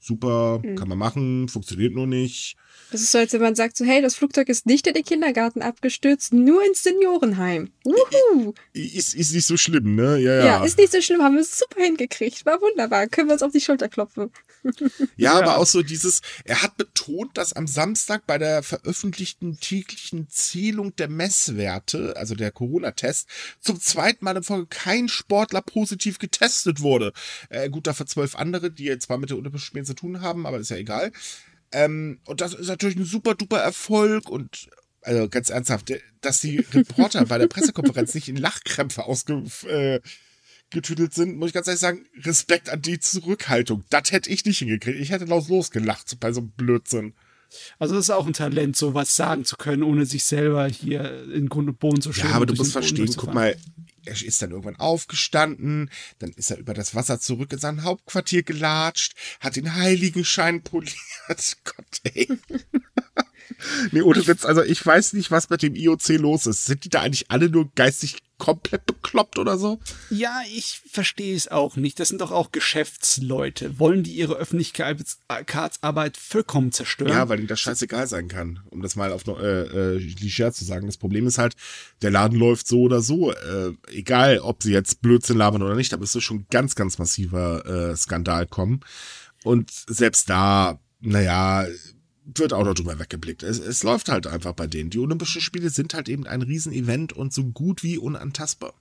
super, 0.00 0.60
mhm. 0.62 0.76
kann 0.76 0.88
man 0.88 0.98
machen, 0.98 1.48
funktioniert 1.48 1.94
nur 1.94 2.06
nicht. 2.06 2.56
Das 2.90 3.02
ist 3.02 3.12
so, 3.12 3.18
als 3.18 3.32
wenn 3.32 3.42
man 3.42 3.54
sagt 3.54 3.76
so, 3.76 3.84
hey, 3.84 4.00
das 4.00 4.14
Flugzeug 4.14 4.48
ist 4.48 4.64
nicht 4.64 4.86
in 4.86 4.94
den 4.94 5.04
Kindergarten 5.04 5.60
abgestürzt, 5.60 6.32
nur 6.32 6.64
ins 6.64 6.82
Seniorenheim. 6.82 7.70
Wuhu. 7.84 8.54
Ist, 8.72 9.14
ist 9.14 9.34
nicht 9.34 9.46
so 9.46 9.56
schlimm, 9.56 9.94
ne? 9.94 10.18
Ja, 10.18 10.34
ja. 10.38 10.44
Ja, 10.44 10.64
ist 10.64 10.78
nicht 10.78 10.92
so 10.92 11.00
schlimm, 11.02 11.22
haben 11.22 11.36
wir 11.36 11.44
super 11.44 11.82
hingekriegt. 11.82 12.46
War 12.46 12.60
wunderbar. 12.62 13.06
Können 13.08 13.28
wir 13.28 13.34
uns 13.34 13.42
auf 13.42 13.52
die 13.52 13.60
Schulter 13.60 13.88
klopfen. 13.88 14.30
Ja, 14.64 14.72
ja, 15.16 15.32
aber 15.38 15.58
auch 15.58 15.66
so 15.66 15.82
dieses, 15.82 16.20
er 16.44 16.62
hat 16.62 16.76
betont, 16.76 17.36
dass 17.36 17.52
am 17.52 17.66
Samstag 17.66 18.26
bei 18.26 18.38
der 18.38 18.62
veröffentlichten 18.62 19.58
täglichen 19.60 20.28
Zählung 20.28 20.94
der 20.96 21.08
Messwerte, 21.08 22.16
also 22.16 22.34
der 22.34 22.50
Corona-Test, 22.50 23.28
zum 23.60 23.80
zweiten 23.80 24.24
Mal 24.24 24.36
in 24.36 24.42
Folge 24.42 24.66
kein 24.66 25.08
Sportler 25.08 25.62
positiv 25.62 26.18
getestet 26.18 26.80
wurde. 26.80 27.12
Äh, 27.48 27.70
gut, 27.70 27.86
dafür 27.86 28.06
zwölf 28.06 28.34
andere, 28.34 28.70
die 28.70 28.84
jetzt 28.84 29.06
zwar 29.06 29.18
mit 29.18 29.30
der 29.30 29.36
Olympischen 29.36 29.66
Spielen 29.66 29.86
zu 29.86 29.94
tun 29.94 30.20
haben, 30.20 30.46
aber 30.46 30.58
ist 30.58 30.70
ja 30.70 30.76
egal. 30.76 31.12
Ähm, 31.72 32.20
und 32.26 32.40
das 32.40 32.54
ist 32.54 32.68
natürlich 32.68 32.96
ein 32.96 33.04
super 33.04 33.34
duper 33.34 33.58
Erfolg 33.58 34.28
und 34.28 34.68
also 35.02 35.28
ganz 35.28 35.48
ernsthaft, 35.48 35.92
dass 36.20 36.40
die 36.40 36.58
Reporter 36.58 37.24
bei 37.26 37.38
der 37.38 37.46
Pressekonferenz 37.46 38.14
nicht 38.14 38.28
in 38.28 38.36
Lachkrämpfe 38.36 39.04
ausgetüdelt 39.04 39.64
äh, 39.64 40.00
sind, 41.10 41.36
muss 41.36 41.48
ich 41.48 41.54
ganz 41.54 41.66
ehrlich 41.66 41.80
sagen, 41.80 42.06
Respekt 42.22 42.68
an 42.68 42.82
die 42.82 43.00
Zurückhaltung. 43.00 43.84
Das 43.90 44.12
hätte 44.12 44.30
ich 44.30 44.44
nicht 44.44 44.58
hingekriegt. 44.58 44.98
Ich 44.98 45.10
hätte 45.10 45.24
laut 45.24 45.48
losgelacht 45.48 46.18
bei 46.20 46.32
so 46.32 46.40
einem 46.40 46.50
Blödsinn. 46.50 47.14
Also 47.78 47.94
das 47.94 48.04
ist 48.04 48.10
auch 48.10 48.26
ein 48.26 48.34
Talent, 48.34 48.76
sowas 48.76 49.16
sagen 49.16 49.44
zu 49.44 49.56
können, 49.56 49.82
ohne 49.82 50.04
sich 50.04 50.24
selber 50.24 50.66
hier 50.68 51.24
in 51.32 51.48
Grund 51.48 51.68
und 51.68 51.78
Boden 51.78 52.02
zu 52.02 52.12
schämen. 52.12 52.30
Ja, 52.30 52.36
aber 52.36 52.46
du 52.46 52.54
musst 52.54 52.72
verstehen, 52.72 53.10
guck 53.16 53.32
mal, 53.32 53.56
er 54.04 54.22
ist 54.22 54.42
dann 54.42 54.50
irgendwann 54.50 54.76
aufgestanden, 54.76 55.90
dann 56.18 56.30
ist 56.30 56.50
er 56.50 56.58
über 56.58 56.74
das 56.74 56.94
Wasser 56.94 57.20
zurück 57.20 57.52
in 57.52 57.58
sein 57.58 57.84
Hauptquartier 57.84 58.42
gelatscht, 58.42 59.14
hat 59.40 59.56
den 59.56 59.74
Heiligenschein 59.74 60.62
poliert. 60.62 60.94
Gott, 61.64 62.00
ey. 62.04 62.28
nee, 63.92 64.02
ohne 64.02 64.26
Witz, 64.26 64.44
also 64.44 64.62
ich 64.62 64.84
weiß 64.84 65.14
nicht, 65.14 65.30
was 65.30 65.50
mit 65.50 65.62
dem 65.62 65.74
IOC 65.74 66.08
los 66.18 66.46
ist. 66.46 66.66
Sind 66.66 66.84
die 66.84 66.90
da 66.90 67.00
eigentlich 67.00 67.30
alle 67.30 67.48
nur 67.48 67.70
geistig 67.74 68.16
komplett 68.38 68.86
bekloppt 68.86 69.38
oder 69.38 69.58
so? 69.58 69.80
Ja, 70.10 70.40
ich 70.54 70.80
verstehe 70.90 71.36
es 71.36 71.48
auch 71.48 71.76
nicht. 71.76 72.00
Das 72.00 72.08
sind 72.08 72.20
doch 72.20 72.30
auch 72.30 72.52
Geschäftsleute. 72.52 73.78
Wollen 73.78 74.04
die 74.04 74.12
ihre 74.12 74.34
Öffentlichkeitsarbeit 74.34 76.16
vollkommen 76.16 76.72
zerstören? 76.72 77.10
Ja, 77.10 77.28
weil 77.28 77.40
ihnen 77.40 77.48
das 77.48 77.60
scheißegal 77.60 78.06
sein 78.06 78.28
kann. 78.28 78.60
Um 78.70 78.80
das 78.80 78.96
mal 78.96 79.12
auf 79.12 79.26
äh, 79.26 79.32
äh, 79.32 79.98
Licher 79.98 80.52
zu 80.52 80.64
sagen. 80.64 80.86
Das 80.86 80.96
Problem 80.96 81.26
ist 81.26 81.38
halt, 81.38 81.56
der 82.00 82.10
Laden 82.10 82.38
läuft 82.38 82.68
so 82.68 82.82
oder 82.82 83.02
so. 83.02 83.32
Äh, 83.32 83.72
egal, 83.88 84.38
ob 84.38 84.62
sie 84.62 84.72
jetzt 84.72 85.02
Blödsinn 85.02 85.36
labern 85.36 85.62
oder 85.62 85.74
nicht, 85.74 85.92
da 85.92 85.96
müsste 85.96 86.20
schon 86.20 86.46
ganz, 86.50 86.74
ganz 86.74 86.98
massiver 86.98 87.66
äh, 87.66 87.96
Skandal 87.96 88.46
kommen. 88.46 88.80
Und 89.44 89.70
selbst 89.70 90.30
da, 90.30 90.80
naja, 91.00 91.66
wird 92.34 92.52
auch 92.52 92.64
noch 92.64 92.74
drüber 92.74 92.98
weggeblickt. 92.98 93.42
Es, 93.42 93.58
es 93.58 93.82
läuft 93.82 94.08
halt 94.08 94.26
einfach 94.26 94.52
bei 94.52 94.66
denen. 94.66 94.90
Die 94.90 94.98
Olympischen 94.98 95.40
Spiele 95.40 95.70
sind 95.70 95.94
halt 95.94 96.08
eben 96.08 96.26
ein 96.26 96.42
Riesenevent 96.42 97.12
und 97.12 97.32
so 97.32 97.44
gut 97.44 97.82
wie 97.82 97.98
unantastbar. 97.98 98.74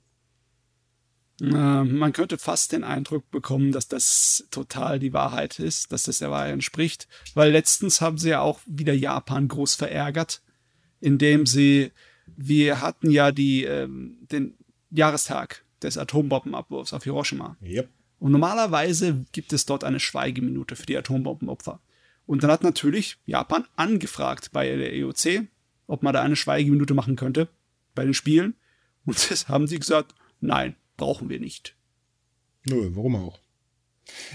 Äh, 1.42 1.46
man 1.84 2.14
könnte 2.14 2.38
fast 2.38 2.72
den 2.72 2.84
Eindruck 2.84 3.30
bekommen, 3.30 3.72
dass 3.72 3.88
das 3.88 4.48
total 4.52 5.00
die 5.00 5.14
Wahrheit 5.14 5.60
ist, 5.60 5.92
dass 5.92 6.04
das 6.04 6.20
der 6.20 6.32
Wahrheit 6.32 6.54
entspricht, 6.54 7.08
weil 7.36 7.52
letztens 7.52 8.02
haben 8.02 8.18
sie 8.18 8.30
ja 8.30 8.42
auch 8.42 8.60
wieder 8.66 8.94
Japan 8.94 9.48
groß 9.48 9.76
verärgert, 9.76 10.42
indem 11.00 11.46
sie, 11.46 11.92
wir 12.26 12.82
hatten 12.82 13.12
ja 13.12 13.32
die, 13.32 13.64
ähm, 13.64 14.18
den 14.32 14.56
Jahrestag 14.90 15.64
des 15.84 15.98
Atombombenabwurfs 15.98 16.94
auf 16.94 17.04
Hiroshima. 17.04 17.56
Yep. 17.62 17.88
Und 18.20 18.32
normalerweise 18.32 19.26
gibt 19.32 19.54
es 19.54 19.68
dort 19.68 19.84
eine 19.84 20.00
Schweigeminute 20.00 20.76
für 20.76 20.88
die 20.88 20.98
Atombombenopfer. 20.98 21.80
Und 22.28 22.44
dann 22.44 22.52
hat 22.52 22.62
natürlich 22.64 23.18
Japan 23.26 23.66
angefragt 23.76 24.52
bei 24.52 24.76
der 24.76 24.94
EOC, 24.94 25.48
ob 25.88 26.04
man 26.04 26.14
da 26.14 26.22
eine 26.22 26.36
Schweigeminute 26.36 26.94
machen 26.94 27.16
könnte 27.16 27.48
bei 27.96 28.04
den 28.04 28.14
Spielen. 28.14 28.54
Und 29.06 29.32
das 29.32 29.48
haben 29.48 29.68
sie 29.68 29.80
gesagt, 29.80 30.14
nein, 30.42 30.76
brauchen 30.98 31.30
wir 31.30 31.40
nicht. 31.40 31.76
Nö, 32.66 32.92
warum 32.94 33.16
auch? 33.16 33.40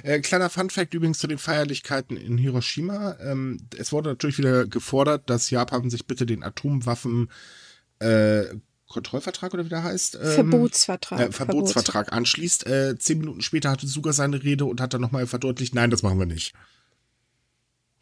Äh, 0.02 0.20
kleiner 0.20 0.50
Funfact 0.50 0.94
übrigens 0.94 1.18
zu 1.18 1.26
den 1.26 1.38
Feierlichkeiten 1.38 2.16
in 2.16 2.38
Hiroshima. 2.38 3.16
Ähm, 3.20 3.68
es 3.76 3.92
wurde 3.92 4.10
natürlich 4.10 4.38
wieder 4.38 4.66
gefordert, 4.66 5.28
dass 5.30 5.50
Japan 5.50 5.90
sich 5.90 6.06
bitte 6.06 6.26
den 6.26 6.42
Atomwaffen 6.42 7.30
äh, 7.98 8.44
Kontrollvertrag 8.88 9.54
oder 9.54 9.64
wie 9.64 9.70
der 9.70 9.82
heißt? 9.82 10.16
Ähm, 10.16 10.32
Verbotsvertrag. 10.32 11.20
Äh, 11.20 11.32
Verbotsvertrag 11.32 12.06
Verbot. 12.06 12.18
anschließt. 12.18 12.66
Äh, 12.66 12.98
zehn 12.98 13.18
Minuten 13.18 13.40
später 13.40 13.70
hatte 13.70 13.86
Suga 13.86 14.12
seine 14.12 14.42
Rede 14.42 14.66
und 14.66 14.80
hat 14.80 14.94
dann 14.94 15.00
nochmal 15.00 15.26
verdeutlicht, 15.26 15.74
nein, 15.74 15.90
das 15.90 16.02
machen 16.02 16.18
wir 16.18 16.26
nicht. 16.26 16.54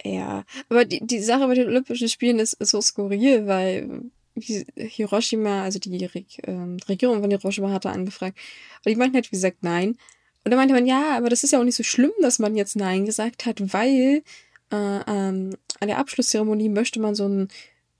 Ja, 0.05 0.45
aber 0.69 0.85
die, 0.85 1.01
die 1.07 1.21
Sache 1.21 1.47
mit 1.47 1.59
den 1.59 1.69
Olympischen 1.69 2.09
Spielen 2.09 2.39
ist, 2.39 2.55
ist 2.55 2.71
so 2.71 2.81
skurril, 2.81 3.47
weil 3.47 4.11
Hiroshima, 4.35 5.63
also 5.63 5.79
die 5.79 6.09
ähm, 6.45 6.79
Regierung 6.89 7.21
von 7.21 7.31
Hiroshima 7.31 7.71
hatte 7.71 7.91
angefragt. 7.91 8.39
Und 8.85 8.91
die 8.91 8.97
meinten 8.97 9.17
halt, 9.17 9.31
wie 9.31 9.37
gesagt, 9.37 9.59
nein. 9.63 9.99
Und 10.45 10.51
dann 10.51 10.57
meinte 10.57 10.75
man, 10.75 10.87
ja, 10.87 11.17
aber 11.17 11.29
das 11.29 11.45
ist 11.45 11.53
ja 11.53 11.61
auch 11.61 11.65
nicht 11.65 11.77
so 11.77 11.83
schlimm, 11.83 12.13
dass 12.23 12.39
man 12.39 12.57
jetzt 12.57 12.77
Nein 12.77 13.05
gesagt 13.05 13.45
hat, 13.45 13.61
weil 13.75 14.23
äh, 14.73 15.01
ähm, 15.07 15.57
an 15.81 15.89
der 15.89 15.99
Abschlusszeremonie 15.99 16.71
möchte 16.71 17.01
man 17.01 17.15
so 17.15 17.29
ein 17.29 17.49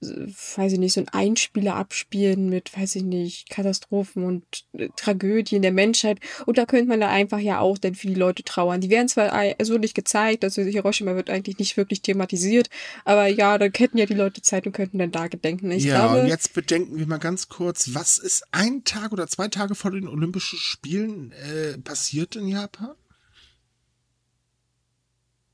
weiß 0.01 0.73
ich 0.73 0.79
nicht, 0.79 0.93
so 0.93 1.01
ein 1.01 1.09
Einspieler 1.09 1.75
abspielen 1.75 2.49
mit, 2.49 2.75
weiß 2.75 2.95
ich 2.95 3.03
nicht, 3.03 3.49
Katastrophen 3.49 4.23
und 4.23 4.43
äh, 4.73 4.89
Tragödien 4.95 5.61
der 5.61 5.71
Menschheit. 5.71 6.19
Und 6.45 6.57
da 6.57 6.65
könnte 6.65 6.87
man 6.87 6.99
da 6.99 7.09
einfach 7.09 7.39
ja 7.39 7.59
auch 7.59 7.77
dann 7.77 7.95
für 7.95 8.07
die 8.07 8.15
Leute 8.15 8.43
trauern. 8.43 8.81
Die 8.81 8.89
werden 8.89 9.07
zwar, 9.07 9.31
es 9.59 9.69
wurde 9.69 9.81
nicht 9.81 9.95
gezeigt, 9.95 10.43
also 10.43 10.61
Hiroshima 10.63 11.15
wird 11.15 11.29
eigentlich 11.29 11.59
nicht 11.59 11.77
wirklich 11.77 12.01
thematisiert, 12.01 12.69
aber 13.05 13.27
ja, 13.27 13.57
dann 13.57 13.71
hätten 13.75 13.97
ja 13.97 14.05
die 14.05 14.15
Leute 14.15 14.41
Zeit 14.41 14.65
und 14.65 14.73
könnten 14.73 14.97
dann 14.97 15.11
da 15.11 15.27
gedenken. 15.27 15.69
Ich 15.71 15.83
ja, 15.83 16.07
glaube, 16.07 16.21
und 16.21 16.27
jetzt 16.27 16.53
bedenken 16.53 16.97
wir 16.97 17.07
mal 17.07 17.17
ganz 17.17 17.47
kurz, 17.47 17.93
was 17.93 18.17
ist 18.17 18.43
ein 18.51 18.83
Tag 18.83 19.11
oder 19.11 19.27
zwei 19.27 19.47
Tage 19.47 19.75
vor 19.75 19.91
den 19.91 20.07
Olympischen 20.07 20.57
Spielen 20.57 21.31
äh, 21.31 21.77
passiert 21.77 22.35
in 22.35 22.47
Japan? 22.47 22.95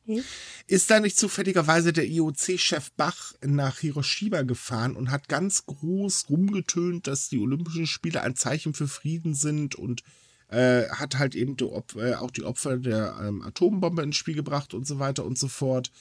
Hm? 0.08 0.24
Ist 0.68 0.90
da 0.90 1.00
nicht 1.00 1.18
zufälligerweise 1.18 1.94
der 1.94 2.08
IOC-Chef 2.08 2.92
Bach 2.94 3.34
nach 3.46 3.80
Hiroshima 3.80 4.42
gefahren 4.44 4.96
und 4.96 5.12
hat 5.12 5.28
ganz 5.28 5.66
groß 5.66 6.30
rumgetönt, 6.30 7.08
dass 7.08 7.30
die 7.30 7.40
Olympischen 7.40 7.88
Spiele 7.88 8.22
ein 8.22 8.36
Zeichen 8.36 8.74
für 8.74 8.88
Frieden 8.88 9.36
sind 9.36 9.76
und 9.76 10.04
äh, 10.50 10.88
hat 10.90 11.20
halt 11.20 11.36
eben 11.36 11.58
die 11.58 11.66
äh, 11.66 12.14
auch 12.16 12.32
die 12.32 12.44
Opfer 12.44 12.78
der 12.78 13.20
ähm, 13.22 13.42
Atombombe 13.42 14.02
ins 14.02 14.16
Spiel 14.16 14.36
gebracht 14.36 14.74
und 14.74 14.88
so 14.88 14.98
weiter 14.98 15.26
und 15.26 15.38
so 15.38 15.50
fort. 15.50 15.92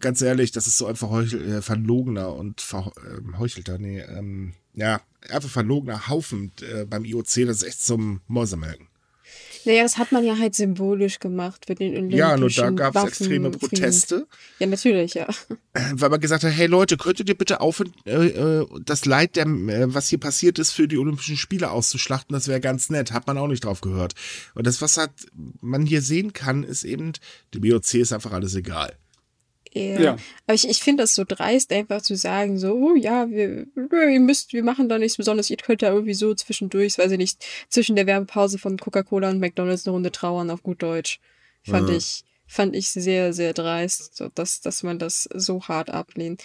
Ganz 0.00 0.20
ehrlich, 0.20 0.50
das 0.50 0.66
ist 0.66 0.76
so 0.76 0.86
einfach 0.86 1.10
heuchel, 1.10 1.58
äh, 1.58 1.62
verlogener 1.62 2.34
und 2.34 2.60
verheuchelter, 2.60 3.76
ähm, 3.76 3.82
nee, 3.82 4.00
ähm, 4.00 4.54
ja, 4.74 5.00
einfach 5.28 5.48
verlogener 5.48 6.08
Haufen 6.08 6.50
äh, 6.60 6.84
beim 6.84 7.04
IOC, 7.04 7.46
das 7.46 7.58
ist 7.58 7.62
echt 7.62 7.82
zum 7.82 8.20
Mäusemelken. 8.26 8.88
Naja, 9.64 9.82
das 9.82 9.98
hat 9.98 10.12
man 10.12 10.24
ja 10.24 10.38
halt 10.38 10.54
symbolisch 10.54 11.18
gemacht 11.18 11.64
für 11.66 11.74
den 11.74 11.92
Olympischen 11.92 12.18
Ja, 12.18 12.36
nur 12.36 12.50
da 12.50 12.70
gab 12.70 12.96
es 12.96 13.04
extreme 13.04 13.50
Proteste. 13.50 14.26
Ja, 14.58 14.66
natürlich, 14.66 15.14
ja. 15.14 15.26
Weil 15.92 16.10
man 16.10 16.20
gesagt 16.20 16.44
hat, 16.44 16.52
hey 16.52 16.66
Leute, 16.66 16.96
könntet 16.96 17.28
ihr 17.28 17.36
bitte 17.36 17.60
aufhören, 17.60 17.92
äh, 18.06 18.26
äh, 18.26 18.66
das 18.84 19.04
Leid, 19.04 19.36
der, 19.36 19.46
äh, 19.46 19.94
was 19.94 20.08
hier 20.08 20.18
passiert 20.18 20.58
ist, 20.58 20.72
für 20.72 20.88
die 20.88 20.98
Olympischen 20.98 21.36
Spiele 21.36 21.70
auszuschlachten, 21.70 22.34
das 22.34 22.48
wäre 22.48 22.60
ganz 22.60 22.90
nett. 22.90 23.12
Hat 23.12 23.26
man 23.26 23.38
auch 23.38 23.48
nicht 23.48 23.64
drauf 23.64 23.80
gehört. 23.80 24.14
Und 24.54 24.66
das, 24.66 24.82
was 24.82 24.96
hat 24.96 25.12
man 25.60 25.86
hier 25.86 26.02
sehen 26.02 26.32
kann, 26.32 26.64
ist 26.64 26.84
eben, 26.84 27.12
dem 27.52 27.62
BOC 27.62 27.94
ist 27.94 28.12
einfach 28.12 28.32
alles 28.32 28.54
egal. 28.54 28.96
Ja. 29.74 30.00
ja. 30.00 30.16
Aber 30.46 30.54
ich, 30.54 30.68
ich 30.68 30.78
finde 30.78 31.02
das 31.02 31.14
so 31.14 31.24
dreist, 31.26 31.72
einfach 31.72 32.00
zu 32.00 32.16
sagen, 32.16 32.58
so, 32.58 32.74
oh, 32.74 32.94
ja, 32.94 33.28
wir, 33.28 33.66
ihr 33.76 34.20
müsst, 34.20 34.52
wir 34.52 34.62
machen 34.62 34.88
da 34.88 34.98
nichts 34.98 35.16
Besonderes, 35.16 35.50
ihr 35.50 35.56
könnt 35.56 35.82
da 35.82 35.92
irgendwie 35.92 36.14
so 36.14 36.34
zwischendurch, 36.34 36.96
weiß 36.96 37.10
ich 37.10 37.18
nicht, 37.18 37.44
zwischen 37.68 37.96
der 37.96 38.06
Werbepause 38.06 38.58
von 38.58 38.78
Coca-Cola 38.78 39.30
und 39.30 39.40
McDonalds 39.40 39.86
eine 39.86 39.94
Runde 39.94 40.12
trauern 40.12 40.50
auf 40.50 40.62
gut 40.62 40.82
Deutsch. 40.82 41.18
Fand 41.62 41.88
ja. 41.88 41.96
ich, 41.96 42.24
fand 42.46 42.76
ich 42.76 42.88
sehr, 42.90 43.32
sehr 43.32 43.52
dreist, 43.52 44.16
so, 44.16 44.28
dass, 44.28 44.60
dass 44.60 44.82
man 44.82 44.98
das 44.98 45.28
so 45.34 45.62
hart 45.66 45.90
ablehnt. 45.90 46.42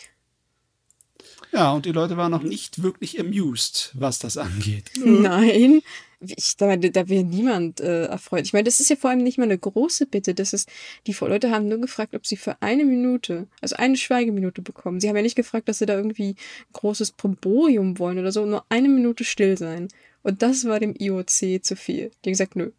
Ja, 1.52 1.72
und 1.72 1.86
die 1.86 1.92
Leute 1.92 2.18
waren 2.18 2.32
noch 2.32 2.44
nicht 2.44 2.84
wirklich 2.84 3.20
amused, 3.20 3.92
was 3.96 4.20
das 4.20 4.38
angeht. 4.38 4.92
Nein, 5.04 5.82
ich, 6.20 6.58
da, 6.58 6.76
da 6.76 7.10
wäre 7.10 7.24
niemand 7.24 7.80
äh, 7.80 8.06
erfreut. 8.06 8.46
Ich 8.46 8.54
meine, 8.54 8.66
das 8.66 8.80
ist 8.80 8.90
ja 8.90 8.98
vor 8.98 9.10
allem 9.10 9.24
nicht 9.24 9.38
mal 9.38 9.46
eine 9.46 9.58
große 9.58 10.06
Bitte. 10.06 10.34
Das 10.34 10.52
ist, 10.52 10.70
die 11.08 11.16
Leute 11.20 11.50
haben 11.50 11.68
nur 11.68 11.80
gefragt, 11.80 12.14
ob 12.14 12.26
sie 12.26 12.36
für 12.36 12.62
eine 12.62 12.84
Minute, 12.84 13.48
also 13.62 13.78
eine 13.78 13.96
Schweigeminute 13.96 14.62
bekommen. 14.62 15.00
Sie 15.00 15.08
haben 15.08 15.16
ja 15.16 15.22
nicht 15.22 15.38
gefragt, 15.38 15.70
dass 15.70 15.80
sie 15.80 15.86
da 15.86 15.96
irgendwie 15.96 16.32
ein 16.32 16.74
großes 16.74 17.14
Proborium 17.14 18.00
wollen 18.00 18.20
oder 18.20 18.32
so, 18.32 18.46
nur 18.46 18.66
eine 18.70 18.90
Minute 18.90 19.24
still 19.24 19.58
sein. 19.58 19.88
Und 20.22 20.42
das 20.42 20.66
war 20.66 20.80
dem 20.80 20.94
IOC 20.98 21.64
zu 21.64 21.76
viel. 21.76 22.12
Die 22.24 22.30
haben 22.30 22.34
gesagt, 22.34 22.56
nö. 22.56 22.72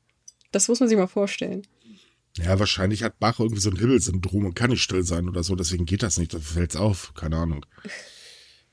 Das 0.53 0.69
muss 0.69 0.81
man 0.81 0.89
sich 0.89 0.99
mal 0.99 1.07
vorstellen. 1.07 1.63
Ja, 2.37 2.59
wahrscheinlich 2.59 3.03
hat 3.03 3.19
Bach 3.19 3.41
irgendwie 3.41 3.61
so 3.61 3.71
ein 3.71 3.77
Himmelssyndrom 3.77 4.45
und 4.45 4.55
kann 4.55 4.71
nicht 4.71 4.83
still 4.83 5.03
sein 5.03 5.29
oder 5.29 5.43
so, 5.43 5.57
deswegen 5.57 5.85
geht 5.85 6.03
das 6.03 6.17
nicht, 6.17 6.33
da 6.33 6.39
fällt's 6.39 6.77
auf, 6.77 7.13
keine 7.15 7.37
Ahnung. 7.37 7.67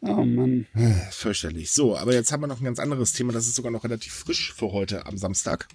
Oh 0.02 0.24
Mann. 0.24 0.68
Fürchterlich. 1.12 1.72
So, 1.72 1.98
aber 1.98 2.14
jetzt 2.14 2.32
haben 2.32 2.41
wir 2.41 2.48
noch 2.48 2.62
ein 2.62 2.66
ganz 2.66 2.80
anderes 2.80 3.14
Thema. 3.14 3.34
Das 3.34 3.48
ist 3.48 3.56
sogar 3.56 3.72
noch 3.72 3.84
relativ 3.84 4.14
frisch 4.14 4.54
für 4.54 4.72
heute 4.72 5.06
am 5.06 5.18
Samstag. 5.18 5.68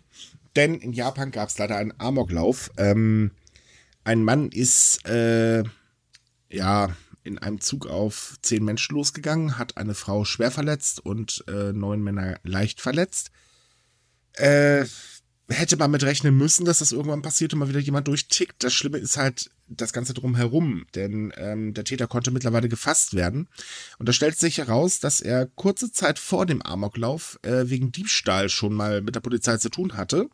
Denn 0.55 0.75
in 0.75 0.93
Japan 0.93 1.31
gab 1.31 1.49
es 1.49 1.59
leider 1.59 1.77
einen 1.77 1.95
Amoklauf. 1.99 2.71
Ähm, 2.77 3.33
ein 4.05 4.23
Mann 4.25 4.51
ist 4.51 5.07
äh, 5.07 5.65
ja 6.51 6.97
in 7.25 7.39
einem 7.39 7.61
Zug 7.61 7.87
auf 7.87 8.37
zehn 8.43 8.65
Menschen 8.65 8.95
losgegangen, 8.97 9.59
hat 9.59 9.77
eine 9.77 9.95
Frau 9.95 10.25
schwer 10.25 10.51
verletzt 10.51 11.05
und 11.05 11.45
äh, 11.49 11.73
neun 11.73 12.03
Männer 12.03 12.39
leicht 12.43 12.81
verletzt. 12.81 13.31
Äh, 14.35 14.87
hätte 15.53 15.77
man 15.77 15.91
mit 15.91 16.03
rechnen 16.03 16.37
müssen, 16.37 16.65
dass 16.65 16.79
das 16.79 16.93
irgendwann 16.93 17.23
passiert 17.23 17.53
und 17.53 17.61
mal 17.61 17.69
wieder 17.69 17.81
jemand 17.81 18.09
durchtickt. 18.09 18.63
Das 18.63 18.73
Schlimme 18.73 18.99
ist 18.99 19.17
halt 19.17 19.51
das 19.69 19.93
Ganze 19.93 20.15
drumherum, 20.15 20.87
denn 20.95 21.33
ähm, 21.37 21.75
der 21.75 21.85
Täter 21.85 22.07
konnte 22.07 22.31
mittlerweile 22.31 22.69
gefasst 22.69 23.15
werden. 23.15 23.49
Und 23.99 24.09
da 24.09 24.13
stellt 24.13 24.39
sich 24.39 24.59
heraus, 24.59 25.01
dass 25.01 25.21
er 25.21 25.47
kurze 25.47 25.93
Zeit 25.93 26.19
vor 26.19 26.47
dem 26.47 26.63
Amoklauf 26.63 27.39
äh, 27.43 27.65
wegen 27.67 27.93
Diebstahl 27.93 28.49
schon 28.49 28.75
mal 28.75 29.01
mit 29.01 29.15
der 29.15 29.21
Polizei 29.21 29.57
zu 29.57 29.69
tun 29.69 29.97
hatte. 29.97 30.29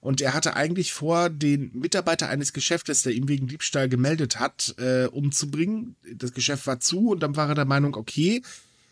Und 0.00 0.20
er 0.20 0.34
hatte 0.34 0.54
eigentlich 0.54 0.92
vor, 0.92 1.30
den 1.30 1.70
Mitarbeiter 1.72 2.28
eines 2.28 2.52
Geschäftes, 2.52 3.02
der 3.02 3.14
ihm 3.14 3.26
wegen 3.26 3.46
Diebstahl 3.46 3.88
gemeldet 3.88 4.38
hat, 4.38 4.74
äh, 4.78 5.06
umzubringen. 5.06 5.96
Das 6.14 6.34
Geschäft 6.34 6.66
war 6.66 6.78
zu 6.78 7.08
und 7.08 7.20
dann 7.20 7.36
war 7.36 7.48
er 7.48 7.54
der 7.54 7.64
Meinung, 7.64 7.96
okay, 7.96 8.42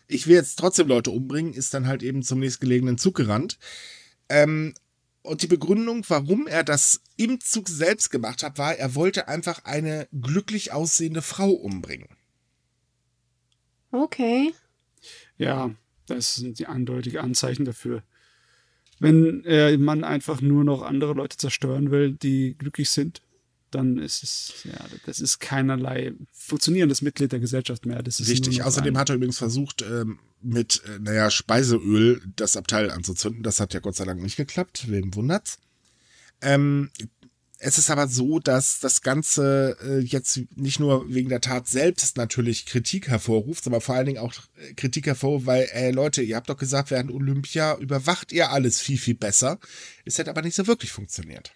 ich 0.07 0.25
will 0.25 0.35
jetzt 0.35 0.57
trotzdem 0.57 0.87
Leute 0.87 1.11
umbringen, 1.11 1.53
ist 1.53 1.73
dann 1.73 1.87
halt 1.87 2.01
eben 2.01 2.23
zum 2.23 2.39
nächstgelegenen 2.39 2.97
Zug 2.97 3.15
gerannt. 3.15 3.59
Ähm, 4.27 4.73
und 5.23 5.41
die 5.41 5.47
Begründung, 5.47 6.03
warum 6.09 6.47
er 6.47 6.63
das 6.63 7.01
im 7.17 7.39
Zug 7.39 7.69
selbst 7.69 8.11
gemacht 8.11 8.43
hat, 8.43 8.57
war, 8.57 8.75
er 8.75 8.93
wollte 8.93 9.27
einfach 9.27 9.63
eine 9.63 10.07
glücklich 10.11 10.71
aussehende 10.71 11.21
Frau 11.21 11.49
umbringen. 11.49 12.09
Okay. 13.91 14.53
Ja, 15.37 15.71
das 16.07 16.35
sind 16.35 16.59
die 16.59 16.67
eindeutige 16.67 17.21
Anzeichen 17.21 17.65
dafür. 17.65 18.03
Wenn 18.99 19.43
äh, 19.45 19.77
man 19.77 20.03
einfach 20.03 20.41
nur 20.41 20.63
noch 20.63 20.81
andere 20.81 21.13
Leute 21.13 21.37
zerstören 21.37 21.89
will, 21.89 22.11
die 22.13 22.55
glücklich 22.57 22.89
sind, 22.89 23.21
dann 23.75 23.97
ist 23.97 24.23
es, 24.23 24.53
ja, 24.63 24.85
das 25.05 25.19
ist 25.19 25.39
keinerlei 25.39 26.13
funktionierendes 26.31 27.01
Mitglied 27.01 27.31
der 27.31 27.39
Gesellschaft 27.39 27.85
mehr. 27.85 28.03
Das 28.03 28.19
ist 28.19 28.29
Richtig. 28.29 28.63
Außerdem 28.63 28.97
hat 28.97 29.09
er 29.09 29.15
übrigens 29.15 29.37
versucht, 29.37 29.81
ähm, 29.81 30.19
mit, 30.41 30.81
äh, 30.85 30.99
naja, 30.99 31.31
Speiseöl 31.31 32.21
das 32.35 32.57
Abteil 32.57 32.91
anzuzünden. 32.91 33.43
Das 33.43 33.59
hat 33.59 33.73
ja 33.73 33.79
Gott 33.79 33.95
sei 33.95 34.05
Dank 34.05 34.21
nicht 34.21 34.35
geklappt. 34.35 34.89
Wem 34.89 35.15
wundert's? 35.15 35.57
Ähm, 36.41 36.89
es 37.65 37.77
ist 37.77 37.89
aber 37.89 38.09
so, 38.09 38.39
dass 38.39 38.81
das 38.81 39.01
Ganze 39.01 39.77
äh, 39.81 39.99
jetzt 39.99 40.41
nicht 40.55 40.81
nur 40.81 41.07
wegen 41.13 41.29
der 41.29 41.39
Tat 41.39 41.67
selbst 41.67 42.17
natürlich 42.17 42.65
Kritik 42.65 43.07
hervorruft, 43.07 43.63
sondern 43.63 43.81
vor 43.81 43.95
allen 43.95 44.05
Dingen 44.05 44.17
auch 44.17 44.33
äh, 44.57 44.73
Kritik 44.73 45.05
hervorruft, 45.05 45.45
weil, 45.45 45.69
äh, 45.71 45.91
Leute, 45.91 46.21
ihr 46.21 46.35
habt 46.35 46.49
doch 46.49 46.57
gesagt, 46.57 46.91
während 46.91 47.09
Olympia 47.09 47.77
überwacht 47.77 48.33
ihr 48.33 48.51
alles 48.51 48.81
viel, 48.81 48.97
viel 48.97 49.15
besser. 49.15 49.59
Es 50.03 50.17
hätte 50.17 50.29
aber 50.29 50.41
nicht 50.41 50.55
so 50.55 50.67
wirklich 50.67 50.91
funktioniert. 50.91 51.53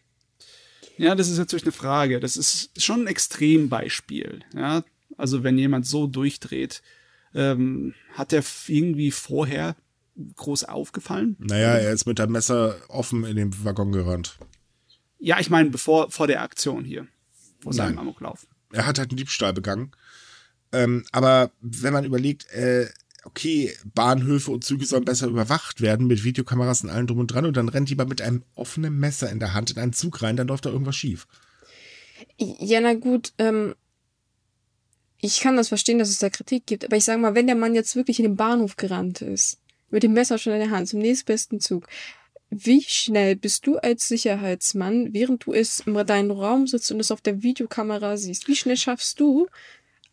Ja, 0.98 1.16
das 1.16 1.30
ist 1.30 1.38
natürlich 1.38 1.64
eine 1.64 1.72
Frage. 1.72 2.20
Das 2.20 2.38
ist 2.38 2.82
schon 2.82 3.02
ein 3.02 3.08
Extrembeispiel. 3.08 4.41
Ja, 4.54 4.84
also 5.18 5.43
wenn 5.43 5.58
jemand 5.58 5.86
so 5.86 6.08
durchdreht, 6.08 6.82
ähm, 7.34 7.93
hat 8.14 8.34
er 8.34 8.43
irgendwie 8.68 9.12
vorher 9.12 9.76
groß 10.36 10.64
aufgefallen? 10.64 11.36
Naja, 11.39 11.74
er 11.74 11.91
ist 11.91 12.06
mit 12.06 12.20
dem 12.20 12.32
Messer 12.32 12.76
offen 12.89 13.24
in 13.24 13.36
den 13.36 13.64
Waggon 13.64 13.91
gerannt. 13.91 14.38
Ja, 15.20 15.39
ich 15.39 15.50
meine, 15.50 15.70
bevor 15.70 16.12
vor 16.12 16.28
der 16.28 16.41
Aktion 16.41 16.84
hier, 16.84 17.08
vor 17.60 17.74
seinem 17.74 18.00
Amoklauf. 18.00 18.48
Er 18.72 18.86
hat 18.86 19.00
halt 19.00 19.10
einen 19.10 19.18
Diebstahl 19.18 19.54
begangen. 19.54 19.91
Ähm, 20.72 21.06
aber 21.12 21.52
wenn 21.62 21.93
man 21.93 22.06
überlegt, 22.06 22.50
äh, 22.52 22.88
okay, 23.28 23.75
Bahnhöfe 23.93 24.51
und 24.51 24.63
Züge 24.63 24.86
sollen 24.86 25.05
besser 25.05 25.28
überwacht 25.28 25.82
werden 25.82 26.07
mit 26.07 26.23
Videokameras 26.23 26.84
und 26.84 26.89
allem 26.89 27.07
drum 27.07 27.19
und 27.19 27.28
dran 27.28 27.45
und 27.45 27.57
dann 27.57 27.69
rennt 27.69 27.89
jemand 27.89 28.09
mit 28.09 28.21
einem 28.21 28.43
offenen 28.55 28.97
Messer 28.97 29.30
in 29.30 29.39
der 29.39 29.53
Hand 29.53 29.71
in 29.71 29.78
einen 29.78 29.93
Zug 29.93 30.21
rein, 30.21 30.38
dann 30.38 30.47
läuft 30.47 30.65
da 30.65 30.69
irgendwas 30.69 30.95
schief. 30.95 31.28
Ja, 32.38 32.80
na 32.80 32.93
gut, 32.93 33.34
ähm, 33.38 33.75
ich 35.19 35.41
kann 35.41 35.57
das 35.57 35.67
verstehen, 35.67 35.99
dass 35.99 36.09
es 36.09 36.19
da 36.19 36.30
Kritik 36.30 36.65
gibt, 36.65 36.86
aber 36.86 36.95
ich 36.95 37.03
sage 37.03 37.19
mal, 37.19 37.36
wenn 37.36 37.47
der 37.47 37.55
Mann 37.55 37.75
jetzt 37.75 37.95
wirklich 37.95 38.19
in 38.19 38.25
den 38.25 38.36
Bahnhof 38.36 38.78
gerannt 38.78 39.21
ist, 39.21 39.59
mit 39.89 40.03
dem 40.03 40.13
Messer 40.13 40.38
schon 40.38 40.53
in 40.53 40.59
der 40.59 40.71
Hand, 40.71 40.88
zum 40.88 40.99
nächstbesten 40.99 41.59
Zug, 41.59 41.88
wie 42.49 42.82
schnell 42.82 43.36
bist 43.36 43.67
du 43.67 43.78
als 43.78 44.07
Sicherheitsmann, 44.07 45.13
während 45.13 45.45
du 45.45 45.53
es 45.53 45.82
in 45.82 45.93
deinem 45.93 46.32
Raum 46.32 46.65
sitzt 46.65 46.91
und 46.91 47.01
es 47.01 47.11
auf 47.11 47.19
der 47.19 47.43
Videokamera 47.43 48.15
siehst, 48.15 48.47
wie 48.47 48.55
schnell 48.55 48.78
schaffst 48.78 49.19
du, 49.19 49.47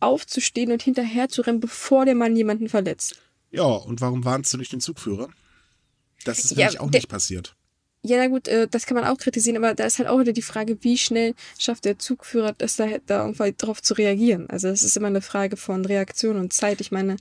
aufzustehen 0.05 0.73
und 0.73 0.83
hinterher 0.83 1.29
zu 1.29 1.43
rennen, 1.43 1.61
bevor 1.61 2.05
der 2.05 2.15
Mann 2.15 2.37
jemanden 2.37 2.69
verletzt? 2.69 3.17
Ja, 3.51 3.65
und 3.65 4.01
warum 4.01 4.25
warnst 4.25 4.53
du 4.53 4.59
nicht 4.59 4.73
den 4.73 4.81
Zugführer? 4.81 5.29
Das 6.25 6.39
ist 6.39 6.53
ja, 6.53 6.67
nämlich 6.67 6.81
auch 6.81 6.91
nicht 6.91 7.09
passiert. 7.09 7.55
Ja, 8.03 8.19
na 8.19 8.27
gut, 8.27 8.49
äh, 8.49 8.69
das 8.69 8.85
kann 8.85 8.97
man 8.97 9.05
auch 9.05 9.17
kritisieren, 9.17 9.57
aber 9.57 9.75
da 9.75 9.85
ist 9.85 9.99
halt 9.99 10.09
auch 10.09 10.21
wieder 10.21 10.33
die 10.33 10.43
Frage, 10.43 10.77
wie 10.83 10.99
schnell 10.99 11.35
schafft 11.59 11.87
der 11.87 11.99
Zugführer 11.99 12.53
das 12.53 12.77
da, 12.77 12.87
da 13.07 13.25
irgendwie 13.25 13.55
drauf 13.57 13.81
zu 13.81 13.95
reagieren? 13.95 14.49
Also 14.51 14.69
es 14.69 14.83
ist 14.83 14.97
immer 14.97 15.07
eine 15.07 15.23
Frage 15.23 15.57
von 15.57 15.85
Reaktion 15.85 16.37
und 16.37 16.53
Zeit. 16.53 16.81
Ich 16.81 16.93
meine, 16.93 17.17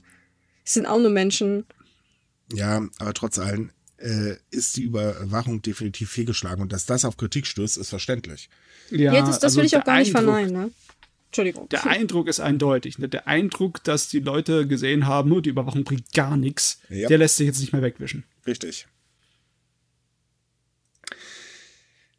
es 0.64 0.74
sind 0.74 0.86
auch 0.86 0.98
nur 0.98 1.10
Menschen. 1.10 1.64
Ja, 2.52 2.86
aber 2.98 3.14
trotz 3.14 3.38
allem, 3.38 3.70
äh, 3.96 4.36
ist 4.50 4.76
die 4.76 4.82
Überwachung 4.82 5.62
definitiv 5.62 6.10
fehlgeschlagen. 6.10 6.60
Und 6.60 6.72
dass 6.72 6.84
das 6.84 7.04
auf 7.04 7.16
Kritik 7.16 7.46
stößt, 7.46 7.78
ist 7.78 7.88
verständlich. 7.88 8.50
Ja, 8.90 9.14
ja 9.14 9.20
das, 9.20 9.36
das 9.36 9.44
also 9.44 9.58
will 9.58 9.66
ich 9.66 9.76
auch 9.76 9.84
gar 9.84 9.98
nicht 9.98 10.10
verneinen. 10.10 10.52
Ne? 10.52 10.70
Entschuldigung. 11.34 11.68
Der 11.68 11.84
Eindruck 11.88 12.28
ist 12.28 12.38
eindeutig. 12.38 13.00
Ne? 13.00 13.08
Der 13.08 13.26
Eindruck, 13.26 13.82
dass 13.82 14.08
die 14.08 14.20
Leute 14.20 14.68
gesehen 14.68 15.08
haben, 15.08 15.30
nur 15.30 15.42
die 15.42 15.50
Überwachung 15.50 15.82
bringt 15.82 16.12
gar 16.12 16.36
nichts, 16.36 16.78
ja. 16.88 17.08
der 17.08 17.18
lässt 17.18 17.38
sich 17.38 17.46
jetzt 17.48 17.58
nicht 17.58 17.72
mehr 17.72 17.82
wegwischen. 17.82 18.22
Richtig. 18.46 18.86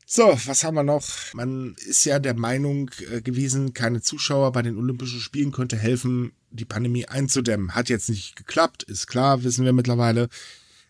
So, 0.06 0.38
was 0.46 0.66
haben 0.66 0.76
wir 0.76 0.84
noch? 0.84 1.08
Man 1.34 1.76
ist 1.88 2.04
ja 2.04 2.20
der 2.20 2.34
Meinung 2.34 2.92
äh, 3.10 3.22
gewesen, 3.22 3.74
keine 3.74 4.02
Zuschauer 4.02 4.52
bei 4.52 4.62
den 4.62 4.76
Olympischen 4.76 5.22
Spielen 5.22 5.54
könnte 5.54 5.78
helfen, 5.78 6.34
die 6.50 6.66
Pandemie 6.66 7.06
einzudämmen. 7.06 7.74
Hat 7.74 7.88
jetzt 7.88 8.10
nicht 8.10 8.36
geklappt, 8.36 8.84
ist 8.84 9.08
klar, 9.08 9.46
wissen 9.46 9.64
wir 9.64 9.72
mittlerweile. 9.72 10.28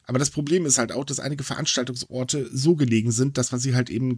Aber 0.07 0.17
das 0.17 0.32
Problem 0.32 0.65
ist 0.65 0.80
halt 0.80 0.91
auch, 0.91 1.05
dass 1.05 1.19
einige 1.19 1.43
Veranstaltungsorte 1.43 2.49
so 2.51 2.76
gelegen 2.76 3.11
sind, 3.11 3.38
dass 3.38 3.51
man 3.51 3.61
sie 3.61 3.76
halt 3.76 3.91
eben 3.91 4.17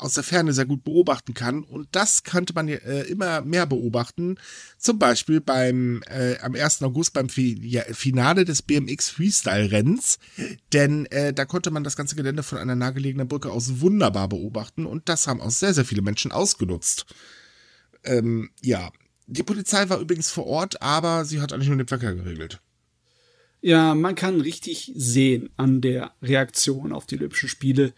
aus 0.00 0.14
der 0.14 0.24
Ferne 0.24 0.52
sehr 0.52 0.64
gut 0.64 0.84
beobachten 0.84 1.34
kann. 1.34 1.62
Und 1.62 1.88
das 1.92 2.22
könnte 2.24 2.54
man 2.54 2.68
äh, 2.68 3.02
immer 3.02 3.42
mehr 3.42 3.66
beobachten. 3.66 4.38
Zum 4.78 4.98
Beispiel 4.98 5.40
beim 5.40 6.02
äh, 6.06 6.38
am 6.38 6.54
1. 6.54 6.82
August 6.82 7.12
beim 7.12 7.28
Fi 7.28 7.58
ja, 7.62 7.82
Finale 7.92 8.44
des 8.44 8.62
BMX 8.62 9.10
Freestyle 9.10 9.70
Rennens. 9.70 10.18
Denn 10.72 11.06
äh, 11.06 11.32
da 11.32 11.44
konnte 11.44 11.70
man 11.70 11.84
das 11.84 11.96
ganze 11.96 12.16
Gelände 12.16 12.42
von 12.42 12.58
einer 12.58 12.74
nahegelegenen 12.74 13.28
Brücke 13.28 13.50
aus 13.50 13.80
wunderbar 13.80 14.28
beobachten. 14.28 14.86
Und 14.86 15.08
das 15.08 15.26
haben 15.26 15.40
auch 15.40 15.50
sehr, 15.50 15.74
sehr 15.74 15.84
viele 15.84 16.02
Menschen 16.02 16.32
ausgenutzt. 16.32 17.06
Ähm, 18.04 18.50
ja. 18.62 18.90
Die 19.26 19.44
Polizei 19.44 19.88
war 19.88 20.00
übrigens 20.00 20.30
vor 20.30 20.46
Ort, 20.46 20.82
aber 20.82 21.24
sie 21.24 21.40
hat 21.40 21.52
eigentlich 21.52 21.68
nur 21.68 21.76
den 21.76 21.86
Verkehr 21.86 22.14
geregelt. 22.14 22.60
Ja, 23.60 23.94
man 23.94 24.14
kann 24.14 24.40
richtig 24.40 24.90
sehen 24.96 25.50
an 25.56 25.80
der 25.80 26.14
Reaktion 26.22 26.92
auf 26.92 27.06
die 27.06 27.16
Olympischen 27.16 27.48
Spiele, 27.48 27.92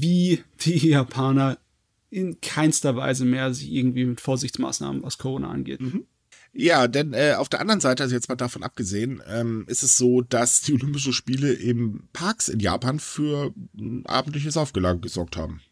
wie 0.00 0.42
die 0.60 0.88
Japaner 0.88 1.58
in 2.10 2.40
keinster 2.40 2.96
Weise 2.96 3.24
mehr 3.24 3.52
sich 3.54 3.72
irgendwie 3.72 4.04
mit 4.04 4.20
Vorsichtsmaßnahmen, 4.20 5.02
was 5.02 5.18
Corona 5.18 5.50
angeht. 5.50 5.80
Mhm. 5.80 6.06
Ja, 6.54 6.86
denn 6.86 7.14
äh, 7.14 7.34
auf 7.38 7.48
der 7.48 7.60
anderen 7.60 7.80
Seite, 7.80 8.02
also 8.02 8.14
jetzt 8.14 8.28
mal 8.28 8.36
davon 8.36 8.62
abgesehen, 8.62 9.22
ähm, 9.26 9.64
ist 9.68 9.82
es 9.82 9.96
so, 9.96 10.20
dass 10.20 10.60
die 10.60 10.74
Olympischen 10.74 11.14
Spiele 11.14 11.52
im 11.52 12.08
Parks 12.12 12.48
in 12.48 12.60
Japan 12.60 13.00
für 13.00 13.54
ein 13.78 14.04
abendliches 14.04 14.58
Aufgelage 14.58 15.00
gesorgt 15.00 15.36
haben. 15.36 15.62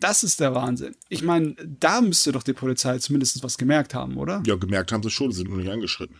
Das 0.00 0.22
ist 0.22 0.40
der 0.40 0.54
Wahnsinn. 0.54 0.94
Ich 1.08 1.22
meine, 1.22 1.56
da 1.66 2.00
müsste 2.00 2.32
doch 2.32 2.42
die 2.42 2.52
Polizei 2.54 2.98
zumindest 2.98 3.42
was 3.42 3.58
gemerkt 3.58 3.94
haben, 3.94 4.16
oder? 4.16 4.42
Ja, 4.46 4.54
gemerkt 4.54 4.92
haben 4.92 5.02
sie 5.02 5.10
schon, 5.10 5.32
sind 5.32 5.50
nur 5.50 5.58
nicht 5.58 5.70
angeschritten. 5.70 6.16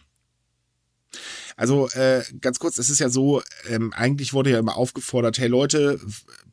Also 1.58 1.88
äh, 1.88 2.22
ganz 2.40 2.60
kurz, 2.60 2.78
es 2.78 2.88
ist 2.88 3.00
ja 3.00 3.08
so, 3.08 3.42
ähm, 3.68 3.92
eigentlich 3.92 4.32
wurde 4.32 4.50
ja 4.50 4.60
immer 4.60 4.76
aufgefordert, 4.76 5.40
hey 5.40 5.48
Leute, 5.48 5.98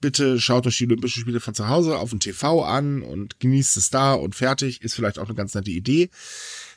bitte 0.02 0.42
schaut 0.42 0.66
euch 0.66 0.80
die 0.80 0.88
Olympischen 0.88 1.22
Spiele 1.22 1.40
von 1.40 1.54
zu 1.54 1.70
Hause 1.70 2.00
auf 2.00 2.10
dem 2.10 2.20
TV 2.20 2.64
an 2.64 3.04
und 3.04 3.40
genießt 3.40 3.78
es 3.78 3.92
da 3.92 4.16
und 4.16 4.34
fertig. 4.34 4.82
Ist 4.82 4.96
vielleicht 4.96 5.20
auch 5.20 5.28
eine 5.28 5.36
ganz 5.36 5.54
nette 5.54 5.70
Idee. 5.70 6.10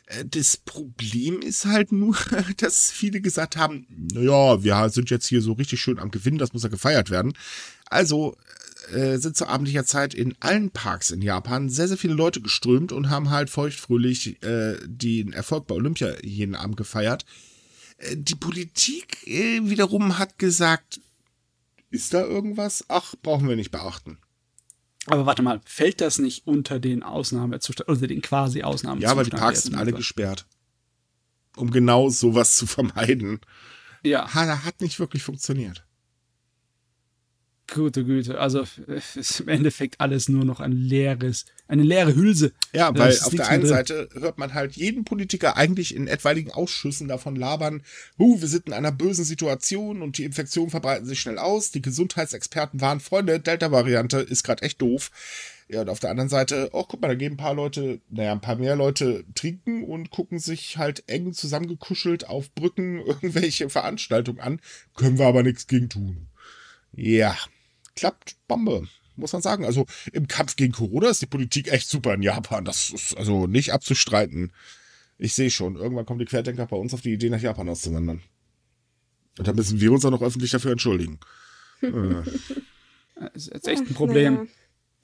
Äh, 0.09 0.27
das 0.27 0.59
Problem 0.59 1.41
ist 1.41 1.65
halt 1.65 1.91
nur, 1.91 2.19
dass 2.59 2.91
viele 2.91 3.23
gesagt 3.23 3.57
haben, 3.57 3.87
naja, 4.13 4.63
wir 4.63 4.91
sind 4.91 5.09
jetzt 5.09 5.27
hier 5.27 5.41
so 5.41 5.55
richtig 5.55 5.81
schön 5.81 5.99
am 5.99 6.11
Gewinn, 6.11 6.37
das 6.37 6.53
muss 6.53 6.65
ja 6.65 6.69
gefeiert 6.69 7.09
werden. 7.09 7.33
Also 7.87 8.37
äh, 8.93 9.17
sind 9.17 9.39
zur 9.39 9.49
abendlicher 9.49 9.87
Zeit 9.87 10.13
in 10.13 10.35
allen 10.41 10.71
Parks 10.71 11.13
in 11.13 11.23
Japan 11.23 11.71
sehr, 11.71 11.89
sehr 11.89 11.97
viele 11.97 12.13
Leute 12.13 12.43
geströmt 12.43 12.93
und 12.93 13.09
haben 13.09 13.31
halt 13.31 13.49
feuchtfröhlich 13.49 14.43
äh, 14.43 14.77
den 14.85 15.33
Erfolg 15.33 15.67
bei 15.67 15.75
Olympia 15.75 16.13
jeden 16.23 16.55
Abend 16.55 16.77
gefeiert. 16.77 17.25
Äh, 17.99 18.17
die 18.17 18.35
Politik 18.35 19.27
äh, 19.27 19.61
wiederum 19.69 20.19
hat 20.19 20.39
gesagt, 20.39 21.01
ist 21.91 22.15
da 22.15 22.23
irgendwas? 22.23 22.85
Ach, 22.89 23.15
brauchen 23.23 23.49
wir 23.49 23.57
nicht 23.57 23.71
beachten. 23.71 24.19
Aber 25.07 25.25
warte 25.25 25.43
mal, 25.43 25.61
fällt 25.65 26.01
das 26.01 26.19
nicht 26.19 26.47
unter 26.47 26.81
den 26.81 27.03
Ausnahmezustand, 27.03 27.89
oder 27.89 28.07
den 28.07 28.21
quasi 28.21 28.63
Ausnahmezustand? 28.63 29.03
Ja, 29.03 29.11
aber 29.11 29.25
die 29.25 29.31
Parks 29.31 29.63
sind 29.63 29.75
alle 29.75 29.93
gesperrt. 29.93 30.47
Um 31.57 31.71
genau 31.71 32.11
sowas 32.11 32.57
zu 32.57 32.67
vermeiden. 32.69 33.41
Ja. 34.03 34.33
Hat, 34.35 34.65
hat 34.65 34.81
nicht 34.81 35.01
wirklich 35.01 35.23
funktioniert. 35.23 35.85
Gute 37.73 38.03
Güte, 38.05 38.41
also 38.41 38.65
ist 38.87 39.41
im 39.41 39.49
Endeffekt 39.49 40.01
alles 40.01 40.31
nur 40.31 40.47
noch 40.47 40.61
ein 40.61 40.73
leeres, 40.73 41.45
eine 41.67 41.83
leere 41.83 42.15
Hülse. 42.15 42.53
Ja, 42.73 42.97
weil 42.97 43.19
auf 43.21 43.35
der 43.35 43.49
einen 43.49 43.67
Seite 43.67 44.09
hört 44.15 44.39
man 44.39 44.55
halt 44.55 44.77
jeden 44.77 45.05
Politiker 45.05 45.57
eigentlich 45.57 45.95
in 45.95 46.07
etwaigen 46.07 46.51
Ausschüssen 46.51 47.09
davon 47.09 47.37
labern, 47.37 47.83
huh, 48.19 48.41
wir 48.41 48.49
sind 48.49 48.69
in 48.69 48.73
einer 48.73 48.91
bösen 48.91 49.25
Situation 49.25 50.01
und 50.01 50.17
die 50.17 50.25
Infektionen 50.25 50.71
verbreiten 50.71 51.07
sich 51.07 51.21
schnell 51.21 51.39
aus. 51.39 51.71
Die 51.71 51.83
Gesundheitsexperten 51.83 52.81
waren 52.81 53.01
Freunde, 53.01 53.39
Delta-Variante 53.39 54.19
ist 54.19 54.45
gerade 54.45 54.63
echt 54.63 54.81
doof. 54.81 55.11
Ja, 55.69 55.83
und 55.83 55.91
auf 55.91 56.01
der 56.01 56.11
anderen 56.11 56.31
Seite, 56.31 56.71
oh, 56.73 56.85
guck 56.89 57.03
mal, 57.03 57.09
da 57.09 57.15
gehen 57.15 57.35
ein 57.35 57.37
paar 57.37 57.53
Leute, 57.53 58.01
naja, 58.09 58.33
ein 58.33 58.41
paar 58.41 58.57
mehr 58.57 58.77
Leute 58.77 59.25
trinken 59.35 59.85
und 59.85 60.09
gucken 60.09 60.39
sich 60.39 60.79
halt 60.79 61.05
eng 61.07 61.35
zusammengekuschelt 61.35 62.27
auf 62.27 62.51
Brücken 62.55 62.99
irgendwelche 63.07 63.69
Veranstaltungen 63.69 64.41
an. 64.41 64.61
Können 64.97 65.19
wir 65.19 65.27
aber 65.27 65.43
nichts 65.43 65.67
gegen 65.67 65.91
tun. 65.91 66.29
Ja, 66.93 67.37
klappt 67.99 68.37
Bombe, 68.47 68.87
muss 69.17 69.33
man 69.33 69.43
sagen. 69.43 69.65
Also 69.65 69.87
im 70.13 70.29
Kampf 70.29 70.55
gegen 70.55 70.73
Corona 70.73 71.09
ist 71.09 71.21
die 71.21 71.27
Politik 71.27 71.73
echt 71.73 71.89
super 71.89 72.15
in 72.15 72.23
Japan. 72.23 72.65
Das 72.65 72.91
ist 72.91 73.17
also 73.17 73.47
nicht 73.47 73.73
abzustreiten. 73.73 74.53
Ich 75.19 75.35
sehe 75.35 75.51
schon, 75.51 75.75
irgendwann 75.75 76.07
kommen 76.07 76.21
die 76.21 76.27
Querdenker 76.27 76.67
bei 76.67 76.77
uns 76.77 76.95
auf 76.95 77.01
die 77.01 77.13
Idee, 77.13 77.29
nach 77.29 77.41
Japan 77.41 77.69
auszuwandern. 77.69 78.23
Und 79.39 79.49
da 79.49 79.53
müssen 79.53 79.81
wir 79.81 79.91
uns 79.91 80.05
auch 80.05 80.13
noch 80.13 80.23
öffentlich 80.23 80.53
dafür 80.53 80.73
entschuldigen. 80.73 81.19
Das 83.21 83.49
ist 83.49 83.53
jetzt 83.53 83.67
echt 83.67 83.83
ein 83.83 83.95
Problem. 83.95 84.47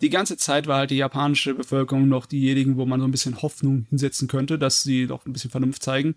Die 0.01 0.09
ganze 0.09 0.36
Zeit 0.36 0.68
war 0.68 0.78
halt 0.78 0.92
die 0.92 0.97
japanische 0.97 1.53
Bevölkerung 1.53 2.09
noch 2.09 2.26
diejenigen, 2.26 2.76
wo 2.76 2.86
man 2.86 3.01
so 3.01 3.09
ein 3.09 3.11
bisschen 3.11 3.42
Hoffnung 3.42 3.86
hinsetzen 3.90 4.28
könnte, 4.28 4.57
dass 4.57 4.84
sie 4.84 5.09
doch 5.09 5.26
ein 5.26 5.32
bisschen 5.32 5.51
Vernunft 5.51 5.82
zeigen. 5.82 6.14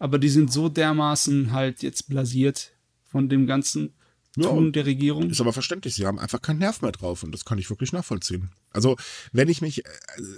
Aber 0.00 0.18
die 0.18 0.28
sind 0.28 0.52
so 0.52 0.68
dermaßen 0.68 1.52
halt 1.52 1.84
jetzt 1.84 2.08
blasiert 2.08 2.72
von 3.04 3.28
dem 3.28 3.46
ganzen 3.46 3.94
ja, 4.36 4.48
Tun 4.48 4.72
der 4.72 4.86
Regierung. 4.86 5.30
Ist 5.30 5.40
aber 5.40 5.52
verständlich. 5.52 5.94
Sie 5.94 6.06
haben 6.06 6.18
einfach 6.18 6.42
keinen 6.42 6.58
Nerv 6.58 6.82
mehr 6.82 6.92
drauf 6.92 7.22
und 7.22 7.32
das 7.32 7.44
kann 7.44 7.58
ich 7.58 7.70
wirklich 7.70 7.92
nachvollziehen. 7.92 8.50
Also, 8.70 8.96
wenn 9.32 9.48
ich 9.48 9.62
mich, 9.62 9.84
äh, 9.84 9.88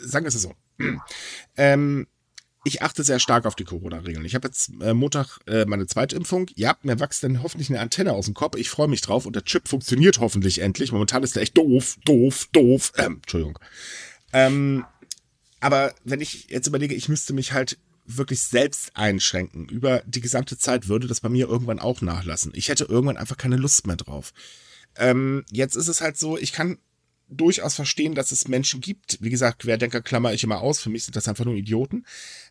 sagen 0.03 0.25
wir 0.25 0.29
es 0.29 0.41
so, 0.41 0.55
ähm, 1.57 2.07
ich 2.65 2.83
achte 2.83 3.03
sehr 3.03 3.19
stark 3.19 3.47
auf 3.47 3.55
die 3.55 3.65
Corona-Regeln. 3.65 4.25
Ich 4.25 4.35
habe 4.35 4.49
jetzt 4.49 4.71
äh, 4.81 4.95
Montag 4.95 5.39
äh, 5.47 5.65
meine 5.65 5.87
zweite 5.87 6.17
Impfung. 6.17 6.47
Ja, 6.55 6.77
mir 6.83 7.01
wächst 7.01 7.23
dann 7.23 7.43
hoffentlich 7.43 7.71
eine 7.71 7.81
Antenne 7.81 8.13
aus 8.13 8.27
dem 8.27 8.35
Kopf. 8.35 8.57
Ich 8.57 8.69
freue 8.69 8.89
mich 8.89 9.01
drauf 9.01 9.27
und 9.27 9.35
der 9.35 9.45
Chip 9.45 9.69
funktioniert 9.69 10.21
hoffentlich 10.21 10.61
endlich. 10.61 10.93
Momentan 10.93 11.23
ist 11.23 11.37
der 11.37 11.43
echt 11.43 11.57
doof, 11.57 11.97
doof, 12.05 12.49
doof. 12.53 12.93
Ähm, 12.97 13.17
Entschuldigung. 13.23 13.59
Ähm, 14.33 14.85
aber 15.61 15.95
wenn 16.05 16.21
ich 16.21 16.51
jetzt 16.51 16.67
überlege, 16.67 16.95
ich 16.95 17.09
müsste 17.09 17.33
mich 17.33 17.53
halt 17.53 17.79
wirklich 18.09 18.41
selbst 18.41 18.97
einschränken 18.97 19.69
über 19.69 20.03
die 20.07 20.21
gesamte 20.21 20.59
Zeit, 20.59 20.89
würde 20.89 21.07
das 21.07 21.21
bei 21.21 21.29
mir 21.29 21.49
irgendwann 21.49 21.79
auch 21.79 22.01
nachlassen. 22.01 22.53
Ich 22.55 22.69
hätte 22.69 22.85
irgendwann 22.85 23.17
einfach 23.17 23.37
keine 23.37 23.57
Lust 23.57 23.87
mehr 23.87 23.97
drauf. 23.97 24.33
Ähm, 24.97 25.45
jetzt 25.51 25.77
ist 25.77 25.89
es 25.89 26.01
halt 26.01 26.19
so, 26.19 26.39
ich 26.39 26.53
kann 26.53 26.79
durchaus 27.31 27.75
verstehen, 27.75 28.15
dass 28.15 28.33
es 28.33 28.49
Menschen 28.49 28.81
gibt, 28.81 29.19
wie 29.21 29.31
gesagt, 29.31 29.61
Querdenker 29.61 30.01
klammer 30.01 30.33
ich 30.33 30.45
immer 30.45 30.61
aus, 30.61 30.81
für 30.81 30.89
mich 30.89 31.05
sind 31.05 31.15
das 31.15 31.29
einfach 31.29 31.45
nur 31.45 31.55
Idioten, 31.55 32.07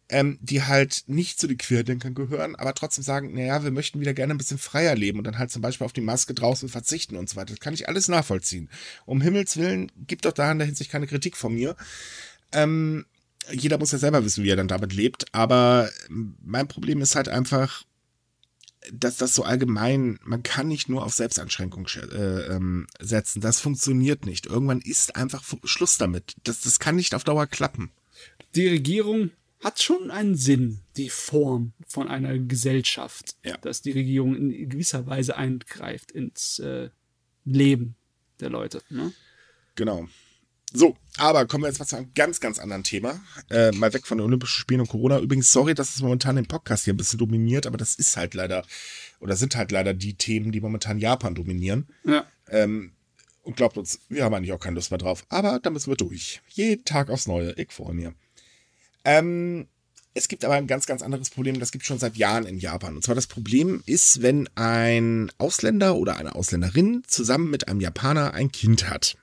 ähm, 0.08 0.38
die 0.42 0.64
halt 0.64 1.04
nicht 1.08 1.40
zu 1.40 1.48
den 1.48 1.58
Querdenkern 1.58 2.14
gehören, 2.14 2.56
aber 2.56 2.74
trotzdem 2.76 3.04
sagen, 3.04 3.34
naja, 3.34 3.64
wir 3.64 3.72
möchten 3.72 4.00
wieder 4.00 4.14
gerne 4.14 4.36
ein 4.36 4.38
bisschen 4.38 4.60
freier 4.60 4.96
leben 4.96 5.18
und 5.18 5.24
dann 5.24 5.40
halt 5.40 5.52
zum 5.52 5.62
Beispiel 5.62 5.86
auf 5.86 5.94
die 5.94 6.02
Maske 6.02 6.34
draußen 6.34 6.70
verzichten 6.70 7.16
und 7.16 7.28
so 7.28 7.36
weiter. 7.36 7.56
Das 7.56 7.60
kann 7.60 7.74
ich 7.74 7.88
alles 7.88 8.08
nachvollziehen. 8.08 8.70
Um 9.06 9.22
Himmels 9.22 9.58
Willen 9.58 9.92
gibt 10.06 10.26
doch 10.26 10.34
da 10.34 10.52
in 10.52 10.60
der 10.60 10.68
Hinsicht 10.68 10.92
keine 10.92 11.08
Kritik 11.08 11.36
von 11.36 11.54
mir. 11.54 11.76
Ähm, 12.52 13.06
jeder 13.52 13.78
muss 13.78 13.92
ja 13.92 13.98
selber 13.98 14.24
wissen, 14.24 14.44
wie 14.44 14.50
er 14.50 14.56
dann 14.56 14.68
damit 14.68 14.94
lebt, 14.94 15.34
aber 15.34 15.90
mein 16.10 16.68
Problem 16.68 17.02
ist 17.02 17.16
halt 17.16 17.30
einfach, 17.30 17.84
dass 18.92 19.18
das 19.18 19.36
so 19.36 19.44
allgemein, 19.44 20.20
man 20.24 20.44
kann 20.44 20.68
nicht 20.68 20.90
nur 20.90 21.04
auf 21.04 21.14
Selbsteinschränkung 21.14 21.88
äh, 21.96 22.56
ähm, 22.56 22.88
setzen. 23.00 23.42
Das 23.42 23.60
funktioniert 23.60 24.26
nicht. 24.26 24.46
Irgendwann 24.46 24.82
ist 24.82 25.16
einfach 25.16 25.44
Schluss 25.64 25.98
damit. 25.98 26.36
Das, 26.44 26.62
das 26.62 26.80
kann 26.80 26.96
nicht 26.96 27.14
auf 27.14 27.24
Dauer 27.24 27.48
klappen. 27.48 27.92
Die 28.56 28.68
Regierung 28.68 29.32
hat 29.64 29.82
schon 29.82 30.12
einen 30.12 30.36
Sinn, 30.36 30.80
die 30.96 31.10
Form 31.10 31.74
von 31.88 32.08
einer 32.08 32.38
Gesellschaft, 32.38 33.36
ja. 33.44 33.58
dass 33.58 33.82
die 33.82 33.92
Regierung 33.92 34.36
in 34.36 34.70
gewisser 34.70 35.08
Weise 35.08 35.36
eingreift 35.36 36.12
ins 36.12 36.60
äh, 36.60 36.90
Leben 37.44 37.96
der 38.40 38.50
Leute. 38.50 38.82
Ne? 38.90 39.14
Genau. 39.76 40.08
So, 40.74 40.98
aber 41.18 41.46
kommen 41.46 41.64
wir 41.64 41.70
jetzt 41.70 41.80
mal 41.80 41.86
zu 41.86 41.96
einem 41.96 42.14
ganz, 42.14 42.40
ganz 42.40 42.60
anderen 42.60 42.84
Thema. 42.84 43.20
Äh, 43.50 43.72
mal 43.72 43.94
weg 43.94 44.06
von 44.06 44.18
den 44.18 44.26
Olympischen 44.26 44.60
Spielen 44.60 44.82
und 44.82 44.90
Corona. 44.90 45.20
Übrigens, 45.20 45.52
sorry, 45.52 45.74
dass 45.74 45.96
es 45.96 46.02
momentan 46.02 46.36
den 46.36 46.46
Podcast 46.46 46.84
hier 46.84 46.94
ein 46.94 46.98
bisschen 46.98 47.20
dominiert, 47.20 47.66
aber 47.66 47.78
das 47.78 47.96
ist 47.96 48.18
halt 48.18 48.34
leider, 48.34 48.66
oder 49.20 49.36
sind 49.38 49.56
halt 49.56 49.72
leider 49.72 49.94
die 49.94 50.16
Themen, 50.16 50.52
die 50.52 50.60
momentan 50.60 51.00
Japan 51.00 51.36
dominieren. 51.36 51.88
Ja. 52.04 52.26
Ähm, 52.50 52.92
und 53.44 53.56
glaubt 53.56 53.78
uns, 53.78 54.02
wir 54.10 54.26
haben 54.26 54.34
eigentlich 54.34 54.52
auch 54.52 54.60
keine 54.60 54.76
Lust 54.76 54.92
mehr 54.92 54.98
drauf. 54.98 55.26
Aber 55.30 55.60
da 55.60 55.70
müssen 55.70 55.90
wir 55.90 55.96
durch. 55.96 56.42
Jeden 56.50 56.84
Tag 56.84 57.10
aufs 57.10 57.28
Neue. 57.28 57.54
Ich 57.54 57.72
freue 57.72 57.94
mir. 57.94 58.14
Ähm, 59.06 59.68
es 60.14 60.28
gibt 60.28 60.44
aber 60.44 60.56
ein 60.56 60.68
ganz, 60.68 60.86
ganz 60.86 61.02
anderes 61.02 61.30
Problem, 61.30 61.60
das 61.60 61.72
gibt 61.72 61.84
es 61.84 61.88
schon 61.88 62.00
seit 62.00 62.18
Jahren 62.18 62.46
in 62.46 62.58
Japan. 62.58 62.96
Und 62.96 63.04
zwar 63.04 63.16
das 63.16 63.28
Problem 63.28 63.84
ist, 63.86 64.22
wenn 64.22 64.50
ein 64.56 65.32
Ausländer 65.38 65.96
oder 65.96 66.18
eine 66.18 66.36
Ausländerin 66.36 67.04
zusammen 67.08 67.50
mit 67.50 67.70
einem 67.70 67.80
Japaner 67.80 68.34
ein 68.34 68.52
Kind 68.52 68.90
hat. 68.90 69.16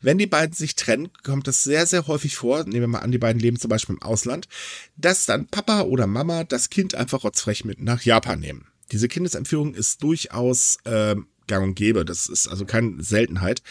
Wenn 0.00 0.18
die 0.18 0.26
beiden 0.26 0.54
sich 0.54 0.74
trennen, 0.74 1.10
kommt 1.22 1.48
es 1.48 1.64
sehr, 1.64 1.86
sehr 1.86 2.06
häufig 2.06 2.36
vor, 2.36 2.64
nehmen 2.64 2.80
wir 2.80 2.88
mal 2.88 2.98
an, 3.00 3.12
die 3.12 3.18
beiden 3.18 3.40
leben 3.40 3.58
zum 3.58 3.68
Beispiel 3.68 3.96
im 3.96 4.02
Ausland, 4.02 4.48
dass 4.96 5.26
dann 5.26 5.46
Papa 5.46 5.82
oder 5.82 6.06
Mama 6.06 6.44
das 6.44 6.70
Kind 6.70 6.94
einfach 6.94 7.24
rotzfrech 7.24 7.64
mit 7.64 7.80
nach 7.80 8.02
Japan 8.02 8.40
nehmen. 8.40 8.66
Diese 8.90 9.08
Kindesentführung 9.08 9.74
ist 9.74 10.02
durchaus 10.02 10.78
äh, 10.84 11.16
gang 11.46 11.64
und 11.64 11.74
gäbe. 11.74 12.04
Das 12.04 12.28
ist 12.28 12.48
also 12.48 12.64
keine 12.64 13.02
Seltenheit. 13.02 13.62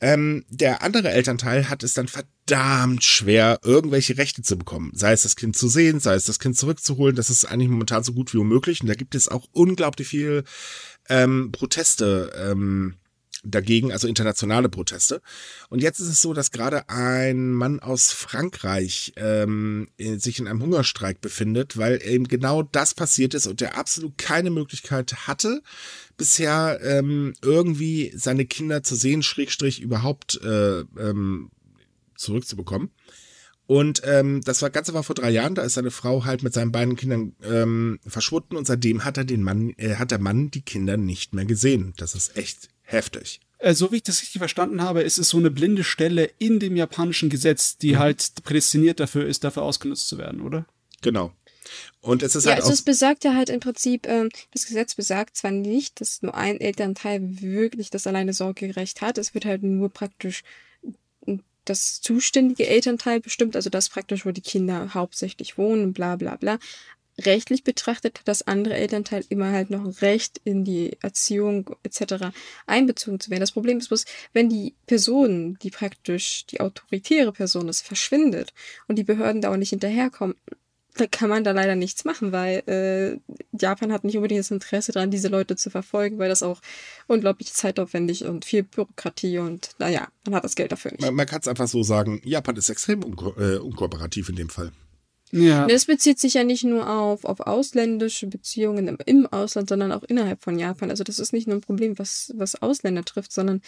Ähm, 0.00 0.44
der 0.48 0.82
andere 0.82 1.10
Elternteil 1.10 1.68
hat 1.68 1.82
es 1.82 1.94
dann 1.94 2.08
verdammt 2.08 3.02
schwer, 3.02 3.60
irgendwelche 3.64 4.16
Rechte 4.16 4.42
zu 4.42 4.56
bekommen. 4.56 4.92
Sei 4.94 5.12
es 5.12 5.22
das 5.22 5.36
Kind 5.36 5.56
zu 5.56 5.68
sehen, 5.68 6.00
sei 6.00 6.14
es 6.14 6.24
das 6.24 6.38
Kind 6.38 6.56
zurückzuholen. 6.56 7.16
Das 7.16 7.30
ist 7.30 7.44
eigentlich 7.44 7.68
momentan 7.68 8.04
so 8.04 8.12
gut 8.12 8.32
wie 8.32 8.38
unmöglich. 8.38 8.80
Und 8.80 8.88
da 8.88 8.94
gibt 8.94 9.14
es 9.14 9.28
auch 9.28 9.46
unglaublich 9.52 10.08
viel 10.08 10.44
ähm, 11.08 11.50
Proteste. 11.52 12.32
Ähm, 12.36 12.94
dagegen, 13.50 13.92
also 13.92 14.08
internationale 14.08 14.68
Proteste. 14.68 15.20
Und 15.68 15.82
jetzt 15.82 16.00
ist 16.00 16.08
es 16.08 16.22
so, 16.22 16.32
dass 16.32 16.50
gerade 16.50 16.88
ein 16.88 17.52
Mann 17.52 17.80
aus 17.80 18.12
Frankreich 18.12 19.12
ähm, 19.16 19.88
sich 19.98 20.38
in 20.38 20.46
einem 20.46 20.62
Hungerstreik 20.62 21.20
befindet, 21.20 21.76
weil 21.76 22.00
eben 22.04 22.28
genau 22.28 22.62
das 22.62 22.94
passiert 22.94 23.34
ist 23.34 23.46
und 23.46 23.60
der 23.60 23.76
absolut 23.78 24.18
keine 24.18 24.50
Möglichkeit 24.50 25.26
hatte, 25.26 25.62
bisher 26.16 26.80
ähm, 26.82 27.32
irgendwie 27.42 28.12
seine 28.16 28.44
Kinder 28.44 28.82
zu 28.82 28.94
sehen, 28.94 29.22
Schrägstrich 29.22 29.80
überhaupt 29.80 30.40
äh, 30.42 30.80
ähm, 30.80 31.50
zurückzubekommen. 32.16 32.90
Und 33.68 34.00
ähm, 34.04 34.40
das 34.46 34.62
war 34.62 34.70
Ganze 34.70 34.94
war 34.94 35.02
vor 35.02 35.14
drei 35.14 35.28
Jahren, 35.28 35.54
da 35.54 35.60
ist 35.60 35.74
seine 35.74 35.90
Frau 35.90 36.24
halt 36.24 36.42
mit 36.42 36.54
seinen 36.54 36.72
beiden 36.72 36.96
Kindern 36.96 37.34
ähm, 37.42 38.00
verschwunden 38.06 38.56
und 38.56 38.66
seitdem 38.66 39.04
hat 39.04 39.18
er 39.18 39.24
den 39.24 39.42
Mann, 39.42 39.74
äh, 39.76 39.96
hat 39.96 40.10
der 40.10 40.18
Mann 40.18 40.50
die 40.50 40.62
Kinder 40.62 40.96
nicht 40.96 41.34
mehr 41.34 41.44
gesehen. 41.44 41.92
Das 41.98 42.14
ist 42.14 42.34
echt 42.38 42.70
heftig. 42.88 43.40
Äh, 43.58 43.74
so 43.74 43.92
wie 43.92 43.96
ich 43.96 44.02
das 44.02 44.22
richtig 44.22 44.38
verstanden 44.38 44.82
habe, 44.82 45.02
ist 45.02 45.18
es 45.18 45.30
so 45.30 45.38
eine 45.38 45.50
blinde 45.50 45.84
Stelle 45.84 46.30
in 46.38 46.58
dem 46.58 46.76
japanischen 46.76 47.28
Gesetz, 47.28 47.76
die 47.76 47.92
mhm. 47.92 47.98
halt 47.98 48.32
prädestiniert 48.44 49.00
dafür 49.00 49.26
ist, 49.26 49.44
dafür 49.44 49.62
ausgenutzt 49.62 50.08
zu 50.08 50.18
werden, 50.18 50.40
oder? 50.40 50.66
Genau. 51.02 51.32
Und 52.00 52.22
es 52.22 52.34
ist 52.34 52.44
ja, 52.44 52.52
halt 52.52 52.62
also 52.62 52.72
es 52.72 52.82
besagt 52.82 53.24
ja 53.24 53.34
halt 53.34 53.50
im 53.50 53.60
Prinzip, 53.60 54.06
ähm, 54.06 54.30
das 54.52 54.66
Gesetz 54.66 54.94
besagt 54.94 55.36
zwar 55.36 55.50
nicht, 55.50 56.00
dass 56.00 56.22
nur 56.22 56.34
ein 56.34 56.60
Elternteil 56.60 57.20
wirklich 57.42 57.90
das 57.90 58.06
alleine 58.06 58.32
Sorgerecht 58.32 59.02
hat, 59.02 59.18
es 59.18 59.34
wird 59.34 59.44
halt 59.44 59.62
nur 59.62 59.90
praktisch 59.90 60.44
das 61.68 62.00
zuständige 62.00 62.66
Elternteil 62.66 63.20
bestimmt, 63.20 63.56
also 63.56 63.70
das 63.70 63.88
praktisch, 63.88 64.24
wo 64.24 64.30
die 64.30 64.40
Kinder 64.40 64.94
hauptsächlich 64.94 65.58
wohnen, 65.58 65.92
bla 65.92 66.16
bla 66.16 66.36
bla. 66.36 66.58
Rechtlich 67.20 67.64
betrachtet 67.64 68.20
hat 68.20 68.28
das 68.28 68.46
andere 68.46 68.74
Elternteil 68.74 69.24
immer 69.28 69.50
halt 69.50 69.70
noch 69.70 69.84
ein 69.84 69.96
Recht 70.00 70.40
in 70.44 70.64
die 70.64 70.96
Erziehung 71.02 71.74
etc. 71.82 72.26
einbezogen 72.66 73.18
zu 73.18 73.30
werden. 73.30 73.40
Das 73.40 73.52
Problem 73.52 73.78
ist 73.78 73.88
bloß, 73.88 74.04
wenn 74.32 74.48
die 74.48 74.74
Person, 74.86 75.58
die 75.62 75.70
praktisch 75.70 76.46
die 76.46 76.60
autoritäre 76.60 77.32
Person 77.32 77.68
ist, 77.68 77.82
verschwindet 77.82 78.54
und 78.86 78.96
die 78.96 79.04
Behörden 79.04 79.42
da 79.42 79.50
auch 79.50 79.56
nicht 79.56 79.70
hinterherkommen, 79.70 80.36
da 80.98 81.06
kann 81.06 81.28
man 81.28 81.44
da 81.44 81.52
leider 81.52 81.76
nichts 81.76 82.04
machen, 82.04 82.32
weil 82.32 82.62
äh, 82.66 83.36
Japan 83.56 83.92
hat 83.92 84.04
nicht 84.04 84.16
unbedingt 84.16 84.40
das 84.40 84.50
Interesse 84.50 84.92
daran, 84.92 85.10
diese 85.10 85.28
Leute 85.28 85.56
zu 85.56 85.70
verfolgen, 85.70 86.18
weil 86.18 86.28
das 86.28 86.42
auch 86.42 86.60
unglaublich 87.06 87.52
zeitaufwendig 87.52 88.24
und 88.24 88.44
viel 88.44 88.64
Bürokratie 88.64 89.38
und 89.38 89.70
naja, 89.78 90.08
man 90.24 90.34
hat 90.34 90.44
das 90.44 90.56
Geld 90.56 90.72
dafür 90.72 90.92
nicht. 90.92 91.00
Man, 91.00 91.14
man 91.14 91.26
kann 91.26 91.40
es 91.40 91.48
einfach 91.48 91.68
so 91.68 91.82
sagen, 91.82 92.20
Japan 92.24 92.56
ist 92.56 92.68
extrem 92.68 93.02
unko 93.02 93.34
äh, 93.38 93.58
unkooperativ 93.58 94.28
in 94.28 94.36
dem 94.36 94.48
Fall. 94.48 94.72
Ja. 95.30 95.66
Das 95.66 95.84
bezieht 95.86 96.18
sich 96.18 96.34
ja 96.34 96.44
nicht 96.44 96.64
nur 96.64 96.86
auf, 96.88 97.24
auf 97.24 97.40
ausländische 97.40 98.26
Beziehungen 98.26 98.88
im, 98.88 98.98
im 99.04 99.26
Ausland, 99.26 99.68
sondern 99.68 99.92
auch 99.92 100.02
innerhalb 100.04 100.42
von 100.42 100.58
Japan. 100.58 100.90
Also 100.90 101.04
das 101.04 101.18
ist 101.18 101.32
nicht 101.32 101.46
nur 101.46 101.56
ein 101.56 101.62
Problem, 101.62 101.98
was, 101.98 102.32
was 102.36 102.62
Ausländer 102.62 103.04
trifft, 103.04 103.32
sondern 103.32 103.60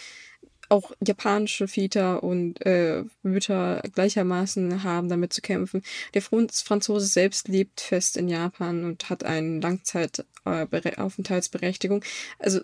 auch 0.69 0.91
japanische 1.05 1.67
Väter 1.67 2.23
und 2.23 2.65
äh, 2.65 3.03
Mütter 3.23 3.81
gleichermaßen 3.93 4.83
haben 4.83 5.09
damit 5.09 5.33
zu 5.33 5.41
kämpfen. 5.41 5.83
Der 6.13 6.21
Franzose 6.21 7.07
selbst 7.07 7.49
lebt 7.49 7.81
fest 7.81 8.15
in 8.15 8.29
Japan 8.29 8.85
und 8.85 9.09
hat 9.09 9.25
eine 9.25 9.59
Langzeitaufenthaltsberechtigung. 9.59 12.03
Äh, 12.03 12.05
also 12.39 12.61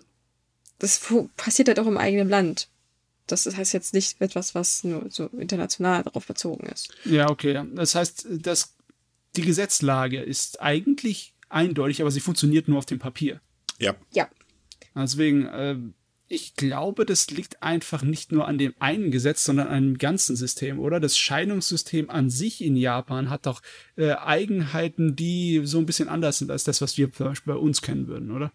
das 0.78 1.02
passiert 1.36 1.68
halt 1.68 1.80
auch 1.80 1.86
im 1.86 1.98
eigenen 1.98 2.30
Land. 2.30 2.68
Das 3.26 3.44
heißt 3.44 3.74
jetzt 3.74 3.92
nicht 3.92 4.22
etwas, 4.22 4.54
was 4.54 4.84
nur 4.84 5.04
so 5.10 5.26
international 5.26 6.02
darauf 6.02 6.26
bezogen 6.26 6.66
ist. 6.66 6.88
Ja, 7.04 7.28
okay. 7.28 7.62
Das 7.74 7.94
heißt, 7.94 8.26
dass 8.30 8.72
die 9.36 9.42
Gesetzlage 9.42 10.20
ist 10.20 10.60
eigentlich 10.60 11.34
eindeutig, 11.48 12.00
aber 12.00 12.10
sie 12.10 12.20
funktioniert 12.20 12.68
nur 12.68 12.78
auf 12.78 12.86
dem 12.86 12.98
Papier. 12.98 13.40
Ja. 13.78 13.94
Ja. 14.12 14.28
Deswegen, 14.94 15.46
äh, 15.46 15.76
ich 16.26 16.54
glaube, 16.54 17.06
das 17.06 17.30
liegt 17.30 17.62
einfach 17.62 18.02
nicht 18.02 18.32
nur 18.32 18.46
an 18.46 18.58
dem 18.58 18.74
einen 18.78 19.10
Gesetz, 19.10 19.44
sondern 19.44 19.68
an 19.68 19.84
dem 19.84 19.98
ganzen 19.98 20.36
System, 20.36 20.78
oder? 20.78 21.00
Das 21.00 21.16
Scheidungssystem 21.16 22.10
an 22.10 22.28
sich 22.28 22.62
in 22.62 22.76
Japan 22.76 23.30
hat 23.30 23.46
doch 23.46 23.62
äh, 23.96 24.12
Eigenheiten, 24.12 25.16
die 25.16 25.62
so 25.64 25.78
ein 25.78 25.86
bisschen 25.86 26.08
anders 26.08 26.38
sind 26.38 26.50
als 26.50 26.64
das, 26.64 26.82
was 26.82 26.98
wir 26.98 27.12
zum 27.12 27.28
Beispiel 27.28 27.54
bei 27.54 27.58
uns 27.58 27.80
kennen 27.80 28.08
würden, 28.08 28.30
oder? 28.30 28.52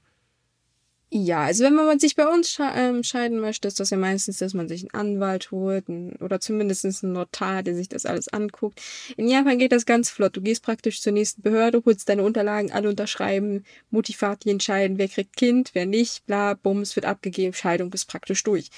Ja, 1.16 1.44
also 1.44 1.64
wenn 1.64 1.76
man 1.76 2.00
sich 2.00 2.16
bei 2.16 2.28
uns 2.28 2.50
sche 2.50 2.64
ähm, 2.74 3.04
scheiden 3.04 3.40
möchte, 3.40 3.68
ist 3.68 3.80
das 3.80 3.92
ja 3.92 3.98
meistens, 3.98 4.40
dass 4.40 4.56
man 4.56 4.68
sich 4.68 4.82
einen 4.82 5.00
Anwalt 5.00 5.52
holt 5.52 5.86
oder 6.20 6.40
zumindest 6.40 6.86
einen 6.86 7.14
Notar, 7.14 7.62
der 7.62 7.76
sich 7.76 7.88
das 7.88 8.08
alles 8.08 8.30
anguckt. 8.30 8.82
In 9.16 9.28
Japan 9.28 9.60
geht 9.60 9.74
das 9.74 9.86
ganz 9.86 10.10
flott. 10.10 10.36
Du 10.36 10.42
gehst 10.42 10.64
praktisch 10.64 11.04
zur 11.04 11.14
nächsten 11.14 11.44
Behörde, 11.44 11.84
holst 11.86 12.10
deine 12.10 12.24
Unterlagen 12.24 12.72
alle 12.72 12.90
unterschreiben, 12.90 13.64
Mutifati 13.92 14.50
entscheiden, 14.50 14.98
wer 14.98 15.08
kriegt 15.08 15.38
Kind, 15.38 15.70
wer 15.74 15.86
nicht, 15.86 16.26
bla, 16.26 16.56
bums, 16.56 16.96
wird 16.96 17.06
abgegeben, 17.06 17.54
Scheidung 17.54 17.92
bist 17.92 18.08
praktisch 18.08 18.42
durch. 18.42 18.72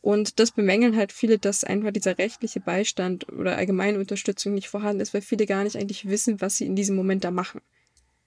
Und 0.00 0.38
das 0.38 0.52
bemängeln 0.52 0.94
halt 0.94 1.10
viele, 1.10 1.40
dass 1.40 1.64
einfach 1.64 1.90
dieser 1.90 2.18
rechtliche 2.18 2.60
Beistand 2.60 3.28
oder 3.32 3.56
allgemeine 3.56 3.98
Unterstützung 3.98 4.54
nicht 4.54 4.68
vorhanden 4.68 5.00
ist, 5.00 5.12
weil 5.12 5.22
viele 5.22 5.44
gar 5.44 5.64
nicht 5.64 5.74
eigentlich 5.74 6.08
wissen, 6.08 6.40
was 6.40 6.56
sie 6.56 6.66
in 6.66 6.76
diesem 6.76 6.94
Moment 6.94 7.24
da 7.24 7.32
machen. 7.32 7.62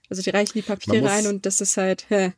Also 0.09 0.21
die 0.21 0.31
reichen 0.31 0.51
die 0.55 0.63
Papiere 0.63 1.05
rein 1.05 1.27
und 1.27 1.45
das 1.45 1.61
ist 1.61 1.77
halt, 1.77 2.07
hä, 2.09 2.33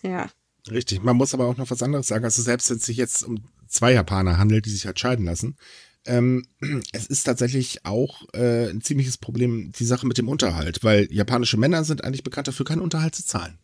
ja. 0.00 0.30
Richtig. 0.70 1.02
Man 1.02 1.16
muss 1.16 1.34
aber 1.34 1.46
auch 1.46 1.56
noch 1.56 1.70
was 1.70 1.82
anderes 1.82 2.06
sagen. 2.06 2.24
Also 2.24 2.42
selbst 2.42 2.70
wenn 2.70 2.76
es 2.76 2.86
sich 2.86 2.96
jetzt 2.96 3.24
um 3.24 3.44
zwei 3.66 3.92
Japaner 3.92 4.38
handelt, 4.38 4.66
die 4.66 4.70
sich 4.70 4.86
halt 4.86 4.98
scheiden 4.98 5.24
lassen, 5.24 5.56
Ähm, 6.06 6.46
es 6.92 7.06
ist 7.06 7.24
tatsächlich 7.24 7.84
auch 7.84 8.22
äh, 8.32 8.70
ein 8.70 8.80
ziemliches 8.80 9.18
Problem, 9.18 9.70
die 9.78 9.84
Sache 9.84 10.06
mit 10.06 10.16
dem 10.16 10.28
Unterhalt, 10.28 10.82
weil 10.82 11.06
japanische 11.12 11.58
Männer 11.58 11.84
sind 11.84 12.04
eigentlich 12.04 12.22
bekannt 12.22 12.48
dafür, 12.48 12.64
keinen 12.64 12.80
Unterhalt 12.80 13.14
zu 13.14 13.24
zahlen. 13.24 13.58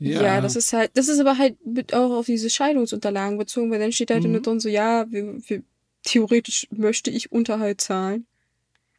Ja. 0.00 0.22
ja. 0.22 0.40
das 0.40 0.56
ist 0.56 0.72
halt, 0.72 0.90
das 0.94 1.08
ist 1.08 1.20
aber 1.20 1.38
halt 1.38 1.56
auch 1.92 2.10
auf 2.18 2.26
diese 2.26 2.50
Scheidungsunterlagen 2.50 3.38
bezogen, 3.38 3.70
weil 3.70 3.78
dann 3.78 3.92
steht 3.92 4.10
halt 4.10 4.24
mhm. 4.24 4.32
nur 4.32 4.40
drin 4.40 4.58
so, 4.58 4.68
ja, 4.68 5.06
wir, 5.10 5.38
wir, 5.46 5.62
theoretisch 6.02 6.66
möchte 6.70 7.10
ich 7.10 7.30
Unterhalt 7.30 7.80
zahlen. 7.80 8.26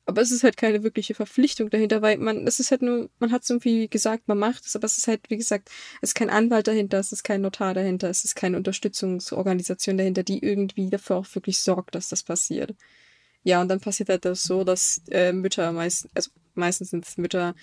Aber 0.06 0.22
es 0.22 0.32
ist 0.32 0.44
halt 0.44 0.58
keine 0.58 0.84
wirkliche 0.84 1.14
Verpflichtung 1.14 1.70
dahinter, 1.70 2.02
weil 2.02 2.18
man, 2.18 2.48
es 2.48 2.60
ist 2.60 2.72
halt 2.72 2.82
nur, 2.82 3.10
man 3.20 3.32
hat 3.32 3.44
es 3.44 3.50
irgendwie 3.50 3.88
gesagt, 3.88 4.28
man 4.28 4.40
macht 4.40 4.66
es, 4.66 4.76
aber 4.76 4.86
es 4.86 4.98
ist 4.98 5.08
halt, 5.08 5.22
wie 5.30 5.38
gesagt, 5.38 5.70
es 6.02 6.10
ist 6.10 6.16
kein 6.16 6.30
Anwalt 6.30 6.68
dahinter, 6.68 7.00
es 7.00 7.12
ist 7.12 7.24
kein 7.24 7.42
Notar 7.42 7.74
dahinter, 7.74 8.10
es 8.10 8.26
ist 8.26 8.36
keine 8.36 8.58
Unterstützungsorganisation 8.58 9.98
dahinter, 9.98 10.24
die 10.24 10.44
irgendwie 10.44 10.90
dafür 10.90 11.18
auch 11.18 11.28
wirklich 11.36 11.60
sorgt, 11.60 11.96
dass 11.96 12.10
das 12.10 12.24
passiert. 12.24 12.76
Ja, 13.44 13.62
und 13.62 13.70
dann 13.70 13.80
passiert 13.80 14.10
halt 14.10 14.26
das 14.26 14.44
so, 14.44 14.64
dass 14.64 15.02
äh, 15.10 15.34
Mütter 15.34 15.72
meist, 15.72 16.08
also 16.16 16.32
meistens 16.56 16.90
sind 16.92 17.06
es 17.06 17.18
Mütter, 17.18 17.56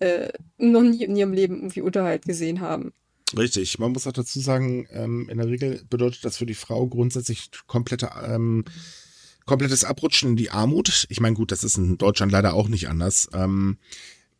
äh, 0.00 0.32
noch 0.58 0.82
nie 0.82 1.04
in 1.04 1.16
ihrem 1.16 1.32
Leben 1.32 1.56
irgendwie 1.56 1.80
Unterhalt 1.80 2.24
gesehen 2.24 2.60
haben. 2.60 2.92
Richtig. 3.36 3.78
Man 3.78 3.92
muss 3.92 4.06
auch 4.06 4.12
dazu 4.12 4.40
sagen, 4.40 4.86
ähm, 4.90 5.28
in 5.28 5.38
der 5.38 5.48
Regel 5.48 5.82
bedeutet 5.88 6.24
das 6.24 6.36
für 6.36 6.46
die 6.46 6.54
Frau 6.54 6.86
grundsätzlich 6.86 7.50
komplette, 7.66 8.10
ähm, 8.26 8.64
komplettes 9.44 9.84
Abrutschen 9.84 10.30
in 10.30 10.36
die 10.36 10.50
Armut. 10.50 11.06
Ich 11.08 11.20
meine, 11.20 11.34
gut, 11.34 11.52
das 11.52 11.64
ist 11.64 11.76
in 11.76 11.98
Deutschland 11.98 12.32
leider 12.32 12.54
auch 12.54 12.68
nicht 12.68 12.88
anders. 12.88 13.28
Ähm, 13.32 13.78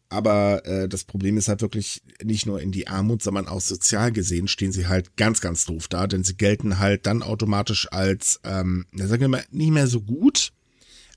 aber 0.08 0.64
äh, 0.64 0.88
das 0.88 1.04
Problem 1.04 1.36
ist 1.36 1.48
halt 1.48 1.62
wirklich 1.62 2.02
nicht 2.22 2.46
nur 2.46 2.60
in 2.60 2.70
die 2.70 2.86
Armut, 2.86 3.22
sondern 3.22 3.48
auch 3.48 3.60
sozial 3.60 4.12
gesehen 4.12 4.48
stehen 4.48 4.72
sie 4.72 4.86
halt 4.86 5.16
ganz, 5.16 5.40
ganz 5.40 5.64
doof 5.64 5.88
da, 5.88 6.06
denn 6.06 6.22
sie 6.22 6.36
gelten 6.36 6.78
halt 6.78 7.06
dann 7.06 7.22
automatisch 7.22 7.90
als, 7.90 8.40
ähm, 8.44 8.86
sagen 8.94 9.22
wir 9.22 9.28
mal, 9.28 9.44
nicht 9.50 9.72
mehr 9.72 9.88
so 9.88 10.00
gut. 10.00 10.52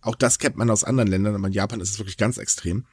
Auch 0.02 0.16
das 0.16 0.40
kennt 0.40 0.58
man 0.58 0.70
aus 0.70 0.84
anderen 0.84 1.10
Ländern, 1.10 1.36
aber 1.36 1.48
in 1.48 1.54
Japan 1.54 1.82
ist 1.82 1.92
es 1.92 2.00
wirklich 2.00 2.18
ganz 2.18 2.38
extrem. 2.38 2.86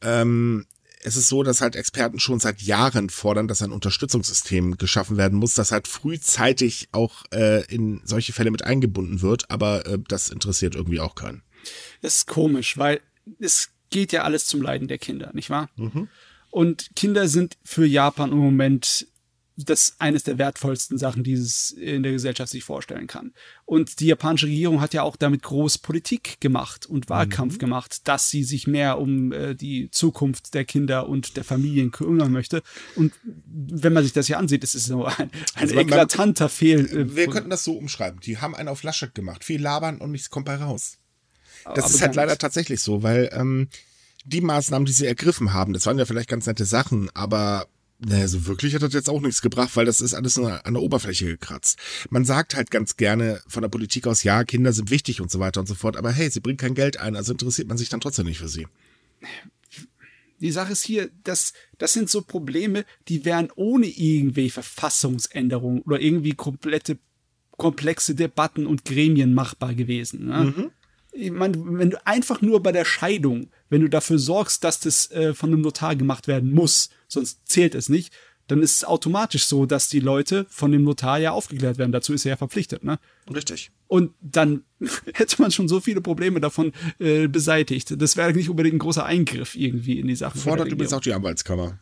Ähm, 0.00 0.66
es 1.04 1.16
ist 1.16 1.28
so, 1.28 1.42
dass 1.42 1.60
halt 1.60 1.76
Experten 1.76 2.18
schon 2.18 2.40
seit 2.40 2.62
Jahren 2.62 3.10
fordern, 3.10 3.46
dass 3.46 3.62
ein 3.62 3.72
Unterstützungssystem 3.72 4.78
geschaffen 4.78 5.18
werden 5.18 5.38
muss, 5.38 5.54
das 5.54 5.70
halt 5.70 5.86
frühzeitig 5.86 6.88
auch 6.92 7.24
äh, 7.30 7.64
in 7.66 8.00
solche 8.04 8.32
Fälle 8.32 8.50
mit 8.50 8.64
eingebunden 8.64 9.20
wird, 9.20 9.50
aber 9.50 9.86
äh, 9.86 9.98
das 10.08 10.30
interessiert 10.30 10.74
irgendwie 10.74 11.00
auch 11.00 11.14
keinen. 11.14 11.42
Das 12.00 12.16
ist 12.16 12.26
komisch, 12.26 12.78
weil 12.78 13.00
es 13.38 13.70
geht 13.90 14.12
ja 14.12 14.22
alles 14.22 14.46
zum 14.46 14.62
Leiden 14.62 14.88
der 14.88 14.98
Kinder, 14.98 15.30
nicht 15.34 15.50
wahr? 15.50 15.68
Mhm. 15.76 16.08
Und 16.50 16.88
Kinder 16.96 17.28
sind 17.28 17.58
für 17.62 17.84
Japan 17.84 18.32
im 18.32 18.38
Moment 18.38 19.06
das 19.56 19.94
eines 19.98 20.24
der 20.24 20.38
wertvollsten 20.38 20.98
Sachen, 20.98 21.22
die 21.22 21.34
es 21.34 21.70
in 21.70 22.02
der 22.02 22.12
Gesellschaft 22.12 22.50
sich 22.50 22.64
vorstellen 22.64 23.06
kann. 23.06 23.32
Und 23.64 24.00
die 24.00 24.06
japanische 24.06 24.46
Regierung 24.46 24.80
hat 24.80 24.94
ja 24.94 25.02
auch 25.02 25.16
damit 25.16 25.42
groß 25.42 25.78
Politik 25.78 26.40
gemacht 26.40 26.86
und 26.86 27.08
Wahlkampf 27.08 27.54
mhm. 27.54 27.58
gemacht, 27.58 28.08
dass 28.08 28.30
sie 28.30 28.42
sich 28.42 28.66
mehr 28.66 28.98
um 28.98 29.32
äh, 29.32 29.54
die 29.54 29.90
Zukunft 29.90 30.54
der 30.54 30.64
Kinder 30.64 31.08
und 31.08 31.36
der 31.36 31.44
Familien 31.44 31.92
kümmern 31.92 32.32
möchte. 32.32 32.62
Und 32.96 33.12
wenn 33.46 33.92
man 33.92 34.02
sich 34.02 34.12
das 34.12 34.26
hier 34.26 34.38
ansieht, 34.38 34.64
ist 34.64 34.74
es 34.74 34.86
so 34.86 35.04
ein, 35.04 35.14
ein 35.14 35.30
also 35.54 35.74
eklatanter 35.76 36.48
Fehl. 36.48 36.86
Äh, 36.86 37.14
wir 37.14 37.28
könnten 37.28 37.50
das 37.50 37.62
so 37.62 37.74
umschreiben. 37.74 38.18
Die 38.20 38.38
haben 38.38 38.56
einen 38.56 38.68
auf 38.68 38.82
Laschet 38.82 39.14
gemacht. 39.14 39.44
Viel 39.44 39.62
labern 39.62 39.98
und 39.98 40.10
nichts 40.10 40.30
kommt 40.30 40.46
bei 40.46 40.56
raus. 40.56 40.98
Das 41.74 41.94
ist 41.94 42.02
halt 42.02 42.14
leider 42.14 42.36
tatsächlich 42.36 42.80
so, 42.80 43.02
weil 43.02 43.30
ähm, 43.32 43.68
die 44.24 44.40
Maßnahmen, 44.40 44.84
die 44.84 44.92
sie 44.92 45.06
ergriffen 45.06 45.52
haben, 45.52 45.72
das 45.72 45.86
waren 45.86 45.98
ja 45.98 46.04
vielleicht 46.04 46.28
ganz 46.28 46.46
nette 46.46 46.64
Sachen, 46.64 47.08
aber 47.14 47.66
naja, 47.98 48.26
so 48.28 48.46
wirklich 48.46 48.74
hat 48.74 48.82
das 48.82 48.92
jetzt 48.92 49.08
auch 49.08 49.20
nichts 49.20 49.40
gebracht, 49.40 49.76
weil 49.76 49.86
das 49.86 50.00
ist 50.00 50.14
alles 50.14 50.36
nur 50.36 50.66
an 50.66 50.74
der 50.74 50.82
Oberfläche 50.82 51.26
gekratzt. 51.26 51.78
Man 52.10 52.24
sagt 52.24 52.54
halt 52.54 52.70
ganz 52.70 52.96
gerne 52.96 53.40
von 53.46 53.62
der 53.62 53.68
Politik 53.68 54.06
aus, 54.06 54.22
ja, 54.24 54.44
Kinder 54.44 54.72
sind 54.72 54.90
wichtig 54.90 55.20
und 55.20 55.30
so 55.30 55.38
weiter 55.38 55.60
und 55.60 55.66
so 55.66 55.74
fort, 55.74 55.96
aber 55.96 56.10
hey, 56.10 56.28
sie 56.28 56.40
bringen 56.40 56.56
kein 56.56 56.74
Geld 56.74 56.98
ein, 56.98 57.16
also 57.16 57.32
interessiert 57.32 57.68
man 57.68 57.78
sich 57.78 57.88
dann 57.88 58.00
trotzdem 58.00 58.26
nicht 58.26 58.38
für 58.38 58.48
sie. 58.48 58.66
Die 60.40 60.50
Sache 60.50 60.72
ist 60.72 60.84
hier, 60.84 61.10
das, 61.22 61.52
das 61.78 61.92
sind 61.92 62.10
so 62.10 62.20
Probleme, 62.20 62.84
die 63.08 63.24
wären 63.24 63.50
ohne 63.54 63.86
irgendwelche 63.86 64.52
Verfassungsänderungen 64.52 65.82
oder 65.82 66.00
irgendwie 66.00 66.34
komplette, 66.34 66.98
komplexe 67.52 68.14
Debatten 68.14 68.66
und 68.66 68.84
Gremien 68.84 69.32
machbar 69.32 69.74
gewesen. 69.74 70.26
Ne? 70.26 70.52
Mhm 70.56 70.70
ich 71.14 71.30
meine, 71.30 71.54
wenn 71.56 71.90
du 71.90 72.06
einfach 72.06 72.42
nur 72.42 72.62
bei 72.62 72.72
der 72.72 72.84
Scheidung, 72.84 73.48
wenn 73.70 73.80
du 73.80 73.88
dafür 73.88 74.18
sorgst, 74.18 74.64
dass 74.64 74.80
das 74.80 75.10
äh, 75.12 75.32
von 75.32 75.52
einem 75.52 75.60
Notar 75.60 75.94
gemacht 75.96 76.26
werden 76.26 76.52
muss, 76.52 76.90
sonst 77.14 77.40
zählt 77.46 77.74
es 77.74 77.88
nicht, 77.88 78.12
dann 78.46 78.62
ist 78.62 78.76
es 78.76 78.84
automatisch 78.84 79.46
so, 79.46 79.64
dass 79.64 79.88
die 79.88 80.00
Leute 80.00 80.46
von 80.50 80.70
dem 80.70 80.84
Notar 80.84 81.18
ja 81.18 81.30
aufgeklärt 81.32 81.78
werden. 81.78 81.92
Dazu 81.92 82.12
ist 82.12 82.26
er 82.26 82.30
ja 82.30 82.36
verpflichtet, 82.36 82.84
ne? 82.84 82.98
Richtig. 83.34 83.70
Und 83.86 84.12
dann 84.20 84.64
hätte 85.14 85.40
man 85.40 85.50
schon 85.50 85.68
so 85.68 85.80
viele 85.80 86.00
Probleme 86.00 86.40
davon 86.40 86.72
äh, 86.98 87.26
beseitigt. 87.26 88.00
Das 88.00 88.16
wäre 88.16 88.32
nicht 88.32 88.50
unbedingt 88.50 88.76
ein 88.76 88.80
großer 88.80 89.04
Eingriff 89.04 89.54
irgendwie 89.54 89.98
in 89.98 90.08
die 90.08 90.16
Sache. 90.16 90.36
Fordert 90.36 90.70
übrigens 90.70 90.92
auch 90.92 91.00
die 91.00 91.14
Anwaltskammer. 91.14 91.78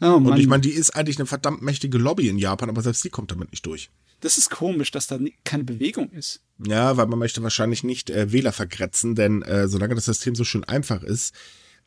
Oh, 0.00 0.14
und 0.14 0.36
ich 0.36 0.48
meine, 0.48 0.62
die 0.62 0.70
ist 0.70 0.96
eigentlich 0.96 1.18
eine 1.18 1.26
verdammt 1.26 1.62
mächtige 1.62 1.96
Lobby 1.96 2.28
in 2.28 2.38
Japan, 2.38 2.68
aber 2.68 2.82
selbst 2.82 3.04
die 3.04 3.10
kommt 3.10 3.30
damit 3.30 3.52
nicht 3.52 3.64
durch. 3.64 3.88
Das 4.18 4.36
ist 4.36 4.50
komisch, 4.50 4.90
dass 4.90 5.06
da 5.06 5.18
keine 5.44 5.62
Bewegung 5.62 6.10
ist. 6.10 6.40
Ja, 6.66 6.96
weil 6.96 7.06
man 7.06 7.20
möchte 7.20 7.42
wahrscheinlich 7.42 7.84
nicht 7.84 8.10
äh, 8.10 8.32
Wähler 8.32 8.52
vergrätzen, 8.52 9.14
denn 9.14 9.42
äh, 9.42 9.68
solange 9.68 9.94
das 9.94 10.06
System 10.06 10.34
so 10.34 10.42
schön 10.42 10.64
einfach 10.64 11.04
ist, 11.04 11.34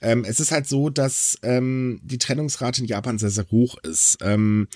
ähm, 0.02 0.26
es 0.26 0.40
ist 0.40 0.52
halt 0.52 0.68
so, 0.68 0.90
dass 0.90 1.38
ähm, 1.44 2.00
die 2.04 2.18
Trennungsrate 2.18 2.82
in 2.82 2.88
Japan 2.88 3.18
sehr, 3.18 3.30
sehr 3.30 3.46
hoch 3.52 3.78
ist. 3.84 4.18
Ähm, 4.22 4.68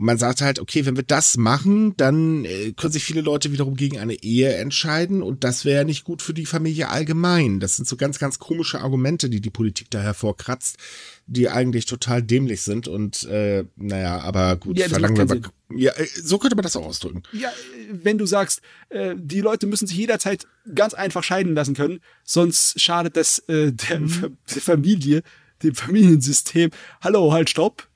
man 0.00 0.16
sagt 0.16 0.40
halt, 0.40 0.58
okay, 0.60 0.86
wenn 0.86 0.96
wir 0.96 1.02
das 1.02 1.36
machen, 1.36 1.94
dann 1.98 2.46
äh, 2.46 2.72
können 2.72 2.92
sich 2.92 3.04
viele 3.04 3.20
Leute 3.20 3.52
wiederum 3.52 3.76
gegen 3.76 3.98
eine 3.98 4.14
Ehe 4.14 4.54
entscheiden 4.54 5.22
und 5.22 5.44
das 5.44 5.66
wäre 5.66 5.84
nicht 5.84 6.04
gut 6.04 6.22
für 6.22 6.32
die 6.32 6.46
Familie 6.46 6.88
allgemein. 6.88 7.60
Das 7.60 7.76
sind 7.76 7.86
so 7.86 7.96
ganz, 7.96 8.18
ganz 8.18 8.38
komische 8.38 8.80
Argumente, 8.80 9.28
die 9.28 9.42
die 9.42 9.50
Politik 9.50 9.90
da 9.90 10.00
hervorkratzt, 10.00 10.78
die 11.26 11.50
eigentlich 11.50 11.84
total 11.84 12.22
dämlich 12.22 12.62
sind 12.62 12.88
und 12.88 13.24
äh, 13.24 13.64
naja, 13.76 14.20
aber 14.20 14.56
gut, 14.56 14.78
ja, 14.78 14.88
verlangen 14.88 15.16
wir 15.18 15.22
aber, 15.22 15.52
ja, 15.76 15.92
äh, 15.92 16.06
so 16.06 16.38
könnte 16.38 16.56
man 16.56 16.62
das 16.62 16.76
auch 16.76 16.86
ausdrücken. 16.86 17.22
Ja, 17.32 17.52
wenn 17.90 18.16
du 18.16 18.24
sagst, 18.24 18.62
äh, 18.88 19.14
die 19.18 19.42
Leute 19.42 19.66
müssen 19.66 19.86
sich 19.86 19.98
jederzeit 19.98 20.46
ganz 20.74 20.94
einfach 20.94 21.22
scheiden 21.22 21.54
lassen 21.54 21.74
können, 21.74 22.00
sonst 22.24 22.80
schadet 22.80 23.18
das 23.18 23.40
äh, 23.48 23.72
der, 23.72 24.00
mhm. 24.00 24.38
der 24.54 24.62
Familie, 24.62 25.22
dem 25.62 25.74
Familiensystem. 25.74 26.70
Hallo, 27.02 27.34
halt, 27.34 27.50
stopp. 27.50 27.86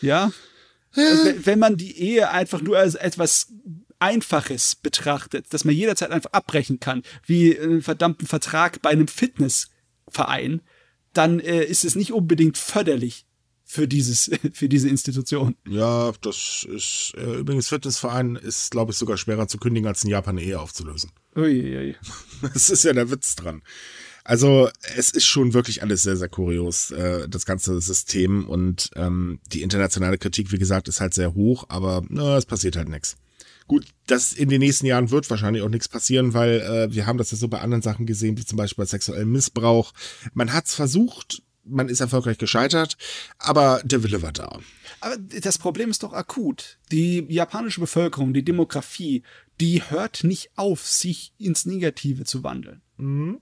Ja, 0.00 0.32
wenn 0.94 1.58
man 1.58 1.76
die 1.76 1.98
Ehe 1.98 2.30
einfach 2.30 2.60
nur 2.62 2.78
als 2.78 2.94
etwas 2.94 3.52
Einfaches 4.00 4.74
betrachtet, 4.74 5.46
dass 5.52 5.64
man 5.64 5.74
jederzeit 5.74 6.10
einfach 6.10 6.32
abbrechen 6.32 6.80
kann, 6.80 7.02
wie 7.26 7.58
einen 7.58 7.82
verdammten 7.82 8.26
Vertrag 8.26 8.80
bei 8.82 8.90
einem 8.90 9.08
Fitnessverein, 9.08 10.62
dann 11.12 11.38
äh, 11.40 11.64
ist 11.64 11.84
es 11.84 11.96
nicht 11.96 12.12
unbedingt 12.12 12.56
förderlich 12.56 13.26
für 13.64 13.86
dieses 13.86 14.30
für 14.52 14.68
diese 14.68 14.88
Institution. 14.88 15.54
Ja, 15.68 16.12
das 16.22 16.66
ist 16.68 17.12
äh, 17.16 17.40
übrigens 17.40 17.68
Fitnessverein 17.68 18.36
ist 18.36 18.70
glaube 18.70 18.92
ich 18.92 18.98
sogar 18.98 19.16
schwerer 19.16 19.48
zu 19.48 19.58
kündigen 19.58 19.86
als 19.86 20.02
in 20.02 20.10
Japan 20.10 20.38
eine 20.38 20.46
Ehe 20.46 20.58
aufzulösen. 20.58 21.10
Uiuiui. 21.36 21.96
Das 22.54 22.70
ist 22.70 22.84
ja 22.84 22.94
der 22.94 23.10
Witz 23.10 23.36
dran. 23.36 23.62
Also 24.24 24.68
es 24.96 25.10
ist 25.10 25.26
schon 25.26 25.54
wirklich 25.54 25.82
alles 25.82 26.02
sehr, 26.02 26.16
sehr 26.16 26.28
kurios, 26.28 26.90
äh, 26.90 27.28
das 27.28 27.46
ganze 27.46 27.80
System 27.80 28.48
und 28.48 28.90
ähm, 28.96 29.40
die 29.52 29.62
internationale 29.62 30.18
Kritik, 30.18 30.52
wie 30.52 30.58
gesagt, 30.58 30.88
ist 30.88 31.00
halt 31.00 31.14
sehr 31.14 31.34
hoch, 31.34 31.64
aber 31.68 32.02
na, 32.08 32.36
es 32.36 32.46
passiert 32.46 32.76
halt 32.76 32.88
nichts. 32.88 33.16
Gut, 33.66 33.86
das 34.06 34.32
in 34.32 34.48
den 34.48 34.58
nächsten 34.58 34.86
Jahren 34.86 35.12
wird 35.12 35.30
wahrscheinlich 35.30 35.62
auch 35.62 35.68
nichts 35.68 35.88
passieren, 35.88 36.34
weil 36.34 36.60
äh, 36.60 36.92
wir 36.92 37.06
haben 37.06 37.18
das 37.18 37.30
ja 37.30 37.36
so 37.36 37.46
bei 37.46 37.60
anderen 37.60 37.82
Sachen 37.82 38.04
gesehen, 38.04 38.36
wie 38.36 38.44
zum 38.44 38.56
Beispiel 38.56 38.82
bei 38.82 38.86
sexuellem 38.86 39.30
Missbrauch. 39.30 39.92
Man 40.34 40.52
hat 40.52 40.66
es 40.66 40.74
versucht, 40.74 41.42
man 41.64 41.88
ist 41.88 42.00
erfolgreich 42.00 42.38
gescheitert, 42.38 42.96
aber 43.38 43.80
der 43.84 44.02
Wille 44.02 44.22
war 44.22 44.32
da. 44.32 44.58
Aber 45.00 45.16
das 45.16 45.58
Problem 45.58 45.90
ist 45.90 46.02
doch 46.02 46.12
akut. 46.12 46.78
Die 46.90 47.24
japanische 47.28 47.80
Bevölkerung, 47.80 48.34
die 48.34 48.44
Demografie, 48.44 49.22
die 49.60 49.82
hört 49.88 50.24
nicht 50.24 50.50
auf, 50.56 50.86
sich 50.86 51.32
ins 51.38 51.64
Negative 51.64 52.24
zu 52.24 52.42
wandeln. 52.42 52.82
Mhm. 52.96 53.40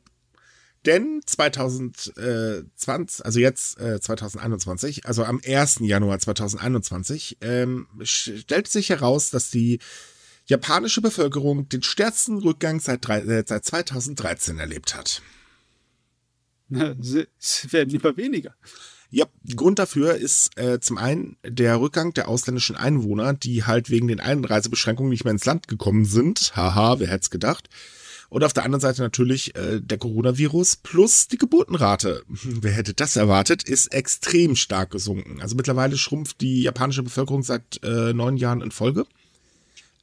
Denn 0.88 1.20
2020, 1.26 3.22
also 3.22 3.38
jetzt 3.38 3.78
äh, 3.78 4.00
2021, 4.00 5.04
also 5.04 5.22
am 5.22 5.38
1. 5.46 5.80
Januar 5.80 6.18
2021, 6.18 7.36
ähm, 7.42 7.88
stellt 8.00 8.68
sich 8.68 8.88
heraus, 8.88 9.28
dass 9.28 9.50
die 9.50 9.80
japanische 10.46 11.02
Bevölkerung 11.02 11.68
den 11.68 11.82
stärksten 11.82 12.38
Rückgang 12.38 12.80
seit, 12.80 13.06
drei, 13.06 13.18
äh, 13.20 13.44
seit 13.46 13.66
2013 13.66 14.58
erlebt 14.58 14.96
hat. 14.96 15.20
Es 16.70 17.70
werden 17.70 17.90
lieber 17.90 18.16
weniger. 18.16 18.54
Ja, 19.10 19.26
Grund 19.56 19.78
dafür 19.78 20.14
ist 20.14 20.58
äh, 20.58 20.80
zum 20.80 20.96
einen 20.96 21.36
der 21.44 21.82
Rückgang 21.82 22.14
der 22.14 22.28
ausländischen 22.28 22.76
Einwohner, 22.76 23.34
die 23.34 23.64
halt 23.64 23.90
wegen 23.90 24.08
den 24.08 24.20
Einreisebeschränkungen 24.20 25.10
nicht 25.10 25.24
mehr 25.24 25.32
ins 25.32 25.44
Land 25.44 25.68
gekommen 25.68 26.06
sind. 26.06 26.56
Haha, 26.56 26.98
wer 26.98 27.08
hätte 27.08 27.24
es 27.24 27.30
gedacht. 27.30 27.68
Und 28.28 28.44
auf 28.44 28.52
der 28.52 28.64
anderen 28.64 28.80
Seite 28.80 29.02
natürlich 29.02 29.54
äh, 29.56 29.80
der 29.80 29.98
Coronavirus 29.98 30.76
plus 30.76 31.28
die 31.28 31.38
Geburtenrate. 31.38 32.22
Wer 32.28 32.72
hätte 32.72 32.94
das 32.94 33.16
erwartet, 33.16 33.62
ist 33.62 33.88
extrem 33.88 34.54
stark 34.54 34.90
gesunken. 34.90 35.40
Also 35.40 35.56
mittlerweile 35.56 35.96
schrumpft 35.96 36.40
die 36.40 36.62
japanische 36.62 37.02
Bevölkerung 37.02 37.42
seit 37.42 37.82
äh, 37.82 38.12
neun 38.12 38.36
Jahren 38.36 38.60
in 38.60 38.70
Folge. 38.70 39.06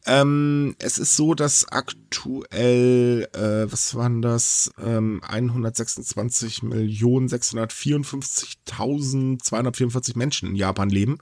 Ähm, 0.08 0.76
es 0.78 1.00
ist 1.00 1.16
so, 1.16 1.34
dass 1.34 1.68
aktuell, 1.68 3.28
äh, 3.34 3.66
was 3.72 3.96
waren 3.96 4.22
das, 4.22 4.72
ähm, 4.78 5.20
126 5.24 6.62
Millionen 6.62 7.28
654.244 7.28 10.16
Menschen 10.16 10.50
in 10.50 10.56
Japan 10.56 10.92
leben. 10.92 11.18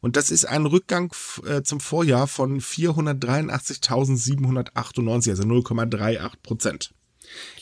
Und 0.00 0.14
das 0.14 0.30
ist 0.30 0.44
ein 0.44 0.66
Rückgang 0.66 1.12
äh, 1.46 1.62
zum 1.62 1.80
Vorjahr 1.80 2.28
von 2.28 2.60
483.798, 2.60 5.30
also 5.30 5.42
0,38 5.42 6.30
Prozent. 6.44 6.94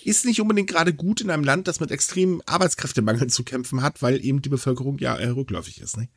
Ist 0.05 0.27
nicht 0.27 0.43
unbedingt 0.43 0.69
gerade 0.69 0.93
gut 0.93 1.23
in 1.23 1.31
einem 1.31 1.43
Land, 1.43 1.69
das 1.69 1.81
mit 1.81 1.91
extremem 1.91 2.43
Arbeitskräftemangel 2.45 3.29
zu 3.29 3.45
kämpfen 3.45 3.81
hat, 3.83 4.03
weil 4.03 4.23
eben 4.25 4.43
die 4.43 4.51
Bevölkerung 4.51 4.99
ja 4.99 5.17
äh, 5.17 5.29
rückläufig 5.29 5.81
ist. 5.81 5.97
Ne? 5.97 6.11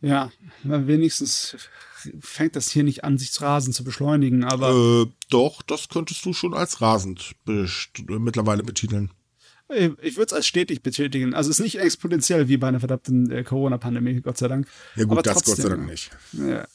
Ja, 0.00 0.30
wenigstens 0.62 1.56
fängt 2.20 2.56
das 2.56 2.70
hier 2.70 2.84
nicht 2.84 3.04
an, 3.04 3.18
sich 3.18 3.32
zu 3.32 3.42
Rasen 3.42 3.72
zu 3.72 3.84
beschleunigen, 3.84 4.44
aber. 4.44 4.70
Äh, 4.70 5.06
doch, 5.30 5.62
das 5.62 5.88
könntest 5.88 6.24
du 6.24 6.32
schon 6.32 6.54
als 6.54 6.80
rasend 6.80 7.34
mittlerweile 7.44 8.62
betiteln. 8.62 9.10
Ich 10.00 10.16
würde 10.16 10.28
es 10.28 10.32
als 10.32 10.46
stetig 10.46 10.82
betätigen. 10.82 11.34
Also 11.34 11.50
es 11.50 11.58
ist 11.58 11.64
nicht 11.64 11.78
exponentiell 11.78 12.48
wie 12.48 12.56
bei 12.56 12.68
einer 12.68 12.80
verdammten 12.80 13.30
äh, 13.30 13.44
Corona-Pandemie, 13.44 14.22
Gott 14.22 14.38
sei 14.38 14.48
Dank. 14.48 14.66
Ja 14.96 15.04
gut, 15.04 15.12
aber 15.12 15.22
das 15.22 15.34
trotzdem, 15.34 15.54
Gott 15.54 15.62
sei 15.62 15.68
Dank 15.68 15.86
nicht. 15.90 16.10
Ja, 16.32 16.66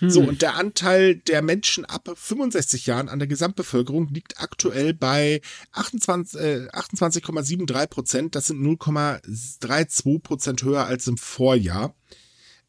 So, 0.00 0.20
und 0.20 0.42
der 0.42 0.56
Anteil 0.56 1.16
der 1.16 1.40
Menschen 1.40 1.84
ab 1.84 2.10
65 2.14 2.86
Jahren 2.86 3.08
an 3.08 3.20
der 3.20 3.28
Gesamtbevölkerung 3.28 4.08
liegt 4.08 4.40
aktuell 4.40 4.92
bei 4.92 5.40
28,73 5.72 6.66
äh, 6.66 6.68
28 6.72 7.90
Prozent. 7.90 8.34
Das 8.34 8.46
sind 8.46 8.60
0,32 8.60 10.20
Prozent 10.20 10.62
höher 10.62 10.86
als 10.86 11.06
im 11.06 11.16
Vorjahr. 11.16 11.94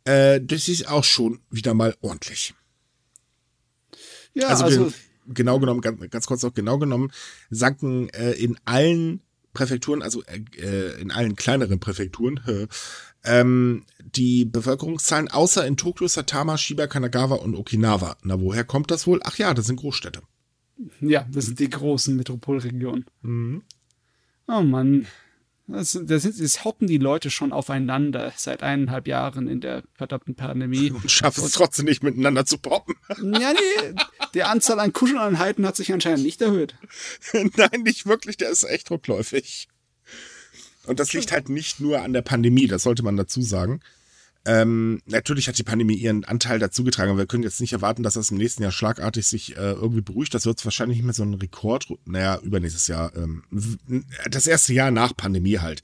Äh, 0.06 0.40
das 0.42 0.68
ist 0.68 0.88
auch 0.88 1.04
schon 1.04 1.40
wieder 1.50 1.74
mal 1.74 1.96
ordentlich. 2.02 2.54
Ja, 4.34 4.50
also, 4.50 4.66
also 4.66 4.94
genau 5.28 5.60
genommen, 5.60 5.82
ganz, 5.82 6.00
ganz 6.10 6.28
kurz 6.28 6.44
noch 6.44 6.54
genau 6.54 6.78
genommen, 6.78 7.12
sanken 7.50 8.10
äh, 8.10 8.34
in 8.34 8.58
allen 8.66 9.22
Präfekturen, 9.54 10.02
also 10.04 10.22
äh, 10.26 11.02
in 11.02 11.12
allen 11.12 11.36
kleineren 11.36 11.80
Präfekturen, 11.80 12.40
ähm, 13.26 13.86
die 14.00 14.46
Bevölkerungszahlen 14.46 15.30
außer 15.30 15.66
in 15.66 15.78
Tokio, 15.78 16.08
Satama, 16.08 16.58
Shiba, 16.58 16.88
Kanagawa 16.88 17.36
und 17.36 17.56
Okinawa. 17.56 18.18
Na, 18.24 18.40
woher 18.40 18.64
kommt 18.64 18.92
das 18.92 19.08
wohl? 19.08 19.20
Ach 19.24 19.38
ja, 19.38 19.54
das 19.54 19.66
sind 19.66 19.78
Großstädte. 19.78 20.22
Ja, 21.02 21.26
das 21.32 21.46
sind 21.46 21.60
die 21.60 21.70
großen 21.70 22.16
Metropolregionen. 22.16 23.06
Mhm. 23.22 23.64
Oh 24.48 24.62
Mann. 24.62 25.08
Das, 25.68 26.00
das, 26.04 26.24
das 26.38 26.64
hoppen 26.64 26.88
die 26.88 27.00
Leute 27.00 27.32
schon 27.32 27.52
aufeinander 27.52 28.32
seit 28.36 28.62
eineinhalb 28.62 29.08
Jahren 29.08 29.48
in 29.48 29.62
der 29.62 29.84
verdammten 29.94 30.36
Pandemie. 30.36 30.92
Und 30.92 31.10
schaffen 31.10 31.44
es 31.44 31.54
trotzdem 31.54 31.86
nicht 31.86 32.04
miteinander 32.04 32.46
zu 32.46 32.58
poppen. 32.58 32.96
Ja, 33.40 33.54
nee, 33.54 33.96
die 34.34 34.44
Anzahl 34.44 34.80
an 34.80 34.94
Kuscheleinheiten 34.94 35.66
hat 35.66 35.76
sich 35.76 35.92
anscheinend 35.92 36.24
nicht 36.24 36.42
erhöht. 36.42 36.76
Nein, 37.34 37.82
nicht 37.84 38.06
wirklich, 38.06 38.38
der 38.38 38.50
ist 38.50 38.64
echt 38.64 38.92
rückläufig. 38.92 39.68
Und 40.86 41.00
das 41.00 41.14
liegt 41.14 41.32
halt 41.32 41.50
nicht 41.50 41.80
nur 41.80 42.02
an 42.02 42.14
der 42.14 42.22
Pandemie, 42.22 42.68
das 42.68 42.84
sollte 42.84 43.04
man 43.04 43.18
dazu 43.18 43.42
sagen. 43.42 43.82
Ähm, 44.48 45.02
natürlich 45.08 45.48
hat 45.48 45.58
die 45.58 45.64
Pandemie 45.64 45.96
ihren 45.96 46.24
Anteil 46.24 46.60
dazu 46.60 46.84
getragen, 46.84 47.10
aber 47.10 47.20
wir 47.20 47.26
können 47.26 47.42
jetzt 47.42 47.62
nicht 47.62 47.74
erwarten, 47.74 48.04
dass 48.04 48.14
das 48.14 48.30
im 48.30 48.38
nächsten 48.38 48.62
Jahr 48.62 48.72
schlagartig 48.72 49.26
sich 49.26 49.58
äh, 49.58 49.72
irgendwie 49.72 50.02
beruhigt. 50.02 50.36
Das 50.36 50.46
wird 50.46 50.64
wahrscheinlich 50.64 50.98
nicht 50.98 51.06
mehr 51.06 51.16
so 51.16 51.24
ein 51.24 51.34
Rekord, 51.34 51.88
naja, 52.06 52.40
übernächstes 52.44 52.88
Jahr, 52.88 53.12
ähm, 53.16 53.44
das 54.30 54.46
erste 54.46 54.74
Jahr 54.74 54.92
nach 54.92 55.18
Pandemie 55.18 55.58
halt. 55.58 55.82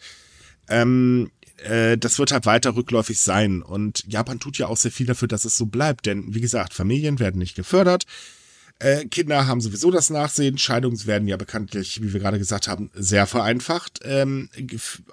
Ähm, 0.68 1.32
äh, 1.64 1.98
das 1.98 2.20
wird 2.20 2.32
halt 2.32 2.46
weiter 2.46 2.76
rückläufig 2.76 3.20
sein. 3.20 3.64
Und 3.64 4.06
Japan 4.08 4.40
tut 4.40 4.60
ja 4.60 4.68
auch 4.68 4.78
sehr 4.78 4.92
viel 4.92 5.08
dafür, 5.08 5.28
dass 5.28 5.46
es 5.46 5.58
so 5.58 5.66
bleibt. 5.66 6.06
Denn, 6.06 6.34
wie 6.36 6.42
gesagt, 6.42 6.74
Familien 6.74 7.20
werden 7.20 7.40
nicht 7.40 7.56
gefördert. 7.56 8.06
Äh, 8.82 9.06
Kinder 9.06 9.46
haben 9.46 9.62
sowieso 9.62 9.92
das 9.92 10.10
Nachsehen. 10.10 10.58
Scheidungen 10.58 11.06
werden 11.06 11.28
ja 11.28 11.38
bekanntlich, 11.38 12.02
wie 12.02 12.14
wir 12.14 12.20
gerade 12.20 12.40
gesagt 12.40 12.68
haben, 12.68 12.90
sehr 12.96 13.28
vereinfacht. 13.28 14.00
Ähm, 14.04 14.50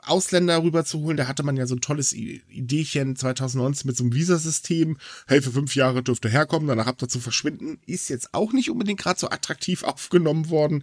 Ausländer 0.03 0.63
rüberzuholen, 0.63 1.19
da 1.19 1.29
hatte 1.29 1.43
man 1.43 1.59
ja 1.59 1.67
so 1.67 1.75
ein 1.75 1.83
tolles 1.83 2.15
Ideechen 2.15 3.15
2019 3.15 3.87
mit 3.87 3.97
so 3.97 4.05
einem 4.05 4.15
Visasystem. 4.15 4.97
Hey, 5.27 5.43
für 5.43 5.53
fünf 5.53 5.75
Jahre 5.75 6.03
dürfte 6.03 6.31
herkommen, 6.31 6.67
danach 6.67 6.87
habt 6.87 7.03
ihr 7.03 7.09
zu 7.09 7.21
verschwinden. 7.21 7.79
Ist 7.85 8.09
jetzt 8.09 8.33
auch 8.33 8.55
nicht 8.55 8.71
unbedingt 8.71 9.01
gerade 9.01 9.21
so 9.21 9.29
attraktiv 9.29 9.83
aufgenommen 9.83 10.49
worden. 10.49 10.83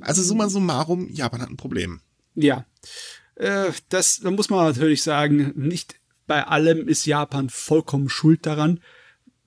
Also 0.00 0.20
summa 0.20 0.48
summarum, 0.48 1.08
Japan 1.12 1.40
hat 1.40 1.50
ein 1.50 1.56
Problem. 1.56 2.00
Ja, 2.34 2.66
äh, 3.36 3.70
das, 3.90 4.20
da 4.20 4.32
muss 4.32 4.50
man 4.50 4.66
natürlich 4.66 5.04
sagen, 5.04 5.52
nicht 5.54 6.00
bei 6.26 6.44
allem 6.44 6.88
ist 6.88 7.06
Japan 7.06 7.48
vollkommen 7.48 8.08
schuld 8.08 8.44
daran 8.44 8.80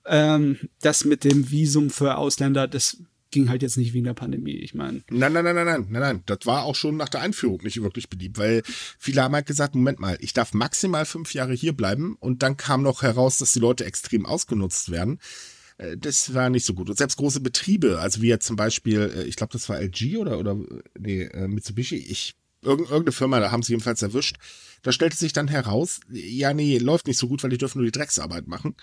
ähm, 0.08 0.58
das 0.80 1.04
mit 1.04 1.24
dem 1.24 1.50
Visum 1.50 1.90
für 1.90 2.16
Ausländer, 2.16 2.66
das 2.66 2.98
ging 3.30 3.48
halt 3.48 3.62
jetzt 3.62 3.76
nicht 3.76 3.92
wegen 3.92 4.04
der 4.04 4.14
Pandemie. 4.14 4.56
Ich 4.56 4.74
meine. 4.74 5.02
Nein, 5.10 5.32
nein, 5.32 5.44
nein, 5.44 5.54
nein, 5.54 5.66
nein, 5.66 5.86
nein, 5.90 6.02
nein. 6.02 6.22
Das 6.26 6.38
war 6.44 6.64
auch 6.64 6.74
schon 6.74 6.96
nach 6.96 7.08
der 7.08 7.20
Einführung 7.20 7.60
nicht 7.62 7.82
wirklich 7.82 8.08
beliebt, 8.08 8.38
weil 8.38 8.62
viele 8.98 9.22
haben 9.22 9.34
halt 9.34 9.46
gesagt, 9.46 9.74
Moment 9.74 10.00
mal, 10.00 10.16
ich 10.20 10.32
darf 10.32 10.54
maximal 10.54 11.04
fünf 11.04 11.34
Jahre 11.34 11.52
hier 11.52 11.74
bleiben 11.74 12.16
und 12.20 12.42
dann 12.42 12.56
kam 12.56 12.82
noch 12.82 13.02
heraus, 13.02 13.38
dass 13.38 13.52
die 13.52 13.60
Leute 13.60 13.84
extrem 13.84 14.24
ausgenutzt 14.24 14.90
werden. 14.90 15.18
Äh, 15.78 15.96
das 15.96 16.34
war 16.34 16.50
nicht 16.50 16.64
so 16.64 16.74
gut. 16.74 16.88
Und 16.88 16.96
selbst 16.96 17.16
große 17.16 17.40
Betriebe, 17.40 17.98
also 17.98 18.22
wie 18.22 18.28
jetzt 18.28 18.46
zum 18.46 18.56
Beispiel, 18.56 19.12
äh, 19.14 19.24
ich 19.24 19.36
glaube, 19.36 19.52
das 19.52 19.68
war 19.68 19.80
LG 19.80 20.16
oder, 20.18 20.38
oder 20.38 20.56
nee, 20.98 21.22
äh, 21.22 21.48
Mitsubishi, 21.48 21.96
ich, 21.96 22.34
irgendeine 22.62 23.12
Firma, 23.12 23.40
da 23.40 23.50
haben 23.50 23.62
sie 23.62 23.72
jedenfalls 23.72 24.02
erwischt. 24.02 24.36
Da 24.82 24.92
stellte 24.92 25.16
sich 25.16 25.32
dann 25.32 25.48
heraus, 25.48 26.00
ja, 26.10 26.54
nee, 26.54 26.78
läuft 26.78 27.06
nicht 27.06 27.18
so 27.18 27.28
gut, 27.28 27.42
weil 27.42 27.50
die 27.50 27.58
dürfen 27.58 27.78
nur 27.78 27.86
die 27.86 27.96
Drecksarbeit 27.96 28.46
machen. 28.46 28.74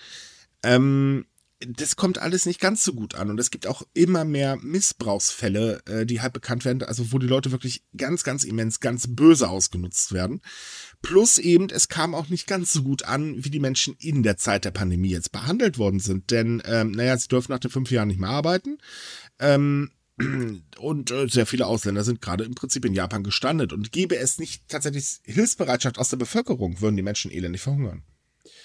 Ähm, 0.62 1.26
das 1.60 1.96
kommt 1.96 2.18
alles 2.18 2.44
nicht 2.44 2.60
ganz 2.60 2.84
so 2.84 2.92
gut 2.92 3.14
an 3.14 3.30
und 3.30 3.40
es 3.40 3.50
gibt 3.50 3.66
auch 3.66 3.82
immer 3.94 4.24
mehr 4.26 4.56
Missbrauchsfälle, 4.56 5.80
äh, 5.86 6.04
die 6.04 6.20
halt 6.20 6.34
bekannt 6.34 6.66
werden, 6.66 6.82
also 6.82 7.12
wo 7.12 7.18
die 7.18 7.26
Leute 7.26 7.50
wirklich 7.50 7.82
ganz, 7.96 8.24
ganz 8.24 8.44
immens, 8.44 8.80
ganz 8.80 9.06
böse 9.08 9.48
ausgenutzt 9.48 10.12
werden. 10.12 10.42
Plus 11.00 11.38
eben, 11.38 11.70
es 11.70 11.88
kam 11.88 12.14
auch 12.14 12.28
nicht 12.28 12.46
ganz 12.46 12.74
so 12.74 12.82
gut 12.82 13.04
an, 13.04 13.42
wie 13.42 13.50
die 13.50 13.60
Menschen 13.60 13.94
in 13.98 14.22
der 14.22 14.36
Zeit 14.36 14.66
der 14.66 14.70
Pandemie 14.70 15.08
jetzt 15.08 15.32
behandelt 15.32 15.78
worden 15.78 16.00
sind. 16.00 16.30
Denn, 16.30 16.62
ähm, 16.66 16.90
naja, 16.90 17.16
sie 17.16 17.28
dürfen 17.28 17.52
nach 17.52 17.58
den 17.58 17.70
fünf 17.70 17.90
Jahren 17.90 18.08
nicht 18.08 18.20
mehr 18.20 18.30
arbeiten. 18.30 18.76
Ähm, 19.38 19.92
und 20.78 21.10
äh, 21.10 21.28
sehr 21.28 21.46
viele 21.46 21.66
Ausländer 21.66 22.04
sind 22.04 22.20
gerade 22.20 22.44
im 22.44 22.54
Prinzip 22.54 22.84
in 22.84 22.94
Japan 22.94 23.22
gestrandet. 23.22 23.72
Und 23.72 23.92
gäbe 23.92 24.16
es 24.16 24.38
nicht 24.38 24.68
tatsächlich 24.68 25.20
Hilfsbereitschaft 25.24 25.98
aus 25.98 26.10
der 26.10 26.16
Bevölkerung, 26.18 26.80
würden 26.80 26.96
die 26.96 27.02
Menschen 27.02 27.30
elendig 27.30 27.62
verhungern. 27.62 28.02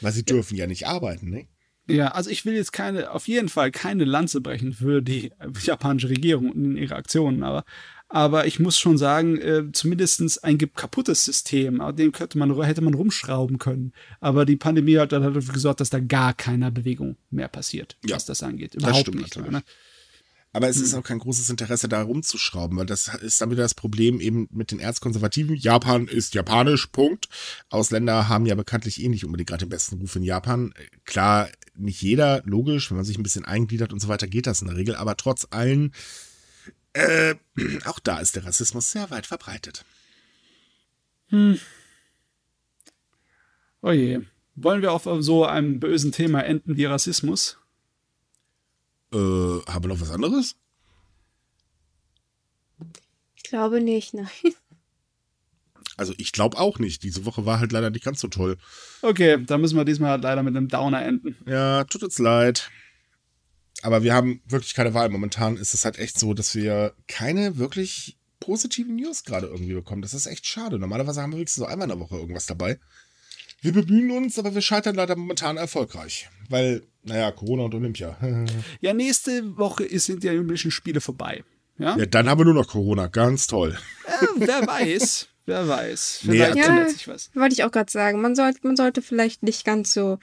Weil 0.02 0.14
sie 0.14 0.26
dürfen 0.26 0.58
ja 0.58 0.68
nicht 0.68 0.88
arbeiten, 0.88 1.30
ne? 1.30 1.48
Ja, 1.96 2.10
also 2.10 2.30
ich 2.30 2.46
will 2.46 2.54
jetzt 2.54 2.72
keine, 2.72 3.12
auf 3.12 3.28
jeden 3.28 3.50
Fall 3.50 3.72
keine 3.72 4.06
Lanze 4.06 4.42
brechen 4.42 4.74
für 4.74 5.02
die 5.02 5.32
japanische 5.64 6.10
Regierung 6.10 6.52
und 6.52 6.78
ihre 6.78 6.96
Aktionen, 6.96 7.44
aber, 7.44 7.64
aber 8.10 8.46
ich 8.46 8.60
muss 8.60 8.78
schon 8.78 8.98
sagen, 8.98 9.38
äh, 9.38 9.72
zumindest 9.72 10.44
ein 10.44 10.58
kaputtes 10.58 11.26
System, 11.26 11.82
dem 11.96 12.12
könnte 12.12 12.38
man, 12.38 12.62
hätte 12.64 12.82
man 12.82 12.94
rumschrauben 12.94 13.58
können. 13.58 13.94
Aber 14.20 14.46
die 14.46 14.58
Pandemie 14.58 14.98
hat 14.98 15.12
dafür 15.12 15.54
gesorgt, 15.54 15.80
dass 15.80 15.90
da 15.90 16.00
gar 16.00 16.34
keiner 16.34 16.72
Bewegung 16.72 17.18
mehr 17.30 17.48
passiert, 17.48 17.98
ja, 18.06 18.16
was 18.16 18.26
das 18.26 18.44
angeht. 18.44 18.76
Überhaupt 18.76 19.08
das 19.08 19.16
nicht. 19.16 19.38
Ne? 19.38 19.64
Aber 20.54 20.68
es 20.68 20.78
hm. 20.78 20.84
ist 20.84 20.94
auch 20.94 21.04
kein 21.04 21.20
großes 21.20 21.50
Interesse, 21.50 21.88
da 21.88 22.02
rumzuschrauben, 22.02 22.78
weil 22.78 22.86
das 22.86 23.08
ist 23.08 23.40
dann 23.40 23.52
wieder 23.52 23.64
das 23.64 23.74
Problem 23.74 24.20
eben 24.20 24.50
mit 24.52 24.72
den 24.72 24.80
Erzkonservativen. 24.80 25.56
Japan 25.56 26.08
ist 26.08 26.34
japanisch, 26.34 26.88
Punkt. 26.88 27.30
Ausländer 27.70 28.28
haben 28.28 28.46
ja 28.46 28.56
bekanntlich 28.56 29.02
eh 29.02 29.08
nicht 29.08 29.24
unbedingt 29.24 29.50
gerade 29.50 29.66
den 29.66 29.70
besten 29.70 29.98
Ruf 29.98 30.16
in 30.16 30.24
Japan. 30.24 30.74
Klar, 31.06 31.50
nicht 31.76 32.02
jeder, 32.02 32.42
logisch, 32.46 32.92
wenn 32.92 32.98
man 32.98 33.06
sich 33.06 33.18
ein 33.18 33.24
bisschen 33.24 33.46
eingliedert 33.46 33.94
und 33.94 34.02
so 34.02 34.10
weiter, 34.10 34.28
geht 34.28 34.46
das 34.46 34.62
in 34.62 34.68
der 34.68 34.76
Regel. 34.76 34.96
Aber 34.96 35.16
trotz 35.16 35.48
allen, 35.52 35.94
äh, 36.94 37.36
auch 37.86 38.00
da 38.00 38.20
ist 38.20 38.36
der 38.36 38.46
Rassismus 38.46 38.92
sehr 38.92 39.10
weit 39.10 39.28
verbreitet. 39.28 39.86
Hm. 41.28 41.60
Oh 43.82 43.92
je. 43.92 44.20
Wollen 44.56 44.82
wir 44.82 44.92
auf 44.92 45.08
so 45.22 45.46
einem 45.46 45.80
bösen 45.80 46.12
Thema 46.12 46.42
enden 46.42 46.76
wie 46.76 46.86
Rassismus? 46.86 47.61
Äh, 49.14 49.18
haben 49.18 49.84
wir 49.84 49.90
noch 49.90 50.02
was 50.02 50.12
anderes? 50.12 50.56
Ich 53.36 53.44
glaube 53.44 53.82
nicht, 53.82 54.14
nein. 54.14 54.28
Also 55.98 56.14
ich 56.18 56.32
glaube 56.32 56.58
auch 56.58 56.80
nicht. 56.80 57.04
Diese 57.04 57.26
Woche 57.26 57.46
war 57.46 57.60
halt 57.60 57.72
leider 57.72 57.90
nicht 57.90 58.06
ganz 58.06 58.22
so 58.22 58.28
toll. 58.28 58.58
Okay, 59.02 59.44
dann 59.46 59.62
müssen 59.62 59.78
wir 59.78 59.86
diesmal 59.86 60.12
halt 60.12 60.24
leider 60.24 60.42
mit 60.42 60.56
einem 60.56 60.68
Downer 60.68 61.04
enden. 61.04 61.36
Ja, 61.46 61.84
tut 61.84 62.04
uns 62.04 62.18
leid. 62.18 62.72
Aber 63.84 64.04
wir 64.04 64.14
haben 64.14 64.42
wirklich 64.48 64.74
keine 64.74 64.94
Wahl. 64.94 65.10
Momentan 65.10 65.58
ist 65.58 65.74
es 65.74 65.86
halt 65.86 66.00
echt 66.00 66.18
so, 66.18 66.34
dass 66.34 66.56
wir 66.56 66.96
keine 67.08 67.58
wirklich 67.58 68.18
positiven 68.40 68.96
News 68.96 69.24
gerade 69.24 69.48
irgendwie 69.48 69.74
bekommen. 69.74 70.02
Das 70.02 70.14
ist 70.14 70.26
echt 70.26 70.46
schade. 70.46 70.80
Normalerweise 70.80 71.22
haben 71.22 71.32
wir 71.32 71.38
wenigstens 71.38 71.64
so 71.64 71.68
einmal 71.68 71.90
in 71.90 71.98
der 71.98 72.00
Woche 72.00 72.18
irgendwas 72.18 72.46
dabei. 72.46 72.80
Wir 73.62 73.74
bemühen 73.74 74.12
uns, 74.12 74.40
aber 74.40 74.56
wir 74.56 74.62
scheitern 74.62 74.96
leider 74.96 75.16
momentan 75.16 75.58
erfolgreich. 75.58 76.30
Weil, 76.50 76.88
naja, 77.04 77.32
Corona 77.32 77.64
und 77.64 77.76
Olympia. 77.76 78.18
ja, 78.82 78.94
nächste 78.94 79.58
Woche 79.58 79.88
sind 80.00 80.24
die 80.24 80.30
Olympischen 80.30 80.72
Spiele 80.72 81.02
vorbei. 81.02 81.44
Ja? 81.78 81.98
ja, 81.98 82.06
dann 82.06 82.30
haben 82.30 82.40
wir 82.40 82.46
nur 82.46 82.54
noch 82.54 82.68
Corona. 82.68 83.08
Ganz 83.08 83.48
toll. 83.48 83.78
Äh, 84.06 84.26
wer 84.38 84.68
weiß. 84.68 85.28
Wer 85.46 85.68
weiß. 85.68 86.20
Vielleicht 86.22 86.56
nee, 86.56 86.62
ja, 86.62 86.88
sich 86.88 87.08
was. 87.08 87.32
Wollte 87.34 87.54
ich 87.54 87.64
auch 87.64 87.72
gerade 87.72 87.92
sagen. 87.92 88.22
Man 88.22 88.36
sollte, 88.36 88.60
man 88.64 88.76
sollte 88.76 89.02
vielleicht 89.02 89.44
nicht 89.44 89.66
ganz 89.66 89.94
so. 89.94 90.20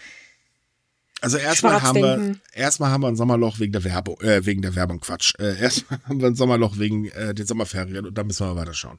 Also 1.21 1.37
erstmal 1.37 1.83
haben 1.83 1.97
wir 1.97 2.37
erstmal 2.53 2.91
haben 2.91 3.03
wir 3.03 3.09
ein 3.09 3.17
Sommerloch 3.17 3.59
wegen 3.59 3.73
der 3.73 3.83
Werbung, 3.83 4.21
äh, 4.21 4.47
wegen 4.47 4.63
der 4.63 4.77
Werbung, 4.77 5.01
Quatsch. 5.01 5.35
Äh, 5.41 5.61
erstmal 5.61 5.99
haben 6.05 6.21
wir 6.21 6.29
ein 6.29 6.37
Sommerloch 6.37 6.79
wegen 6.79 7.07
äh, 7.07 7.35
den 7.35 7.45
Sommerferien 7.45 8.07
und 8.07 8.17
dann 8.17 8.29
müssen 8.29 8.47
wir 8.47 8.55
mal 8.55 8.61
weiterschauen. 8.61 8.99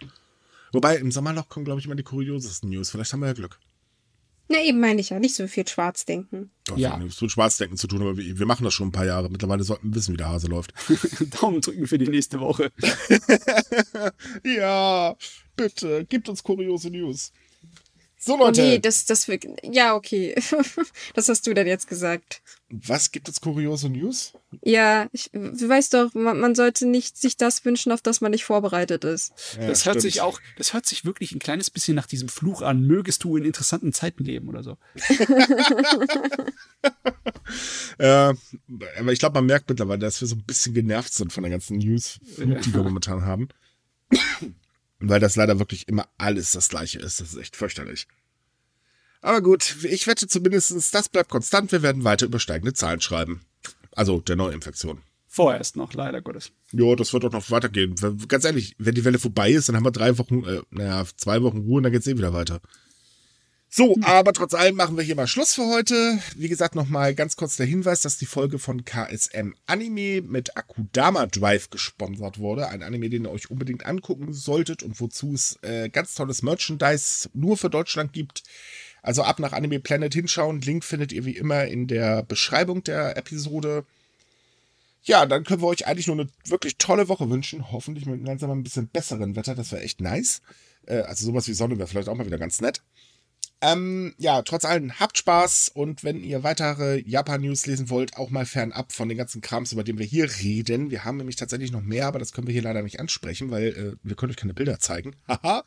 Wobei 0.73 0.97
im 0.97 1.11
Sommerloch 1.11 1.47
kommen, 1.47 1.63
glaube 1.63 1.79
ich, 1.79 1.85
immer 1.85 1.95
die 1.95 2.03
kuriosesten 2.03 2.69
News. 2.69 2.91
Vielleicht 2.91 3.13
haben 3.13 3.21
wir 3.21 3.27
ja 3.27 3.33
Glück. 3.33 3.57
Na, 4.51 4.63
eben 4.63 4.79
meine 4.79 4.99
ich 4.99 5.11
ja, 5.11 5.19
nicht 5.19 5.35
so 5.35 5.47
viel 5.47 5.67
Schwarzdenken. 5.67 6.49
Doch, 6.65 6.75
ja. 6.75 6.97
nichts 6.97 7.21
mit 7.21 7.31
Schwarzdenken 7.31 7.77
zu 7.77 7.85
tun, 7.85 8.01
aber 8.01 8.17
wir, 8.17 8.39
wir, 8.39 8.45
machen 8.47 8.63
das 8.63 8.73
schon 8.73 8.87
ein 8.87 8.91
paar 8.91 9.05
Jahre. 9.05 9.29
Mittlerweile 9.29 9.63
sollten 9.63 9.89
wir 9.89 9.95
wissen, 9.95 10.13
wie 10.13 10.17
der 10.17 10.29
Hase 10.29 10.47
läuft. 10.47 10.73
Daumen 11.39 11.61
drücken 11.61 11.85
für 11.85 11.99
die 11.99 12.07
nächste 12.07 12.39
Woche. 12.39 12.71
ja, 14.43 15.15
bitte, 15.55 16.03
gibt 16.05 16.29
uns 16.29 16.41
kuriose 16.41 16.89
News. 16.89 17.31
So, 18.21 18.37
Leute. 18.37 18.61
Oh 18.61 18.65
nee, 18.65 18.79
das, 18.79 19.05
das, 19.05 19.31
ja, 19.63 19.95
okay. 19.95 20.35
das 21.13 21.29
hast 21.29 21.47
du 21.47 21.53
dann 21.53 21.67
jetzt 21.67 21.87
gesagt. 21.87 22.41
Was 22.69 23.11
gibt 23.11 23.29
es 23.29 23.39
kuriose 23.39 23.87
News? 23.87 24.33
Ja, 24.61 25.07
ich, 25.13 25.31
du 25.31 25.69
weißt 25.69 25.93
doch, 25.93 26.13
man, 26.13 26.37
man, 26.37 26.53
sollte 26.53 26.85
nicht 26.85 27.17
sich 27.17 27.37
das 27.37 27.63
wünschen, 27.63 27.93
auf 27.93 28.01
das 28.01 28.19
man 28.19 28.31
nicht 28.31 28.43
vorbereitet 28.43 29.05
ist. 29.05 29.31
Ja, 29.57 29.67
das 29.67 29.85
hört 29.85 30.01
sich 30.01 30.19
auch, 30.19 30.41
das 30.57 30.73
hört 30.73 30.85
sich 30.85 31.05
wirklich 31.05 31.31
ein 31.31 31.39
kleines 31.39 31.71
bisschen 31.71 31.95
nach 31.95 32.07
diesem 32.07 32.27
Fluch 32.27 32.61
an. 32.61 32.85
Mögest 32.85 33.23
du 33.23 33.37
in 33.37 33.45
interessanten 33.45 33.93
Zeiten 33.93 34.25
leben 34.25 34.49
oder 34.49 34.63
so. 34.63 34.77
äh, 37.99 38.33
aber 38.99 39.13
ich 39.13 39.19
glaube, 39.19 39.35
man 39.35 39.45
merkt 39.45 39.69
mittlerweile, 39.69 39.99
dass 39.99 40.19
wir 40.19 40.27
so 40.27 40.35
ein 40.35 40.43
bisschen 40.43 40.73
genervt 40.73 41.13
sind 41.13 41.31
von 41.31 41.43
der 41.43 41.51
ganzen 41.51 41.77
News, 41.77 42.19
die 42.37 42.73
wir 42.73 42.83
momentan 42.83 43.25
haben. 43.25 43.47
Weil 44.99 45.19
das 45.19 45.35
leider 45.35 45.59
wirklich 45.59 45.87
immer 45.87 46.07
alles 46.17 46.51
das 46.51 46.69
gleiche 46.69 46.99
ist. 46.99 47.21
Das 47.21 47.29
ist 47.29 47.37
echt 47.37 47.55
fürchterlich. 47.55 48.07
Aber 49.21 49.41
gut, 49.41 49.83
ich 49.83 50.07
wette 50.07 50.27
zumindest, 50.27 50.93
das 50.93 51.09
bleibt 51.09 51.29
konstant. 51.29 51.71
Wir 51.71 51.81
werden 51.81 52.03
weiter 52.03 52.25
übersteigende 52.25 52.73
Zahlen 52.73 53.01
schreiben. 53.01 53.41
Also 53.93 54.21
der 54.21 54.35
Neuinfektion. 54.35 55.01
Vorerst 55.27 55.75
noch, 55.75 55.93
leider 55.93 56.21
Gottes. 56.21 56.51
Ja, 56.71 56.95
das 56.95 57.13
wird 57.13 57.23
doch 57.23 57.31
noch 57.31 57.51
weitergehen. 57.51 57.95
Ganz 58.27 58.45
ehrlich, 58.45 58.75
wenn 58.79 58.95
die 58.95 59.05
Welle 59.05 59.19
vorbei 59.19 59.51
ist, 59.51 59.69
dann 59.69 59.75
haben 59.75 59.85
wir 59.85 59.91
drei 59.91 60.17
Wochen, 60.17 60.43
äh, 60.43 60.61
naja, 60.71 61.05
zwei 61.17 61.43
Wochen 61.43 61.59
Ruhe 61.59 61.77
und 61.77 61.83
dann 61.83 61.91
geht's 61.91 62.07
eh 62.07 62.17
wieder 62.17 62.33
weiter. 62.33 62.61
So, 63.71 63.95
aber 64.01 64.33
trotz 64.33 64.55
allem 64.55 64.75
machen 64.75 64.97
wir 64.97 65.03
hier 65.03 65.15
mal 65.15 65.27
Schluss 65.27 65.53
für 65.53 65.67
heute. 65.67 66.17
Wie 66.35 66.49
gesagt, 66.49 66.73
nochmal 66.73 67.13
ganz 67.13 67.35
kurz 67.35 67.55
der 67.55 67.67
Hinweis, 67.67 68.01
dass 68.01 68.17
die 68.17 68.25
Folge 68.25 68.57
von 68.57 68.83
KSM 68.83 69.53
Anime 69.67 70.21
mit 70.21 70.57
Akudama 70.57 71.27
Drive 71.27 71.69
gesponsert 71.69 72.39
wurde. 72.39 72.69
Ein 72.69 72.81
Anime, 72.81 73.11
den 73.11 73.25
ihr 73.25 73.31
euch 73.31 73.51
unbedingt 73.51 73.85
angucken 73.85 74.33
solltet 74.33 74.81
und 74.81 74.99
wozu 74.99 75.35
es 75.35 75.59
äh, 75.61 75.89
ganz 75.89 76.15
tolles 76.15 76.41
Merchandise 76.41 77.29
nur 77.33 77.57
für 77.57 77.69
Deutschland 77.69 78.11
gibt. 78.11 78.41
Also 79.03 79.21
ab 79.21 79.37
nach 79.37 79.53
Anime 79.53 79.79
Planet 79.79 80.15
hinschauen. 80.15 80.61
Link 80.61 80.83
findet 80.83 81.11
ihr 81.11 81.25
wie 81.25 81.37
immer 81.37 81.65
in 81.65 81.85
der 81.85 82.23
Beschreibung 82.23 82.83
der 82.83 83.17
Episode. 83.17 83.85
Ja, 85.03 85.27
dann 85.27 85.43
können 85.43 85.61
wir 85.61 85.67
euch 85.67 85.85
eigentlich 85.85 86.07
nur 86.07 86.19
eine 86.19 86.29
wirklich 86.43 86.77
tolle 86.77 87.07
Woche 87.07 87.29
wünschen. 87.29 87.71
Hoffentlich 87.71 88.07
mit 88.07 88.25
langsam 88.25 88.49
ein 88.49 88.63
bisschen 88.63 88.87
besseren 88.87 89.35
Wetter. 89.35 89.53
Das 89.53 89.71
wäre 89.71 89.83
echt 89.83 90.01
nice. 90.01 90.41
Äh, 90.87 91.01
also 91.01 91.27
sowas 91.27 91.47
wie 91.47 91.53
Sonne 91.53 91.77
wäre 91.77 91.87
vielleicht 91.87 92.09
auch 92.09 92.15
mal 92.15 92.25
wieder 92.25 92.39
ganz 92.39 92.61
nett. 92.61 92.81
Ähm, 93.61 94.13
ja, 94.17 94.41
trotz 94.41 94.63
allem, 94.63 94.99
habt 94.99 95.17
Spaß 95.17 95.69
und 95.73 96.03
wenn 96.03 96.23
ihr 96.23 96.43
weitere 96.43 97.01
Japan-News 97.01 97.65
lesen 97.65 97.89
wollt, 97.89 98.15
auch 98.15 98.29
mal 98.29 98.45
fernab 98.45 98.93
von 98.93 99.09
den 99.09 99.17
ganzen 99.17 99.41
Krams, 99.41 99.73
über 99.73 99.83
den 99.83 99.97
wir 99.97 100.05
hier 100.05 100.29
reden. 100.41 100.91
Wir 100.91 101.03
haben 101.03 101.17
nämlich 101.17 101.35
tatsächlich 101.35 101.71
noch 101.71 101.81
mehr, 101.81 102.07
aber 102.07 102.19
das 102.19 102.31
können 102.31 102.47
wir 102.47 102.53
hier 102.53 102.61
leider 102.61 102.81
nicht 102.81 103.01
ansprechen, 103.01 103.51
weil 103.51 103.67
äh, 103.67 103.95
wir 104.01 104.15
können 104.15 104.31
euch 104.31 104.37
keine 104.37 104.53
Bilder 104.53 104.79
zeigen. 104.79 105.15
Haha. 105.27 105.63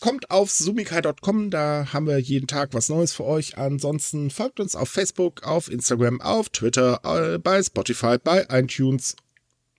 Kommt 0.00 0.32
auf 0.32 0.50
sumikai.com, 0.50 1.50
da 1.50 1.92
haben 1.92 2.08
wir 2.08 2.18
jeden 2.18 2.48
Tag 2.48 2.74
was 2.74 2.88
Neues 2.88 3.12
für 3.12 3.24
euch. 3.24 3.56
Ansonsten 3.56 4.30
folgt 4.30 4.58
uns 4.58 4.74
auf 4.74 4.88
Facebook, 4.88 5.44
auf 5.44 5.70
Instagram, 5.70 6.20
auf 6.20 6.48
Twitter, 6.48 7.00
äh, 7.04 7.38
bei 7.38 7.62
Spotify, 7.62 8.16
bei 8.18 8.46
iTunes 8.50 9.14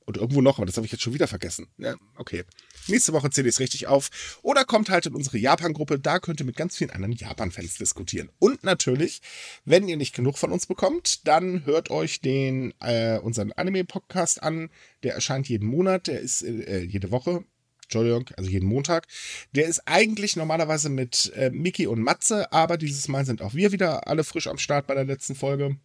und 0.06 0.16
irgendwo 0.16 0.42
noch, 0.42 0.60
aber 0.60 0.66
das 0.66 0.78
habe 0.78 0.86
ich 0.86 0.94
jetzt 0.94 1.02
schon 1.02 1.14
wieder 1.14 1.28
vergessen. 1.28 1.68
Ja, 1.78 1.96
okay. 2.16 2.46
Nächste 2.88 3.14
Woche 3.14 3.30
zähle 3.30 3.50
ich 3.50 3.56
es 3.56 3.60
richtig 3.60 3.88
auf. 3.88 4.40
Oder 4.42 4.66
kommt 4.66 4.90
halt 4.90 5.06
in 5.06 5.16
unsere 5.16 5.38
Japan-Gruppe, 5.38 6.00
da 6.00 6.20
könnt 6.20 6.40
ihr 6.40 6.46
mit 6.46 6.56
ganz 6.56 6.78
vielen 6.78 6.92
anderen 6.92 7.14
Japan-Fans 7.14 7.76
diskutieren. 7.76 8.30
Und 8.40 8.64
natürlich, 8.64 9.22
wenn 9.66 9.88
ihr 9.88 9.98
nicht 9.98 10.16
genug 10.16 10.38
von 10.38 10.52
uns 10.52 10.66
bekommt, 10.66 11.28
dann 11.28 11.66
hört 11.66 11.90
euch 11.90 12.22
den 12.22 12.74
äh, 12.80 13.18
unseren 13.20 13.52
Anime-Podcast 13.52 14.42
an. 14.44 14.70
Der 15.04 15.14
erscheint 15.14 15.50
jeden 15.50 15.68
Monat, 15.68 16.08
der 16.08 16.20
ist 16.20 16.44
äh, 16.44 16.82
jede 16.82 17.12
Woche. 17.12 17.44
Entschuldigung, 17.84 18.30
also 18.38 18.50
jeden 18.50 18.68
Montag. 18.68 19.08
Der 19.52 19.68
ist 19.68 19.84
eigentlich 19.86 20.36
normalerweise 20.36 20.90
mit 20.90 21.32
äh, 21.36 21.52
Miki 21.52 21.86
und 21.86 22.02
Matze, 22.02 22.52
aber 22.52 22.78
dieses 22.78 23.08
Mal 23.08 23.26
sind 23.26 23.42
auch 23.42 23.54
wir 23.54 23.72
wieder 23.72 24.08
alle 24.08 24.24
frisch 24.24 24.48
am 24.48 24.58
Start 24.58 24.88
bei 24.88 24.96
der 24.96 25.06
letzten 25.06 25.36
Folge. 25.36 25.78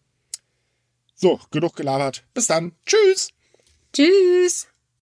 So, 1.15 1.39
genug 1.51 1.75
gelabert. 1.75 2.23
Bis 2.33 2.47
dann. 2.47 2.71
Tschüss. 2.85 3.29
Tschüss. 3.93 4.67